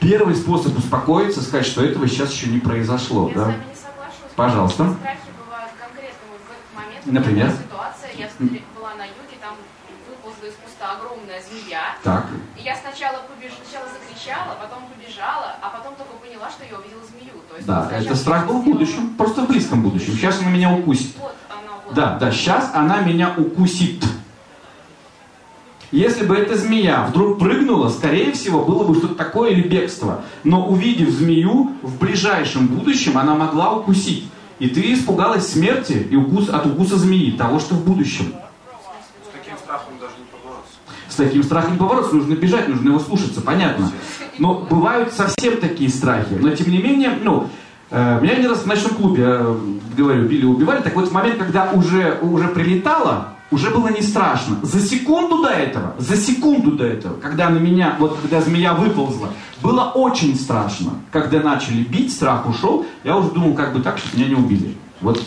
первый 0.00 0.34
способ 0.34 0.76
успокоиться, 0.76 1.42
сказать, 1.42 1.66
что 1.66 1.84
этого 1.84 2.08
сейчас 2.08 2.32
еще 2.32 2.48
не 2.48 2.58
произошло. 2.58 3.28
Я 3.28 3.34
да? 3.34 3.40
с 3.40 3.46
вами 3.46 3.56
не 3.56 3.74
соглашусь. 3.74 4.34
Пожалуйста. 4.34 4.96
Страхи 5.00 5.30
бывают 5.44 5.72
конкретно 5.78 6.24
вот 6.30 6.40
в 6.40 6.50
этот 6.50 6.74
момент. 6.74 7.06
Например? 7.06 7.52
Ситуация, 7.52 8.10
я 8.18 8.28
смотри, 8.36 8.62
была 8.76 8.94
на 8.94 9.04
юге, 9.04 9.38
там 9.40 9.54
выползла 10.08 10.46
из 10.46 10.54
куста 10.62 10.98
огромная 10.98 11.37
змея. 11.48 11.96
Так. 12.02 12.26
И 12.58 12.62
я 12.62 12.76
сначала 12.76 13.18
побежала, 13.28 13.60
сначала 13.64 13.88
закричала, 13.88 14.56
потом 14.60 14.84
побежала, 14.88 15.56
а 15.60 15.68
потом 15.70 15.94
только 15.96 16.14
поняла, 16.14 16.50
что 16.50 16.64
я 16.64 16.78
увидела 16.78 17.02
змею. 17.04 17.34
То 17.48 17.56
есть 17.56 17.66
Да, 17.66 17.88
это 17.92 18.14
страх 18.14 18.46
был 18.46 18.60
в 18.60 18.64
будущем, 18.64 19.14
просто 19.16 19.42
в 19.42 19.48
близком 19.48 19.82
будущем. 19.82 20.12
Сейчас 20.14 20.40
она 20.40 20.50
меня 20.50 20.72
укусит. 20.72 21.16
Вот 21.18 21.34
она 21.48 21.72
вот. 21.84 21.94
Да, 21.94 22.16
да, 22.18 22.30
сейчас 22.30 22.70
она 22.74 23.00
меня 23.00 23.34
укусит. 23.36 24.04
Если 25.90 26.26
бы 26.26 26.36
эта 26.36 26.54
змея 26.56 27.06
вдруг 27.06 27.38
прыгнула, 27.38 27.88
скорее 27.88 28.32
всего, 28.32 28.62
было 28.62 28.84
бы 28.84 28.94
что-то 28.94 29.14
такое 29.14 29.50
или 29.50 29.66
бегство. 29.66 30.22
Но 30.44 30.68
увидев 30.68 31.08
змею, 31.08 31.72
в 31.82 31.98
ближайшем 31.98 32.66
будущем 32.66 33.16
она 33.16 33.34
могла 33.34 33.72
укусить. 33.72 34.28
И 34.58 34.68
ты 34.68 34.92
испугалась 34.92 35.50
смерти 35.50 36.06
и 36.10 36.16
укус, 36.16 36.50
от 36.50 36.66
укуса 36.66 36.96
змеи, 36.96 37.30
того, 37.30 37.58
что 37.58 37.74
в 37.74 37.84
будущем. 37.86 38.34
С 39.22 39.32
таким 39.32 39.56
страхом 39.56 39.94
даже 39.98 40.14
не 40.18 40.26
побороться. 40.26 40.74
С 41.07 41.07
таким 41.24 41.42
страхом 41.42 41.72
не 41.72 41.78
побороться, 41.78 42.14
нужно 42.14 42.34
бежать, 42.34 42.68
нужно 42.68 42.88
его 42.88 42.98
слушаться, 42.98 43.40
понятно. 43.40 43.90
Но 44.38 44.66
бывают 44.70 45.12
совсем 45.12 45.58
такие 45.58 45.90
страхи. 45.90 46.36
Но 46.40 46.50
тем 46.50 46.70
не 46.70 46.78
менее, 46.78 47.18
ну, 47.22 47.48
э, 47.90 48.20
меня 48.22 48.32
один 48.32 48.50
раз 48.50 48.60
в 48.60 48.66
ночном 48.66 48.94
клубе, 48.94 49.24
э, 49.26 49.56
говорю, 49.96 50.24
били, 50.24 50.44
убивали. 50.44 50.82
Так 50.82 50.94
вот, 50.94 51.08
в 51.08 51.12
момент, 51.12 51.38
когда 51.38 51.70
уже, 51.72 52.18
уже 52.22 52.48
прилетало, 52.48 53.34
уже 53.50 53.70
было 53.70 53.88
не 53.88 54.02
страшно. 54.02 54.58
За 54.62 54.80
секунду 54.80 55.42
до 55.42 55.48
этого, 55.48 55.94
за 55.98 56.16
секунду 56.16 56.72
до 56.72 56.84
этого, 56.84 57.14
когда 57.18 57.48
на 57.48 57.58
меня, 57.58 57.96
вот 57.98 58.18
когда 58.20 58.40
змея 58.40 58.74
выползла, 58.74 59.30
было 59.62 59.84
очень 59.94 60.36
страшно. 60.36 60.92
Когда 61.10 61.40
начали 61.40 61.82
бить, 61.82 62.12
страх 62.12 62.48
ушел, 62.48 62.86
я 63.04 63.16
уже 63.16 63.30
думал, 63.30 63.54
как 63.54 63.72
бы 63.72 63.80
так, 63.80 63.98
чтобы 63.98 64.18
меня 64.18 64.28
не 64.28 64.34
убили. 64.34 64.76
Вот 65.00 65.22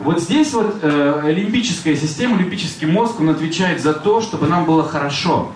вот 0.00 0.20
здесь 0.20 0.52
вот 0.52 0.78
э, 0.82 1.22
лимбическая 1.32 1.96
система, 1.96 2.38
лимбический 2.38 2.86
мозг, 2.86 3.20
он 3.20 3.30
отвечает 3.30 3.80
за 3.80 3.94
то, 3.94 4.20
чтобы 4.20 4.46
нам 4.46 4.64
было 4.64 4.84
хорошо. 4.84 5.52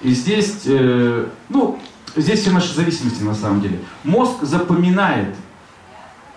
И 0.00 0.10
здесь, 0.10 0.62
э, 0.66 1.26
ну, 1.48 1.78
здесь 2.16 2.40
все 2.40 2.50
наши 2.50 2.74
зависимости 2.74 3.22
на 3.22 3.34
самом 3.34 3.60
деле. 3.60 3.80
Мозг 4.04 4.42
запоминает, 4.42 5.34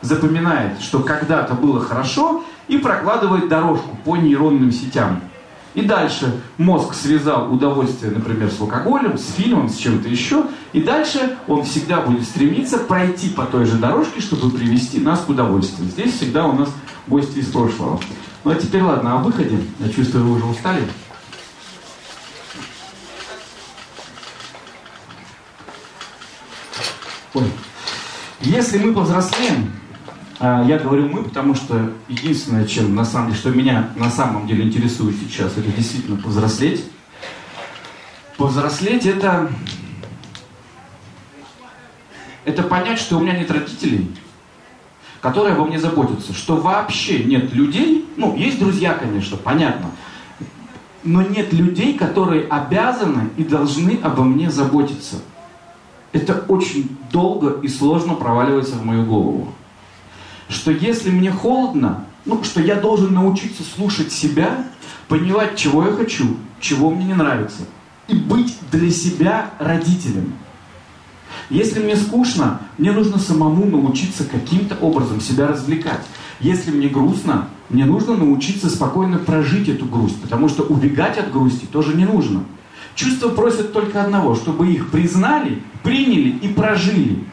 запоминает, 0.02 0.82
что 0.82 1.00
когда-то 1.00 1.54
было 1.56 1.80
хорошо, 1.80 2.44
и 2.68 2.78
прокладывает 2.78 3.48
дорожку 3.48 3.98
по 4.04 4.16
нейронным 4.16 4.72
сетям. 4.72 5.22
И 5.76 5.82
дальше 5.82 6.42
мозг 6.58 6.94
связал 6.94 7.54
удовольствие, 7.54 8.12
например, 8.12 8.50
с 8.50 8.60
алкоголем, 8.62 9.18
с 9.18 9.34
фильмом, 9.34 9.68
с 9.68 9.76
чем-то 9.76 10.08
еще. 10.08 10.46
И 10.72 10.82
дальше 10.82 11.38
он 11.48 11.66
всегда 11.66 12.00
будет 12.00 12.24
стремиться 12.24 12.78
пройти 12.78 13.30
по 13.30 13.46
той 13.46 13.66
же 13.66 13.78
дорожке, 13.78 14.22
чтобы 14.22 14.50
привести 14.58 15.02
нас 15.02 15.20
к 15.20 15.30
удовольствию. 15.30 15.90
Здесь 15.90 16.16
всегда 16.16 16.48
у 16.48 16.54
нас 16.54 16.70
гости 17.08 17.40
из 17.40 17.48
прошлого. 17.48 18.00
Ну 18.44 18.52
а 18.52 18.56
теперь 18.56 18.82
ладно, 18.82 19.14
о 19.14 19.24
выходе. 19.24 19.60
Я 19.80 19.90
чувствую, 19.90 20.26
вы 20.26 20.36
уже 20.36 20.46
устали. 20.46 20.84
Ой. 27.34 27.52
Если 28.42 28.78
мы 28.78 28.94
повзрослеем, 28.94 29.72
а, 30.40 30.64
я 30.66 30.78
говорю 30.78 31.10
мы, 31.10 31.24
потому 31.24 31.56
что 31.56 31.92
единственное, 32.08 32.66
чем 32.66 32.94
на 32.94 33.06
самом 33.06 33.30
деле, 33.30 33.40
что 33.40 33.50
меня 33.52 33.90
на 33.96 34.10
самом 34.10 34.48
деле 34.48 34.64
интересует 34.64 35.16
сейчас, 35.18 35.58
это 35.58 35.70
действительно 35.72 36.18
повзрослеть. 36.18 36.86
Повзрослеть 38.38 39.06
это, 39.06 39.50
это 42.44 42.64
понять, 42.64 43.00
что 43.00 43.18
у 43.18 43.22
меня 43.22 43.38
нет 43.38 43.50
родителей, 43.50 44.12
которые 45.26 45.56
обо 45.56 45.66
мне 45.66 45.80
заботятся, 45.80 46.34
что 46.34 46.56
вообще 46.56 47.24
нет 47.24 47.52
людей, 47.52 48.06
ну, 48.16 48.36
есть 48.36 48.60
друзья, 48.60 48.94
конечно, 48.94 49.38
понятно, 49.38 49.90
но 51.04 51.24
нет 51.24 51.52
людей, 51.52 51.98
которые 51.98 52.44
обязаны 52.44 53.32
и 53.36 53.44
должны 53.44 54.00
обо 54.04 54.24
мне 54.24 54.52
заботиться. 54.52 55.16
Это 56.12 56.46
очень 56.48 56.96
долго 57.12 57.60
и 57.64 57.68
сложно 57.68 58.14
проваливается 58.14 58.76
в 58.76 58.86
мою 58.86 59.04
голову 59.04 59.50
что 60.48 60.70
если 60.70 61.10
мне 61.10 61.32
холодно, 61.32 62.06
ну, 62.26 62.44
что 62.44 62.62
я 62.62 62.76
должен 62.76 63.16
научиться 63.16 63.64
слушать 63.64 64.12
себя, 64.12 64.66
понимать, 65.08 65.56
чего 65.56 65.88
я 65.88 65.94
хочу, 65.94 66.38
чего 66.60 66.92
мне 66.92 67.06
не 67.06 67.16
нравится, 67.16 67.64
и 68.08 68.16
быть 68.16 68.56
для 68.72 68.92
себя 68.92 69.50
родителем. 69.58 70.34
Если 71.50 71.82
мне 71.82 71.96
скучно, 71.96 72.62
мне 72.78 72.92
нужно 72.92 73.20
самому 73.20 73.66
научиться 73.66 74.24
каким-то 74.24 74.76
образом 74.76 75.22
себя 75.22 75.48
развлекать. 75.48 76.06
Если 76.40 76.72
мне 76.72 76.88
грустно, 76.88 77.48
мне 77.70 77.86
нужно 77.86 78.16
научиться 78.16 78.70
спокойно 78.70 79.18
прожить 79.18 79.70
эту 79.70 79.86
грусть, 79.86 80.22
потому 80.22 80.50
что 80.50 80.64
убегать 80.64 81.18
от 81.18 81.32
грусти 81.32 81.66
тоже 81.66 81.96
не 81.96 82.06
нужно. 82.06 82.44
Чувства 82.96 83.30
просят 83.30 83.74
только 83.74 84.04
одного, 84.04 84.36
чтобы 84.36 84.72
их 84.72 84.90
признали, 84.90 85.62
приняли 85.84 86.30
и 86.30 86.48
прожили 86.48 87.26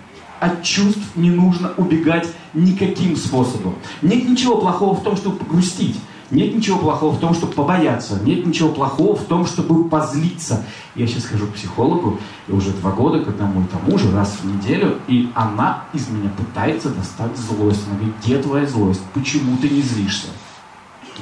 от 0.42 0.64
чувств 0.64 1.14
не 1.14 1.30
нужно 1.30 1.72
убегать 1.76 2.26
никаким 2.52 3.16
способом. 3.16 3.76
Нет 4.02 4.28
ничего 4.28 4.56
плохого 4.56 4.96
в 4.96 5.04
том, 5.04 5.16
чтобы 5.16 5.36
погрустить. 5.36 5.96
Нет 6.32 6.54
ничего 6.54 6.78
плохого 6.78 7.14
в 7.14 7.20
том, 7.20 7.34
чтобы 7.34 7.52
побояться. 7.52 8.18
Нет 8.24 8.46
ничего 8.46 8.70
плохого 8.70 9.14
в 9.14 9.24
том, 9.24 9.44
чтобы 9.46 9.86
позлиться. 9.88 10.64
Я 10.94 11.06
сейчас 11.06 11.24
к 11.24 11.52
психологу, 11.54 12.18
и 12.48 12.52
уже 12.52 12.70
два 12.70 12.90
года 12.90 13.22
к 13.22 13.28
одному 13.28 13.60
и 13.60 13.66
тому 13.66 13.98
же, 13.98 14.10
раз 14.12 14.38
в 14.40 14.46
неделю, 14.46 14.98
и 15.08 15.30
она 15.34 15.84
из 15.92 16.08
меня 16.08 16.30
пытается 16.30 16.88
достать 16.88 17.36
злость. 17.36 17.82
Она 17.86 17.96
говорит, 17.96 18.14
где 18.24 18.38
твоя 18.38 18.66
злость? 18.66 19.02
Почему 19.12 19.58
ты 19.58 19.68
не 19.68 19.82
злишься? 19.82 20.28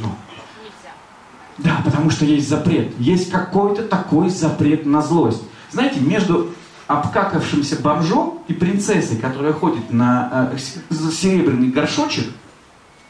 Ну. 0.00 0.10
Да, 1.58 1.82
потому 1.84 2.10
что 2.10 2.24
есть 2.24 2.48
запрет. 2.48 2.94
Есть 3.00 3.32
какой-то 3.32 3.82
такой 3.82 4.30
запрет 4.30 4.86
на 4.86 5.02
злость. 5.02 5.42
Знаете, 5.72 5.98
между 6.00 6.50
обкакавшимся 6.86 7.80
бомжом 7.82 8.38
и 8.46 8.52
принцессой, 8.52 9.16
которая 9.16 9.54
ходит 9.54 9.92
на 9.92 10.52
э, 10.54 10.58
серебряный 11.12 11.70
горшочек, 11.70 12.26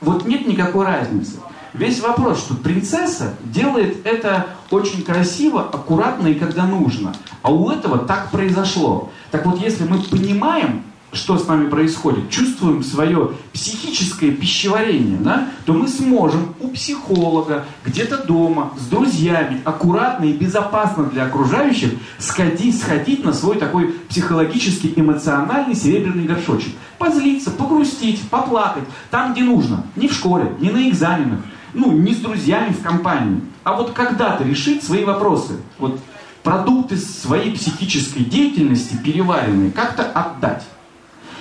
вот 0.00 0.26
нет 0.26 0.46
никакой 0.46 0.86
разницы. 0.86 1.40
Весь 1.72 2.00
вопрос, 2.00 2.38
что 2.40 2.54
принцесса 2.54 3.34
делает 3.44 4.04
это 4.04 4.48
очень 4.70 5.02
красиво, 5.02 5.62
аккуратно 5.62 6.28
и 6.28 6.34
когда 6.34 6.66
нужно. 6.66 7.14
А 7.42 7.52
у 7.52 7.70
этого 7.70 7.98
так 7.98 8.30
произошло. 8.30 9.10
Так 9.30 9.46
вот, 9.46 9.60
если 9.60 9.84
мы 9.84 9.98
понимаем, 9.98 10.82
что 11.12 11.38
с 11.38 11.46
нами 11.46 11.68
происходит, 11.68 12.30
чувствуем 12.30 12.84
свое 12.84 13.32
психическое 13.52 14.30
пищеварение, 14.30 15.18
да, 15.18 15.48
то 15.64 15.72
мы 15.72 15.88
сможем 15.88 16.54
у 16.60 16.68
психолога, 16.68 17.64
где-то 17.84 18.24
дома, 18.24 18.72
с 18.78 18.86
друзьями, 18.86 19.60
аккуратно 19.64 20.24
и 20.24 20.32
безопасно 20.32 21.04
для 21.04 21.24
окружающих 21.24 21.94
сходить, 22.18 22.80
сходить 22.80 23.24
на 23.24 23.32
свой 23.32 23.58
такой 23.58 23.94
психологический, 24.08 24.92
эмоциональный 24.94 25.74
серебряный 25.74 26.24
горшочек. 26.24 26.74
Позлиться, 26.98 27.50
погрустить, 27.50 28.28
поплакать, 28.28 28.84
там, 29.10 29.32
где 29.32 29.42
нужно. 29.42 29.84
Не 29.96 30.06
в 30.06 30.12
школе, 30.12 30.52
не 30.60 30.70
на 30.70 30.88
экзаменах, 30.88 31.40
ну, 31.74 31.92
не 31.92 32.14
с 32.14 32.18
друзьями 32.18 32.72
в 32.72 32.82
компании. 32.82 33.40
А 33.64 33.74
вот 33.74 33.92
когда-то 33.92 34.44
решить 34.44 34.82
свои 34.82 35.04
вопросы. 35.04 35.58
Вот 35.78 36.00
продукты 36.42 36.96
своей 36.96 37.52
психической 37.52 38.24
деятельности 38.24 38.96
переваренные 38.96 39.70
как-то 39.70 40.04
отдать. 40.04 40.64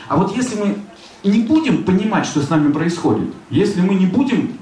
А 0.07 0.17
вот 0.17 0.35
если 0.35 0.59
мы 0.59 0.77
не 1.23 1.41
будем 1.41 1.83
понимать, 1.83 2.25
что 2.25 2.41
с 2.41 2.49
нами 2.49 2.71
происходит, 2.71 3.33
если 3.49 3.81
мы 3.81 3.95
не 3.95 4.05
будем 4.05 4.57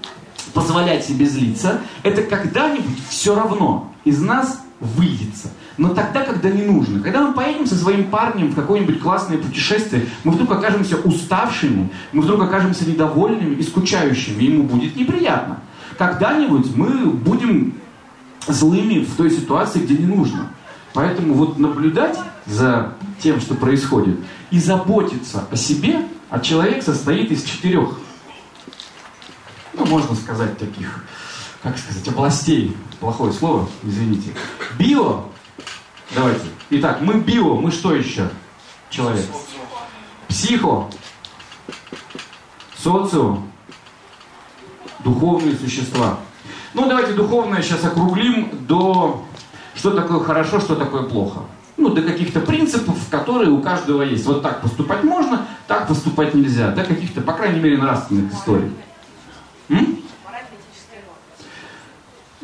позволять 0.53 1.05
себе 1.05 1.26
злиться, 1.26 1.82
это 2.03 2.22
когда-нибудь 2.24 2.99
все 3.09 3.36
равно 3.36 3.91
из 4.03 4.22
нас 4.22 4.61
выйдется. 4.80 5.49
Но 5.78 5.89
тогда, 5.89 6.23
когда 6.23 6.49
не 6.49 6.63
нужно. 6.63 7.01
Когда 7.01 7.21
мы 7.28 7.34
поедем 7.34 7.65
со 7.65 7.75
своим 7.75 8.05
парнем 8.05 8.49
в 8.51 8.55
какое-нибудь 8.55 8.99
классное 8.99 9.38
путешествие, 9.38 10.05
мы 10.23 10.34
вдруг 10.34 10.51
окажемся 10.51 10.97
уставшими, 10.97 11.89
мы 12.11 12.21
вдруг 12.21 12.41
окажемся 12.43 12.88
недовольными 12.88 13.55
и 13.55 13.63
скучающими, 13.63 14.43
ему 14.43 14.63
будет 14.63 14.95
неприятно. 14.95 15.61
Когда-нибудь 15.97 16.75
мы 16.75 17.07
будем 17.07 17.73
злыми 18.47 19.03
в 19.03 19.15
той 19.15 19.32
ситуации, 19.32 19.80
где 19.80 19.95
не 19.95 20.05
нужно. 20.05 20.51
Поэтому 20.93 21.34
вот 21.34 21.59
наблюдать 21.59 22.17
за 22.45 22.93
тем, 23.19 23.41
что 23.41 23.55
происходит, 23.55 24.17
и 24.51 24.59
заботиться 24.59 25.45
о 25.51 25.55
себе, 25.55 26.07
а 26.30 26.39
человек 26.39 26.84
состоит 26.84 27.32
из 27.32 27.43
четырех, 27.43 27.99
ну, 29.73 29.86
можно 29.86 30.15
сказать, 30.15 30.57
таких, 30.57 31.03
как 31.64 31.78
сказать, 31.78 32.08
областей. 32.08 32.76
Плохое 32.99 33.32
слово, 33.32 33.68
извините. 33.84 34.32
Био, 34.80 35.26
давайте. 36.16 36.45
Итак, 36.72 37.01
мы 37.01 37.16
био, 37.16 37.55
мы 37.55 37.72
что 37.72 37.93
еще? 37.93 38.30
Человек. 38.89 39.26
Психо, 40.28 40.89
социум, 42.78 43.51
духовные 44.99 45.55
существа. 45.55 46.20
Ну, 46.74 46.88
давайте 46.88 47.14
духовное 47.14 47.62
сейчас 47.62 47.84
округлим 47.84 48.66
до 48.68 49.24
что 49.76 49.91
такое 49.91 50.20
хорошо, 50.20 50.60
что 50.60 50.76
такое 50.76 51.03
плохо 51.03 51.41
ну, 51.78 51.89
до 51.89 52.01
каких-то 52.01 52.39
принципов, 52.39 52.97
которые 53.10 53.51
у 53.51 53.62
каждого 53.62 54.01
есть. 54.01 54.26
Вот 54.26 54.41
так 54.41 54.62
поступать 54.62 55.03
можно, 55.03 55.45
так 55.68 55.88
поступать 55.88 56.34
нельзя. 56.34 56.72
До 56.72 56.84
каких-то, 56.84 57.22
по 57.22 57.34
крайней 57.34 57.60
мере, 57.60 57.78
нравственных 57.78 58.34
историй. 58.34 58.72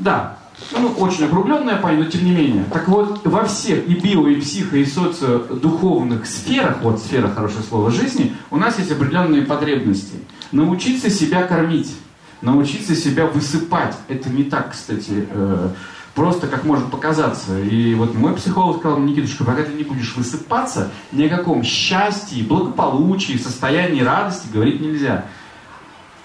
Да, 0.03 0.37
ну, 0.71 0.89
очень 0.97 1.25
округленная 1.25 1.77
память, 1.77 2.05
но 2.05 2.11
тем 2.11 2.25
не 2.25 2.31
менее. 2.31 2.65
Так 2.65 2.89
вот, 2.89 3.25
во 3.25 3.45
всех 3.45 3.87
и 3.87 3.95
био, 3.95 4.27
и 4.27 4.35
психо, 4.39 4.77
и 4.77 4.85
социодуховных 4.85 6.25
сферах, 6.25 6.81
вот 6.81 6.99
сфера, 6.99 7.29
хорошее 7.29 7.63
слово, 7.63 7.89
жизни, 7.89 8.35
у 8.51 8.57
нас 8.57 8.77
есть 8.79 8.91
определенные 8.91 9.43
потребности. 9.43 10.15
Научиться 10.51 11.09
себя 11.09 11.43
кормить, 11.43 11.95
научиться 12.41 12.95
себя 12.95 13.27
высыпать. 13.27 13.95
Это 14.09 14.29
не 14.29 14.43
так, 14.43 14.71
кстати, 14.71 15.25
э, 15.29 15.69
просто 16.15 16.47
как 16.47 16.65
может 16.65 16.91
показаться. 16.91 17.57
И 17.59 17.95
вот 17.95 18.13
мой 18.13 18.35
психолог 18.35 18.79
сказал, 18.79 18.99
Никитушка, 18.99 19.45
пока 19.45 19.63
ты 19.63 19.71
не 19.71 19.85
будешь 19.85 20.15
высыпаться, 20.17 20.91
ни 21.13 21.23
о 21.23 21.29
каком 21.29 21.63
счастье, 21.63 22.43
благополучии, 22.43 23.37
состоянии 23.37 24.01
радости 24.01 24.47
говорить 24.53 24.81
нельзя. 24.81 25.25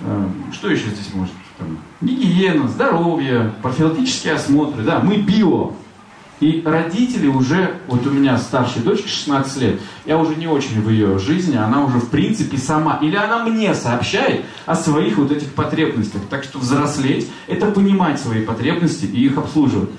Эм, 0.00 0.52
что 0.52 0.68
еще 0.68 0.90
здесь 0.90 1.14
может? 1.14 1.32
Там, 1.58 1.78
гигиена, 2.00 2.68
здоровье, 2.68 3.52
профилактические 3.62 4.34
осмотры. 4.34 4.82
Да, 4.82 5.00
мы 5.00 5.16
био. 5.16 5.72
И 6.40 6.62
родители 6.64 7.26
уже, 7.26 7.80
вот 7.88 8.06
у 8.06 8.10
меня 8.10 8.38
старшей 8.38 8.82
дочке 8.82 9.08
16 9.08 9.60
лет, 9.60 9.80
я 10.06 10.18
уже 10.18 10.36
не 10.36 10.46
очень 10.46 10.80
в 10.80 10.88
ее 10.88 11.18
жизни, 11.18 11.56
она 11.56 11.84
уже 11.84 11.98
в 11.98 12.10
принципе 12.10 12.58
сама, 12.58 13.00
или 13.02 13.16
она 13.16 13.44
мне 13.44 13.74
сообщает 13.74 14.44
о 14.64 14.76
своих 14.76 15.18
вот 15.18 15.32
этих 15.32 15.52
потребностях. 15.52 16.22
Так 16.30 16.44
что 16.44 16.60
взрослеть– 16.60 17.28
это 17.48 17.66
понимать 17.72 18.20
свои 18.20 18.44
потребности 18.44 19.06
и 19.06 19.26
их 19.26 19.36
обслуживать. 19.36 19.90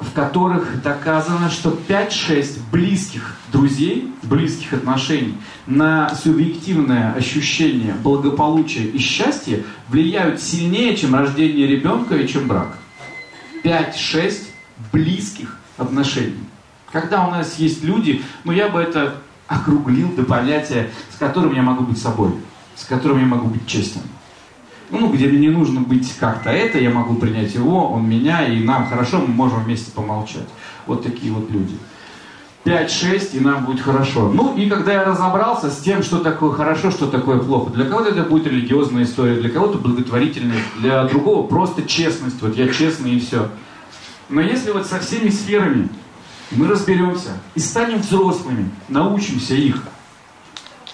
в 0.00 0.12
которых 0.12 0.82
доказано, 0.82 1.50
что 1.50 1.78
5-6 1.88 2.58
близких 2.72 3.36
друзей, 3.52 4.12
близких 4.22 4.72
отношений 4.72 5.36
на 5.66 6.14
субъективное 6.14 7.12
ощущение 7.12 7.94
благополучия 7.94 8.84
и 8.84 8.98
счастья 8.98 9.62
влияют 9.88 10.40
сильнее, 10.40 10.96
чем 10.96 11.14
рождение 11.14 11.66
ребенка 11.66 12.16
и 12.16 12.26
чем 12.26 12.48
брак. 12.48 12.78
5-6 13.62 14.46
близких 14.92 15.56
отношений. 15.76 16.44
Когда 16.92 17.26
у 17.26 17.30
нас 17.30 17.58
есть 17.58 17.84
люди, 17.84 18.22
ну 18.44 18.52
я 18.52 18.68
бы 18.68 18.80
это 18.80 19.16
округлил 19.46 20.12
до 20.12 20.24
понятия, 20.24 20.90
с 21.14 21.18
которым 21.18 21.54
я 21.54 21.62
могу 21.62 21.84
быть 21.84 21.98
собой, 21.98 22.32
с 22.74 22.84
которым 22.84 23.18
я 23.18 23.26
могу 23.26 23.48
быть 23.48 23.66
честным. 23.66 24.04
Ну, 24.90 25.12
где 25.12 25.28
мне 25.28 25.38
не 25.38 25.48
нужно 25.50 25.80
быть 25.80 26.12
как-то 26.18 26.50
это, 26.50 26.78
я 26.78 26.90
могу 26.90 27.14
принять 27.14 27.54
его, 27.54 27.90
он 27.90 28.08
меня, 28.08 28.46
и 28.46 28.62
нам 28.62 28.88
хорошо, 28.88 29.20
мы 29.20 29.28
можем 29.28 29.62
вместе 29.62 29.92
помолчать. 29.92 30.48
Вот 30.86 31.04
такие 31.04 31.32
вот 31.32 31.50
люди. 31.50 31.76
5-6, 32.64 33.36
и 33.36 33.40
нам 33.40 33.64
будет 33.64 33.80
хорошо. 33.80 34.30
Ну, 34.32 34.54
и 34.54 34.68
когда 34.68 34.92
я 34.92 35.04
разобрался 35.04 35.70
с 35.70 35.78
тем, 35.78 36.02
что 36.02 36.18
такое 36.18 36.52
хорошо, 36.52 36.90
что 36.90 37.06
такое 37.06 37.38
плохо, 37.38 37.70
для 37.70 37.86
кого-то 37.86 38.10
это 38.10 38.24
будет 38.24 38.46
религиозная 38.48 39.04
история, 39.04 39.40
для 39.40 39.48
кого-то 39.48 39.78
благотворительность, 39.78 40.64
для 40.78 41.04
другого 41.04 41.46
просто 41.46 41.82
честность, 41.82 42.42
вот 42.42 42.56
я 42.56 42.68
честный 42.68 43.12
и 43.12 43.20
все. 43.20 43.48
Но 44.28 44.40
если 44.40 44.72
вот 44.72 44.86
со 44.86 44.98
всеми 45.00 45.30
сферами 45.30 45.88
мы 46.50 46.66
разберемся 46.66 47.30
и 47.54 47.60
станем 47.60 48.00
взрослыми, 48.00 48.70
научимся 48.88 49.54
их, 49.54 49.82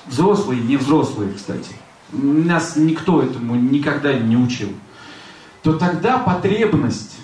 взрослые, 0.07 0.61
не 0.61 0.77
взрослые, 0.77 1.33
кстати, 1.33 1.75
нас 2.13 2.77
никто 2.77 3.23
этому 3.23 3.57
никогда 3.57 4.13
не 4.13 4.37
учил, 4.37 4.71
то 5.63 5.75
тогда 5.75 6.19
потребность 6.19 7.17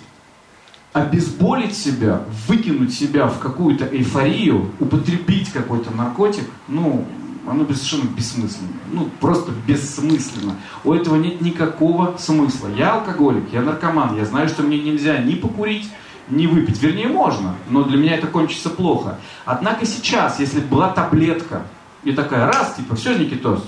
обезболить 0.93 1.77
себя, 1.77 2.23
выкинуть 2.47 2.93
себя 2.93 3.27
в 3.27 3.39
какую-то 3.39 3.87
эйфорию, 3.87 4.71
употребить 4.79 5.51
какой-то 5.51 5.91
наркотик, 5.91 6.45
ну, 6.69 7.07
оно 7.47 7.65
совершенно 7.65 8.09
бессмысленно. 8.11 8.69
Ну, 8.93 9.09
просто 9.21 9.53
бессмысленно. 9.67 10.57
У 10.85 10.93
этого 10.93 11.17
нет 11.17 11.41
никакого 11.41 12.17
смысла. 12.19 12.69
Я 12.77 12.95
алкоголик, 12.95 13.45
я 13.53 13.63
наркоман, 13.63 14.17
я 14.17 14.25
знаю, 14.25 14.49
что 14.49 14.63
мне 14.63 14.79
нельзя 14.79 15.19
ни 15.19 15.35
покурить, 15.35 15.89
ни 16.29 16.47
выпить. 16.47 16.81
Вернее, 16.81 17.09
можно, 17.09 17.57
но 17.69 17.85
для 17.85 17.97
меня 17.97 18.17
это 18.17 18.27
кончится 18.27 18.71
плохо. 18.71 19.19
Однако 19.45 19.87
сейчас, 19.87 20.41
если 20.41 20.61
была 20.61 20.91
таблетка, 20.91 21.63
и 22.05 22.13
такая, 22.13 22.47
раз, 22.47 22.75
типа, 22.77 22.97
все, 22.97 23.17
Никитос, 23.17 23.65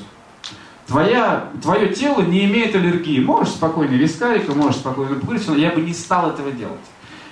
твоя, 0.86 1.50
твое 1.62 1.88
тело 1.88 2.22
не 2.22 2.44
имеет 2.44 2.74
аллергии. 2.74 3.20
Можешь 3.20 3.54
спокойно 3.54 3.92
вискарика, 3.92 4.54
можешь 4.54 4.76
спокойно 4.76 5.16
покурить, 5.16 5.46
но 5.48 5.56
я 5.56 5.70
бы 5.70 5.80
не 5.80 5.92
стал 5.92 6.30
этого 6.30 6.50
делать. 6.52 6.80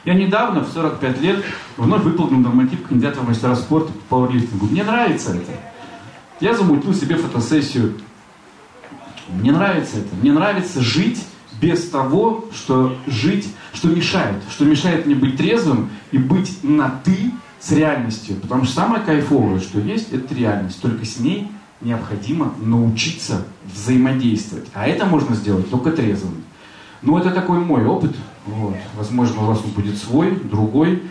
Я 0.05 0.15
недавно, 0.15 0.61
в 0.65 0.69
45 0.69 1.21
лет, 1.21 1.45
вновь 1.77 2.03
выполнил 2.03 2.39
норматив 2.39 2.87
кандидата 2.87 3.21
в 3.21 3.29
мастера 3.29 3.55
спорта 3.55 3.93
по 3.93 4.17
пауэрлифтингу. 4.17 4.67
Мне 4.67 4.83
нравится 4.83 5.31
это. 5.35 5.53
Я 6.41 6.55
замутил 6.55 6.93
себе 6.93 7.17
фотосессию. 7.17 7.99
Мне 9.29 9.53
нравится 9.53 9.99
это. 9.99 10.15
Мне 10.17 10.33
нравится 10.33 10.81
жить 10.81 11.25
без 11.61 11.89
того, 11.89 12.47
что 12.53 12.97
жить, 13.07 13.55
что 13.73 13.89
мешает. 13.89 14.43
Что 14.51 14.65
мешает 14.65 15.07
мне 15.07 15.15
быть 15.15 15.37
трезвым 15.37 15.91
и 16.11 16.19
быть 16.19 16.65
на 16.65 17.01
«ты» 17.05 17.31
с 17.61 17.71
реальностью. 17.71 18.35
Потому 18.37 18.65
что 18.65 18.75
самое 18.75 19.05
кайфовое, 19.05 19.61
что 19.61 19.79
есть, 19.79 20.13
это 20.13 20.35
реальность. 20.35 20.83
Только 20.83 21.05
с 21.07 21.21
ней 21.21 21.49
необходимо 21.85 22.55
научиться 22.61 23.45
взаимодействовать. 23.73 24.69
А 24.75 24.87
это 24.87 25.07
можно 25.07 25.35
сделать 25.35 25.71
только 25.71 25.93
трезвым. 25.93 26.45
Ну, 27.03 27.19
это 27.19 27.31
такой 27.31 27.59
мой 27.59 27.85
опыт. 27.85 28.15
Вот. 28.47 28.77
Возможно, 28.97 29.43
у 29.43 29.47
вас 29.47 29.61
он 29.65 29.71
будет 29.71 29.99
свой, 29.99 30.37
другой. 30.37 31.03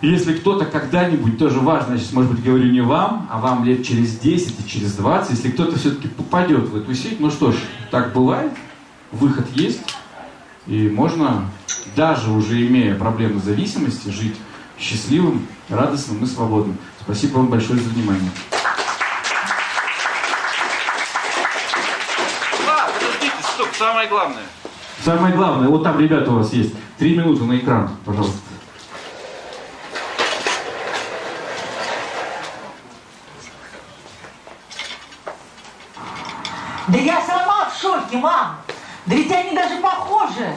Если 0.00 0.32
кто-то 0.32 0.64
когда-нибудь, 0.64 1.38
тоже 1.38 1.60
важно, 1.60 1.98
сейчас, 1.98 2.12
может 2.12 2.32
быть, 2.32 2.42
говорю 2.42 2.70
не 2.70 2.80
вам, 2.80 3.28
а 3.30 3.38
вам 3.38 3.64
лет 3.64 3.84
через 3.84 4.18
10 4.18 4.60
и 4.60 4.68
через 4.68 4.94
20, 4.94 5.30
если 5.30 5.50
кто-то 5.50 5.78
все-таки 5.78 6.08
попадет 6.08 6.70
в 6.70 6.76
эту 6.76 6.94
сеть, 6.94 7.20
ну 7.20 7.30
что 7.30 7.52
ж, 7.52 7.56
так 7.90 8.14
бывает, 8.14 8.52
выход 9.12 9.46
есть, 9.54 9.80
и 10.66 10.88
можно, 10.88 11.50
даже 11.96 12.30
уже 12.30 12.66
имея 12.66 12.94
проблемы 12.94 13.40
зависимости, 13.40 14.08
жить 14.08 14.36
счастливым, 14.78 15.46
радостным 15.68 16.24
и 16.24 16.26
свободным. 16.26 16.78
Спасибо 17.02 17.36
вам 17.38 17.48
большое 17.48 17.78
за 17.80 17.90
внимание. 17.90 18.30
Самое 23.80 24.08
главное– 24.08 24.44
Самое 25.04 25.34
главное, 25.34 25.68
вот 25.68 25.82
там 25.82 25.98
ребята 25.98 26.30
у 26.30 26.36
вас 26.36 26.52
есть. 26.52 26.74
Три 26.98 27.16
минуты 27.16 27.44
на 27.44 27.56
экран, 27.56 27.96
пожалуйста. 28.04 28.38
Да 36.88 36.98
я 36.98 37.22
сама 37.22 37.70
в 37.70 37.80
шоке, 37.80 38.18
мам. 38.18 38.56
Да 39.06 39.14
ведь 39.14 39.32
они 39.32 39.54
даже 39.56 39.80
похожи. 39.80 40.54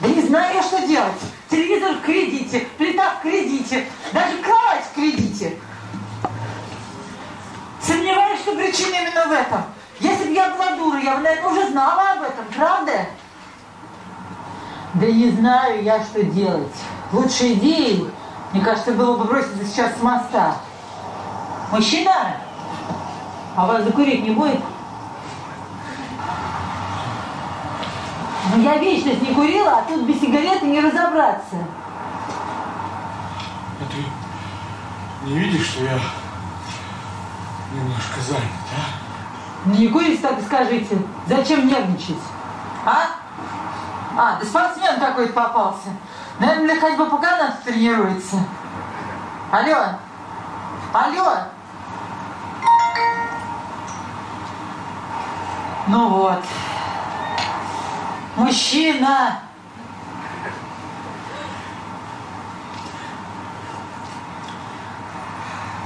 Да 0.00 0.08
не 0.08 0.20
знаю 0.20 0.56
я, 0.56 0.62
что 0.62 0.86
делать. 0.86 1.14
Телевизор 1.48 1.94
в 1.94 2.02
кредите, 2.02 2.66
плита 2.76 3.14
в 3.14 3.22
кредите, 3.22 3.86
даже 4.12 4.36
кровать 4.42 4.84
в 4.84 4.94
кредите. 4.94 5.56
Сомневаюсь, 7.80 8.40
что 8.40 8.54
причина 8.54 8.96
именно 8.96 9.28
в 9.28 9.32
этом. 9.32 9.64
Если 10.00 10.28
бы 10.28 10.32
я 10.32 10.50
была 10.50 10.76
дура, 10.76 10.98
я 11.00 11.16
бы, 11.16 11.22
наверное, 11.22 11.50
уже 11.50 11.70
знала 11.70 12.12
об 12.12 12.22
этом, 12.22 12.44
правда? 12.54 13.06
Да 14.94 15.06
не 15.06 15.30
знаю 15.30 15.82
я, 15.82 16.02
что 16.02 16.22
делать. 16.22 16.74
Лучшей 17.12 17.54
идеей, 17.54 18.08
мне 18.52 18.64
кажется, 18.64 18.92
было 18.92 19.16
бы 19.16 19.24
броситься 19.24 19.64
сейчас 19.64 19.96
с 19.98 20.02
моста. 20.02 20.56
Мужчина, 21.72 22.36
а 23.56 23.66
вас 23.66 23.84
закурить 23.84 24.22
не 24.22 24.30
будет? 24.30 24.60
Ну, 28.54 28.62
я 28.62 28.78
вечность 28.78 29.20
не 29.20 29.34
курила, 29.34 29.78
а 29.78 29.82
тут 29.82 30.04
без 30.04 30.20
сигареты 30.20 30.66
не 30.66 30.80
разобраться. 30.80 31.56
А 33.80 33.84
ты 33.90 35.28
не 35.28 35.38
видишь, 35.38 35.66
что 35.66 35.84
я 35.84 35.98
немножко 37.74 38.20
занят, 38.20 38.44
а? 38.74 39.07
Не 39.68 39.88
курите 39.88 40.22
так 40.22 40.40
скажите. 40.46 40.98
Зачем 41.26 41.66
нервничать? 41.66 42.16
А? 42.86 43.06
А, 44.16 44.38
да 44.40 44.46
спортсмен 44.46 44.98
какой-то 44.98 45.32
попался. 45.34 45.90
Наверное, 46.38 46.74
для 46.74 46.80
ходьбы 46.80 47.06
по 47.06 47.18
канату 47.18 47.58
тренируется. 47.64 48.36
Алло. 49.50 49.98
Алло. 50.92 51.34
Ну 55.88 56.08
вот. 56.08 56.42
Мужчина. 58.36 59.40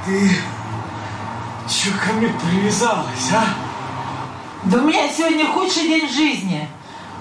Ты 0.04 0.30
чё 1.68 1.90
ко 1.98 2.12
мне 2.12 2.28
привязалась, 2.28 3.32
а? 3.32 3.61
Да 4.64 4.78
у 4.78 4.82
меня 4.82 5.08
сегодня 5.08 5.46
худший 5.46 5.88
день 5.88 6.08
жизни. 6.08 6.68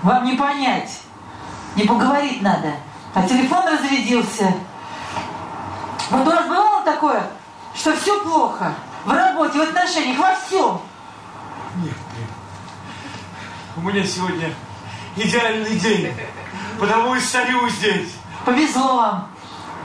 Вам 0.04 0.26
не 0.26 0.34
понять. 0.34 1.00
Не 1.76 1.84
поговорить 1.84 2.42
надо. 2.42 2.76
А 3.16 3.28
телефон 3.28 3.66
разрядился. 3.68 4.54
Вот 6.12 6.28
у 6.28 6.30
вас 6.30 6.46
бывало 6.48 6.84
такое, 6.84 7.24
что 7.74 7.96
все 7.96 8.22
плохо? 8.24 8.74
В 9.06 9.12
работе, 9.12 9.58
в 9.58 9.62
отношениях, 9.62 10.20
во 10.20 10.36
всем? 10.36 10.82
Нет, 11.78 11.96
блин. 12.14 12.28
У 13.78 13.82
меня 13.82 14.06
сегодня 14.06 14.54
идеальный 15.16 15.80
день. 15.80 16.14
Потому 16.80 17.16
и 17.16 17.20
стою 17.20 17.68
здесь. 17.70 18.14
Повезло 18.46 18.98
вам. 18.98 19.28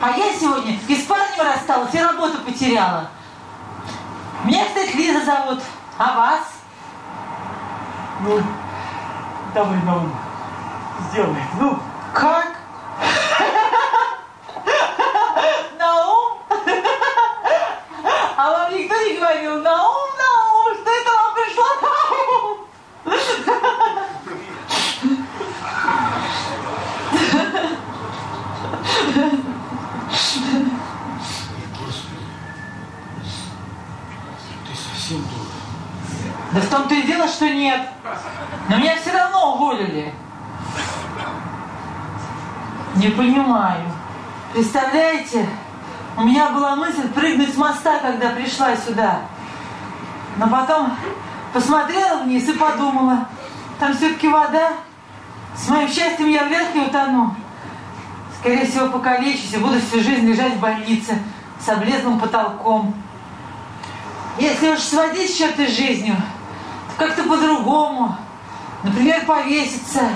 А 0.01 0.11
я 0.11 0.35
сегодня 0.35 0.79
и 0.89 0.95
с 0.95 1.05
парнем 1.05 1.47
рассталась, 1.47 1.95
и 1.95 1.99
работу 1.99 2.39
потеряла. 2.39 3.09
Меня, 4.45 4.67
кстати, 4.67 4.95
Лиза 4.95 5.25
зовут. 5.25 5.61
А 5.97 6.17
вас? 6.17 6.56
Ну, 8.21 8.41
давай 9.55 9.79
на 9.83 9.97
ум. 9.97 10.15
Сделай. 11.11 11.43
Ну. 11.61 11.79
Как? 12.15 12.47
На 15.79 16.07
ум? 16.07 16.39
А 18.39 18.51
вам 18.51 18.75
никто 18.75 18.95
не 18.97 19.17
говорил 19.17 19.63
на 19.63 19.89
ум, 19.89 20.11
на 20.19 20.29
ум, 20.55 20.75
что 20.75 20.91
это 20.91 21.11
вам 21.11 21.35
пришло 21.35 21.65
на 21.81 21.91
ум? 22.21 22.67
И 36.91 37.03
дело, 37.03 37.29
что 37.29 37.49
нет. 37.49 37.81
Но 38.69 38.77
меня 38.77 38.97
все 38.97 39.13
равно 39.13 39.55
уволили. 39.55 40.13
Не 42.97 43.09
понимаю. 43.09 43.85
Представляете, 44.53 45.47
у 46.17 46.23
меня 46.23 46.51
была 46.51 46.77
мысль 46.77 47.09
прыгнуть 47.09 47.53
с 47.53 47.57
моста, 47.57 47.99
когда 47.99 48.31
пришла 48.31 48.75
сюда. 48.77 49.21
Но 50.39 50.49
потом 50.49 50.97
посмотрела 51.53 52.23
вниз 52.23 52.49
и 52.49 52.53
подумала, 52.53 53.29
там 53.79 53.95
все-таки 53.95 54.29
вода. 54.29 54.73
С 55.55 55.69
моим 55.69 55.89
счастьем 55.89 56.29
я 56.29 56.45
вряд 56.45 56.75
ли 56.75 56.83
утону. 56.83 57.35
Скорее 58.39 58.67
всего, 58.67 58.89
покалечусь 58.89 59.53
и 59.55 59.59
буду 59.59 59.81
всю 59.81 60.01
жизнь 60.01 60.27
лежать 60.27 60.55
в 60.55 60.61
больнице 60.61 61.19
с 61.61 61.69
облезлым 61.69 62.19
потолком. 62.19 62.95
Если 64.39 64.69
уж 64.69 64.81
сводить 64.81 65.35
счеты 65.35 65.67
с 65.67 65.77
жизнью, 65.77 66.17
как-то 66.97 67.23
по-другому. 67.25 68.17
Например, 68.83 69.25
повеситься. 69.27 70.11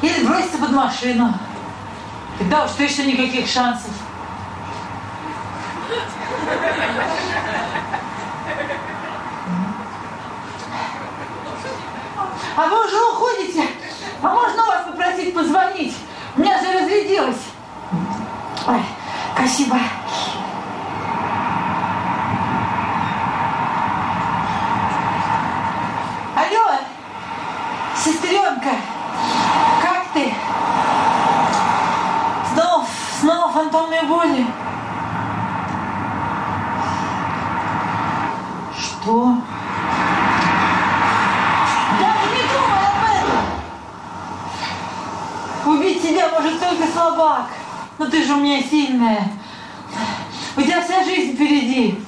Или 0.00 0.24
броситься 0.24 0.58
под 0.58 0.70
машину. 0.72 1.34
Тогда 2.38 2.64
уж 2.64 2.72
точно 2.72 3.02
никаких 3.02 3.48
шансов. 3.48 3.90
А 12.56 12.66
вы 12.66 12.86
уже 12.86 12.96
уходите? 13.12 13.66
А 14.22 14.28
можно 14.28 14.64
вас 14.64 14.84
попросить 14.86 15.34
позвонить? 15.34 15.96
У 16.36 16.40
меня 16.40 16.60
же 16.60 16.72
разрядилось. 16.72 17.42
Ой, 18.66 18.82
спасибо. 19.34 19.78
Алло, 26.34 26.78
сестренка, 27.96 28.70
как 29.82 30.06
ты? 30.14 30.34
Снова, 32.54 32.86
снова 33.20 33.52
фантомные 33.52 34.02
боли? 34.02 34.46
Что? 38.78 39.36
Даже 42.00 42.26
не 42.30 42.42
думай 42.48 42.84
об 42.86 43.02
этом. 45.64 45.74
Убить 45.74 46.02
себя 46.02 46.28
может 46.30 46.60
только 46.60 46.86
слабак. 46.92 47.46
Но 47.98 48.06
ты 48.06 48.21
же 48.32 48.38
у 48.38 48.40
меня 48.42 48.62
сильная. 48.62 49.28
У 50.56 50.62
тебя 50.62 50.82
вся 50.82 51.04
жизнь 51.04 51.34
впереди. 51.34 51.98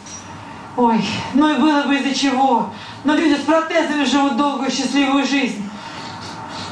Ой, 0.77 1.05
ну 1.35 1.55
и 1.55 1.59
было 1.59 1.83
бы 1.83 1.97
из-за 1.97 2.15
чего. 2.15 2.71
Но 3.05 3.15
люди 3.15 3.35
с 3.35 3.45
протезами 3.45 4.05
живут 4.05 4.37
долгую 4.37 4.71
счастливую 4.71 5.25
жизнь. 5.27 5.69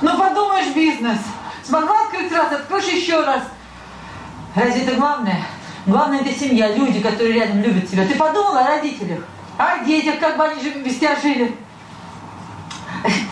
Ну 0.00 0.18
подумаешь, 0.18 0.74
бизнес. 0.74 1.18
Смогла 1.62 2.02
открыть 2.02 2.32
раз, 2.32 2.52
откроешь 2.52 2.88
еще 2.88 3.22
раз. 3.24 3.42
Разве 4.54 4.82
это 4.82 4.96
главное? 4.96 5.42
Главное 5.86 6.20
это 6.20 6.38
семья, 6.38 6.74
люди, 6.74 7.00
которые 7.00 7.32
рядом 7.34 7.60
любят 7.60 7.88
тебя. 7.88 8.06
Ты 8.06 8.14
подумала 8.14 8.60
о 8.60 8.68
родителях? 8.68 9.20
О 9.58 9.84
детях, 9.84 10.18
как 10.18 10.36
бы 10.36 10.44
они 10.44 10.60
же 10.60 10.70
без 10.70 10.96
тебя 10.96 11.16
жили? 11.20 11.54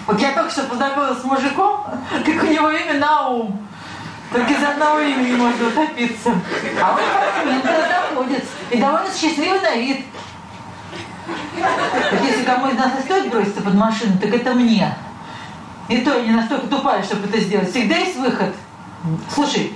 Вот 0.06 0.20
я 0.20 0.32
только 0.32 0.50
что 0.50 0.64
познакомилась 0.64 1.20
с 1.20 1.24
мужиком, 1.24 1.84
как 2.10 2.42
у 2.42 2.46
него 2.46 2.70
имя 2.70 2.98
Наум. 2.98 3.69
Только 4.32 4.52
из 4.52 4.62
одного 4.62 5.00
имени 5.00 5.36
можно 5.36 5.68
утопиться. 5.68 6.30
А 6.80 6.92
он 6.92 7.62
доходит. 7.62 8.44
И 8.70 8.78
довольно 8.78 9.08
счастливый 9.12 9.60
на 9.60 9.74
вид. 9.74 10.06
Так 11.56 12.22
если 12.22 12.44
кому 12.44 12.68
из 12.68 12.78
нас 12.78 12.92
и 12.98 13.02
стоит 13.02 13.30
броситься 13.30 13.62
под 13.62 13.74
машину, 13.74 14.18
так 14.18 14.32
это 14.32 14.52
мне. 14.52 14.94
И 15.88 15.98
то 15.98 16.16
я 16.16 16.22
не 16.22 16.32
настолько 16.32 16.68
тупая, 16.68 17.02
чтобы 17.02 17.26
это 17.26 17.40
сделать. 17.40 17.70
Всегда 17.70 17.96
есть 17.96 18.16
выход. 18.16 18.54
Слушай, 19.32 19.74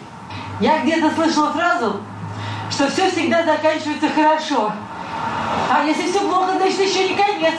я 0.61 0.79
где-то 0.83 1.11
слышала 1.11 1.53
фразу, 1.53 2.01
что 2.71 2.89
все 2.89 3.11
всегда 3.11 3.43
заканчивается 3.45 4.09
хорошо. 4.09 4.73
А 5.71 5.85
если 5.85 6.09
все 6.11 6.21
плохо, 6.21 6.53
значит 6.57 6.81
еще 6.81 7.09
не 7.09 7.17
конец. 7.17 7.55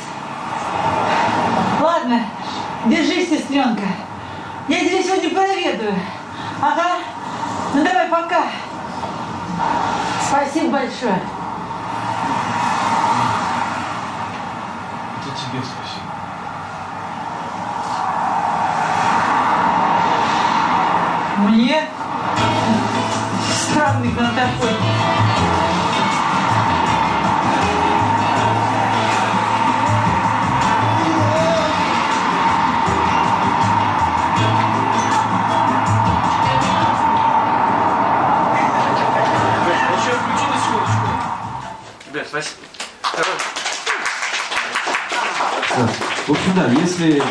Ладно, 1.82 2.22
держись, 2.86 3.30
сестренка. 3.30 3.84
Я 4.70 4.80
тебя 4.80 5.04
сегодня 5.04 5.30
проведаю. 5.30 5.94
Ага. 6.66 6.98
Ну 7.76 7.84
давай, 7.84 8.10
пока. 8.10 8.46
Спасибо 10.28 10.72
большое. 10.72 11.22
Это 15.20 15.30
тебе 15.38 15.62
спасибо. 15.62 16.12
Мне? 21.38 21.88
Странный 23.70 24.10
он 24.10 24.36
такой. 24.36 24.95
Да, 46.68 46.72
если 46.82 47.22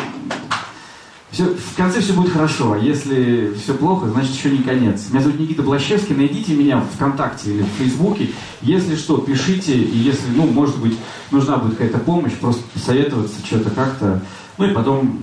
все, 1.31 1.45
в 1.45 1.75
конце 1.75 1.99
все 1.99 2.13
будет 2.13 2.31
хорошо, 2.31 2.73
а 2.73 2.77
если 2.77 3.53
все 3.55 3.73
плохо, 3.73 4.07
значит 4.07 4.33
еще 4.33 4.51
не 4.51 4.63
конец. 4.63 5.09
Меня 5.09 5.21
зовут 5.21 5.39
Никита 5.39 5.63
Блащевский, 5.63 6.15
найдите 6.15 6.53
меня 6.53 6.77
в 6.77 6.95
ВКонтакте 6.95 7.53
или 7.53 7.63
в 7.63 7.67
Фейсбуке. 7.77 8.29
Если 8.61 8.95
что, 8.95 9.17
пишите, 9.17 9.73
и 9.73 9.97
если, 9.97 10.29
ну, 10.33 10.45
может 10.45 10.79
быть, 10.79 10.97
нужна 11.31 11.57
будет 11.57 11.73
какая-то 11.73 11.99
помощь, 11.99 12.33
просто 12.33 12.63
посоветоваться, 12.73 13.45
что-то 13.45 13.69
как-то. 13.69 14.21
Ну 14.57 14.65
и 14.65 14.73
потом, 14.73 15.19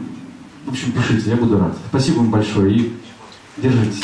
в 0.67 0.71
общем, 0.71 0.93
пишите, 0.93 1.31
я 1.31 1.37
буду 1.37 1.59
рад. 1.59 1.75
Спасибо 1.89 2.19
вам 2.19 2.31
большое 2.31 2.75
и 2.77 2.93
держитесь. 3.57 4.03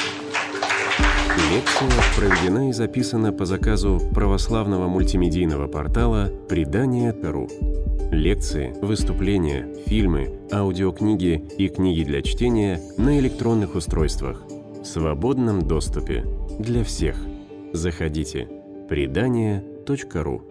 Лекция 1.53 1.89
проведена 2.17 2.71
и 2.71 2.73
записана 2.73 3.33
по 3.33 3.45
заказу 3.45 4.01
православного 4.15 4.89
мультимедийного 4.89 5.67
портала 5.67 6.31
«Предание.ру». 6.49 7.78
Лекции, 8.11 8.75
выступления, 8.81 9.69
фильмы, 9.87 10.41
аудиокниги 10.51 11.45
и 11.59 11.69
книги 11.69 12.05
для 12.05 12.23
чтения 12.23 12.81
на 12.97 13.19
электронных 13.19 13.75
устройствах 13.75 14.43
в 14.81 14.85
свободном 14.85 15.61
доступе 15.61 16.25
для 16.59 16.85
всех. 16.85 17.17
Заходите. 17.75 18.49
Предание.ру 18.89 20.48